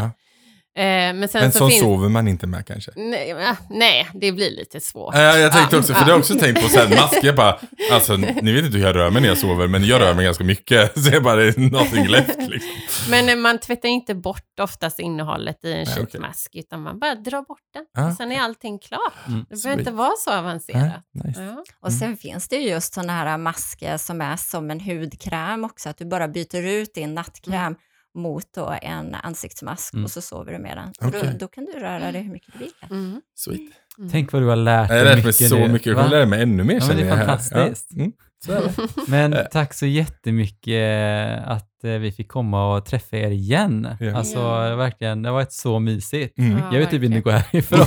Eh, 0.75 0.85
men 0.85 1.29
sen 1.29 1.41
Men 1.43 1.53
så 1.53 1.69
finns... 1.69 1.81
sover 1.81 2.09
man 2.09 2.29
inte 2.29 2.47
med 2.47 2.67
kanske? 2.67 2.91
Nej, 2.97 3.33
ah, 3.33 3.57
nej, 3.71 4.09
det 4.15 4.33
blir 4.33 4.51
lite 4.51 4.81
svårt. 4.81 5.15
Ja, 5.15 5.39
jag 5.39 5.53
tänkte 5.53 5.77
Ja, 5.77 5.81
också, 5.81 5.93
för 5.95 6.01
ja. 6.01 6.05
det 6.05 6.05
har 6.05 6.11
jag 6.11 6.19
också 6.19 6.39
tänkt 6.39 6.63
på 6.63 6.69
sen, 6.69 6.91
mask, 6.97 7.19
jag 7.23 7.37
bara, 7.37 7.59
alltså 7.93 8.17
ni 8.17 8.53
vet 8.53 8.65
inte 8.65 8.79
hur 8.79 8.85
jag 8.85 8.97
rör 8.97 9.11
mig 9.11 9.23
när 9.23 9.29
jag 9.29 9.39
sover, 9.39 9.69
men 9.69 9.85
jag 9.85 10.01
rör 10.01 10.15
mig 10.15 10.25
ganska 10.25 10.45
mycket, 10.45 10.99
så 11.05 11.11
jag 11.11 11.23
bara, 11.23 11.37
det 11.37 11.45
är 11.45 11.61
nothing 11.61 12.09
left 12.09 12.39
liksom. 12.39 12.71
Men 13.11 13.29
eh, 13.29 13.37
man 13.37 13.59
tvättar 13.59 13.89
inte 13.89 14.15
bort 14.15 14.61
oftast 14.61 14.99
innehållet 14.99 15.65
i 15.65 15.73
en 15.73 15.83
okej. 15.83 15.95
sheetmask, 15.95 16.51
utan 16.55 16.83
man 16.83 16.99
bara 16.99 17.15
drar 17.15 17.43
bort 17.43 17.59
den. 17.75 18.05
Ah, 18.05 18.09
och 18.09 18.15
sen 18.15 18.33
är 18.33 18.41
allting 18.41 18.79
klart. 18.79 19.13
Mm. 19.29 19.47
Det 19.51 19.57
Sweet. 19.57 19.63
behöver 19.63 19.81
inte 19.81 19.93
vara 19.93 20.17
så 20.19 20.31
avancerat. 20.33 21.03
Nej, 21.13 21.27
nice. 21.27 21.43
Ja. 21.43 21.65
Och 21.81 21.93
sen 21.93 22.17
finns 22.17 22.49
det 22.49 22.57
ju 22.57 22.69
just 22.69 22.95
sådana 22.95 23.13
här 23.13 23.39
masker 23.39 23.97
som 23.97 24.21
är 24.21 24.37
som 24.37 24.71
en 24.71 24.81
hudkräm 24.81 25.65
också, 25.65 25.89
att 25.89 25.99
du 25.99 26.05
bara 26.05 26.29
byter 26.29 26.67
ut 26.67 26.95
din 26.95 27.15
nattkräm 27.15 27.75
mot 28.15 28.45
då 28.55 28.75
en 28.83 29.15
ansiktsmask 29.15 29.95
Mm. 29.95 30.05
och 30.05 30.11
så 30.11 30.21
sover 30.23 30.53
du 30.53 30.59
med 30.59 30.77
den. 30.77 30.93
Okej. 31.09 31.21
då, 31.33 31.39
då 31.39 31.49
kan 31.49 31.65
du 31.65 31.73
röra 31.73 32.13
dig 32.13 32.23
hur 32.23 32.33
mycket 32.33 32.53
du 32.53 32.59
vill. 32.59 32.73
Mm. 32.91 33.21
Sweet. 33.35 33.61
Mm. 33.99 34.11
Tänk 34.11 34.33
vad 34.33 34.43
du 34.43 34.47
har 34.47 34.57
lärt 34.57 34.91
Jag 34.91 34.97
har 34.97 35.05
dig 35.05 35.15
lärt 35.15 35.25
mig 35.25 35.27
mycket 35.33 35.49
så 35.49 35.59
nu. 35.59 35.69
mycket, 35.69 35.87
jag 35.87 35.97
kommer 35.97 36.11
lära 36.11 36.27
mig 36.27 36.43
ännu 36.43 36.65
mer 36.65 36.75
Ja, 36.75 36.79
men 36.81 36.89
känner 36.89 37.03
det 37.03 37.09
är 37.09 37.17
jag 37.19 37.27
fantastiskt. 37.27 37.89
Ja. 37.91 38.01
Mm. 38.01 38.13
Så 38.45 38.53
är 38.53 38.61
det. 38.61 38.89
Men 39.09 39.37
tack 39.53 39.75
så 39.75 39.87
jättemycket 39.87 41.43
att 41.45 41.63
eh, 41.63 41.72
vi 41.85 42.13
fick 42.13 42.29
komma 42.29 42.77
och 42.77 42.85
träffa 42.87 43.17
er 43.17 43.31
igen. 43.31 43.89
Ja. 44.01 44.17
Alltså 44.17 44.39
verkligen, 44.77 45.23
det 45.23 45.29
har 45.29 45.35
varit 45.35 45.53
så 45.53 45.79
mysigt. 45.79 46.39
Mm. 46.39 46.59
Ja, 46.59 46.73
Jag 46.73 46.81
vet 46.81 46.91
typ 46.91 47.03
inte 47.03 47.21
gå 47.21 47.31
härifrån. 47.31 47.87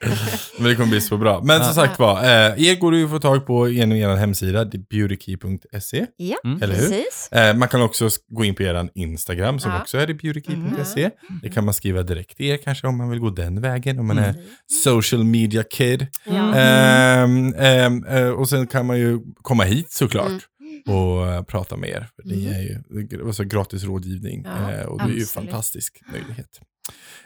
Men 0.58 0.68
det 0.68 0.74
kommer 0.74 0.88
bli 0.88 1.00
så 1.00 1.16
bra. 1.16 1.40
Men 1.44 1.58
som 1.58 1.66
Ja. 1.66 1.72
sagt 1.74 1.98
var, 1.98 2.18
eh, 2.24 2.68
er 2.68 2.80
går 2.80 2.94
ju 2.96 3.04
att 3.04 3.10
få 3.10 3.18
tag 3.18 3.46
på 3.46 3.68
genom 3.68 3.96
er 3.98 4.16
hemsida, 4.16 4.64
det 4.64 4.76
är 4.76 4.82
beautykey.se. 4.90 6.06
Ja, 6.16 6.36
Mm. 6.44 6.62
Eller 6.62 6.74
hur? 6.74 6.80
precis. 6.88 7.28
Eh, 7.32 7.56
man 7.56 7.68
kan 7.68 7.82
också 7.82 8.08
gå 8.28 8.44
in 8.44 8.54
på 8.54 8.62
er 8.62 8.88
Instagram 8.94 9.58
som 9.58 9.70
Ja. 9.72 9.80
också 9.80 9.98
är 9.98 10.06
beautykey.se. 10.06 11.10
Det 11.42 11.48
kan 11.48 11.64
man 11.64 11.74
skriva 11.74 12.02
direkt 12.02 12.36
till 12.36 12.46
er 12.46 12.56
kanske 12.56 12.86
om 12.86 12.96
man 12.98 13.10
vill 13.10 13.18
gå 13.18 13.30
den 13.30 13.60
vägen, 13.60 13.98
om 13.98 14.06
man 14.06 14.18
Mm. 14.18 14.30
är 14.30 14.34
social 14.84 15.24
media 15.24 15.62
kid. 15.62 16.06
Ja. 16.24 16.54
Ehm, 16.54 17.54
ehm, 17.54 18.04
eh, 18.04 18.28
och 18.28 18.48
sen 18.48 18.66
kan 18.66 18.86
man 18.86 18.98
ju 18.98 19.18
komma 19.42 19.64
hit 19.64 19.92
såklart. 19.92 20.32
Och 20.86 21.26
eh, 21.28 21.42
prata 21.42 21.76
med 21.76 21.88
er. 21.90 22.08
För 22.16 22.22
Ni 22.28 22.46
Mm. 22.46 22.54
är 22.58 22.62
ju 22.62 23.26
alltså, 23.26 23.44
gratis 23.44 23.84
rådgivning 23.84 24.42
Ja, 24.44 24.72
eh, 24.72 24.84
och 24.86 24.98
det 24.98 25.04
är 25.04 25.08
ju 25.08 25.12
absolut. 25.22 25.30
fantastisk 25.30 26.00
möjlighet. 26.12 26.60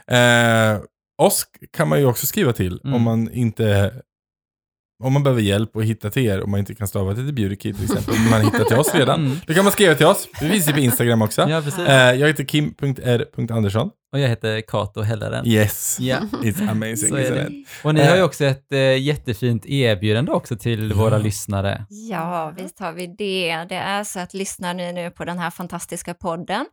Eh, 0.06 0.82
oss 1.18 1.46
kan 1.72 1.88
man 1.88 1.98
ju 2.00 2.06
också 2.06 2.26
skriva 2.26 2.52
till 2.52 2.80
Mm. 2.84 2.94
om 2.94 3.02
man 3.02 3.30
inte 3.30 3.92
om 5.02 5.12
man 5.12 5.22
behöver 5.22 5.42
hjälp 5.42 5.76
att 5.76 5.84
hitta 5.84 6.10
till 6.10 6.26
er, 6.26 6.42
om 6.44 6.50
man 6.50 6.60
inte 6.60 6.74
kan 6.74 6.88
stava 6.88 7.14
till 7.14 7.34
BeautyKid 7.34 7.76
till 7.76 7.84
exempel, 7.84 8.14
men 8.18 8.30
man 8.30 8.40
hittar 8.40 8.64
till 8.64 8.76
oss 8.76 8.94
redan. 8.94 9.26
Mm. 9.26 9.36
Då 9.46 9.54
kan 9.54 9.64
man 9.64 9.72
skriva 9.72 9.94
till 9.94 10.06
oss. 10.06 10.28
Vi 10.40 10.50
finns 10.50 10.68
ju 10.68 10.72
på 10.72 10.78
Instagram 10.78 11.22
också. 11.22 11.46
Ja, 11.48 11.60
precis. 11.62 11.78
Eh, 11.88 12.12
jag 12.14 12.28
heter 12.28 12.44
kim.r.andersson. 12.44 13.90
Och 14.12 14.20
jag 14.20 14.28
heter 14.28 14.60
Kato 14.60 15.00
Hellaren. 15.02 15.46
Yes, 15.46 15.96
Ja. 16.00 16.16
it's 16.42 16.70
amazing, 16.70 16.96
Så 17.10 17.16
är 17.16 17.20
isn't 17.24 17.34
det. 17.34 17.52
it? 17.54 17.66
Och 17.82 17.94
ni 17.94 18.04
har 18.04 18.14
ju 18.14 18.18
Eh. 18.20 18.24
också 18.24 18.44
ett 18.44 18.72
eh, 18.72 18.78
jättefint 19.02 19.66
erbjudande 19.66 20.32
också 20.32 20.56
till 20.56 20.90
Ja. 20.90 20.96
våra 20.96 21.18
lyssnare. 21.18 21.86
Ja, 22.10 22.52
visst 22.58 22.78
har 22.80 22.92
vi 22.92 23.06
det. 23.06 23.66
Det 23.68 23.74
är 23.74 24.04
så 24.04 24.20
att 24.20 24.34
lyssnar 24.34 24.74
ni 24.74 24.92
nu 24.92 25.10
på 25.10 25.24
den 25.24 25.38
här 25.38 25.50
fantastiska 25.50 26.14
podden 26.14 26.66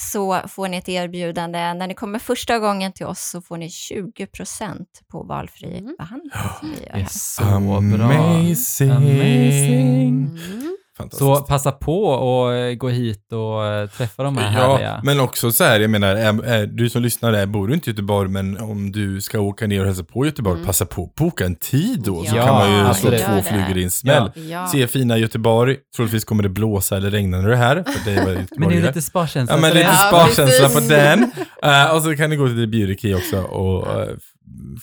så 0.00 0.40
får 0.48 0.68
ni 0.68 0.76
ett 0.76 0.88
erbjudande. 0.88 1.74
När 1.74 1.86
ni 1.86 1.94
kommer 1.94 2.18
första 2.18 2.58
gången 2.58 2.92
till 2.92 3.06
oss 3.06 3.30
så 3.30 3.42
får 3.42 3.56
ni 3.56 3.68
20% 3.68 4.84
på 5.10 5.22
valfri 5.22 5.78
Mm. 5.78 5.94
behandling 5.98 6.30
Det 6.92 7.00
är 7.00 7.04
så 7.10 7.42
bra. 7.42 8.06
Amazing. 8.06 8.90
Amazing. 8.90 10.26
Mm. 10.26 10.76
Fantastiskt. 10.98 11.18
Så 11.18 11.36
passa 11.36 11.72
på 11.72 12.04
och 12.04 12.54
eh, 12.54 12.74
gå 12.74 12.88
hit 12.88 13.32
och 13.32 13.66
eh, 13.66 13.88
träffa 13.88 14.22
de 14.22 14.36
här 14.36 14.60
Ja, 14.60 14.72
härliga. 14.72 15.00
men 15.04 15.20
också 15.20 15.52
så 15.52 15.64
här, 15.64 15.80
jag 15.80 15.90
menar, 15.90 16.08
är, 16.16 16.44
är, 16.44 16.66
du 16.66 16.90
som 16.90 17.02
lyssnar 17.02 17.32
där, 17.32 17.46
bor 17.46 17.68
du 17.68 17.74
inte 17.74 17.90
i 17.90 17.92
Göteborg, 17.92 18.30
men 18.30 18.60
om 18.60 18.92
du 18.92 19.20
ska 19.20 19.40
åka 19.40 19.66
ner 19.66 19.80
och 19.80 19.86
hälsa 19.86 20.04
på 20.04 20.24
Göteborg, 20.26 20.54
Mm. 20.54 20.66
passa 20.66 20.86
på 20.86 21.04
att 21.04 21.14
boka 21.14 21.44
en 21.46 21.54
tid 21.56 22.00
då, 22.04 22.24
så 22.24 22.36
Ja, 22.36 22.44
kan 22.46 22.54
man 22.54 22.70
ju 22.72 22.78
slå 22.80 22.88
absolut. 22.90 23.20
två 23.24 23.30
Gör 23.30 23.36
det. 23.36 23.42
flugor 23.42 23.78
i 23.78 23.84
en 23.84 23.90
smäll. 23.90 24.30
Ja. 24.50 24.66
Se 24.66 24.86
fina 24.86 25.18
Göteborg, 25.18 25.76
troligtvis 25.96 26.24
kommer 26.24 26.42
det 26.42 26.48
blåsa 26.48 26.96
eller 26.96 27.10
regna 27.10 27.36
när 27.38 27.46
du 27.48 27.52
är 27.52 27.56
här, 27.56 27.74
för 27.86 28.04
det 28.10 28.16
är 28.16 28.46
Men 28.56 28.68
det 28.68 28.76
är 28.76 28.82
lite 28.82 29.02
sparkänsla. 29.02 29.54
Ja, 29.56 29.60
men 29.60 29.74
lite 29.74 29.94
sparkänsla 29.94 30.68
på 30.68 30.80
den. 30.80 31.32
Eh, 31.62 31.94
och 31.96 32.02
så 32.02 32.16
kan 32.16 32.30
ni 32.30 32.36
gå 32.36 32.48
till 32.48 32.96
Key 32.98 33.14
också 33.14 33.42
och 33.42 33.86
uh, 34.00 34.04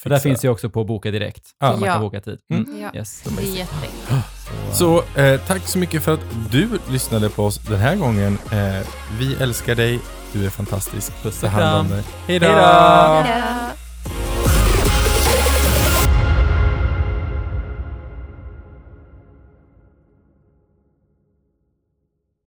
För 0.03 0.09
där 0.09 0.19
finns 0.19 0.45
ju 0.45 0.49
också 0.49 0.69
på 0.69 0.83
Boka 0.83 1.11
Direkt. 1.11 1.43
Ja. 1.59 1.73
Så 1.73 1.79
man 1.79 1.89
kan 1.89 2.01
boka 2.01 2.21
tid. 2.21 2.37
Mm. 2.53 2.65
Ja. 2.81 2.99
Yes. 2.99 3.23
Det 3.23 3.43
är 3.43 3.45
jätteenkelt. 3.57 4.25
Så 4.73 5.03
eh, 5.15 5.39
tack 5.47 5.67
så 5.67 5.77
mycket 5.77 6.03
för 6.03 6.13
att 6.13 6.19
du 6.51 6.69
lyssnade 6.89 7.29
på 7.29 7.45
oss 7.45 7.57
den 7.57 7.79
här 7.79 7.95
gången. 7.95 8.37
Eh, 8.51 8.87
vi 9.19 9.35
älskar 9.35 9.75
dig, 9.75 9.99
du 10.33 10.45
är 10.45 10.49
fantastisk. 10.49 11.11
Puss 11.23 11.43
och 11.43 11.49
hand 11.49 11.79
om 11.79 11.89
dig. 11.89 12.03
Hej 12.27 12.39
då! 12.39 12.45
Hej 12.45 12.55
då! 12.55 12.61
Ja. 12.61 13.23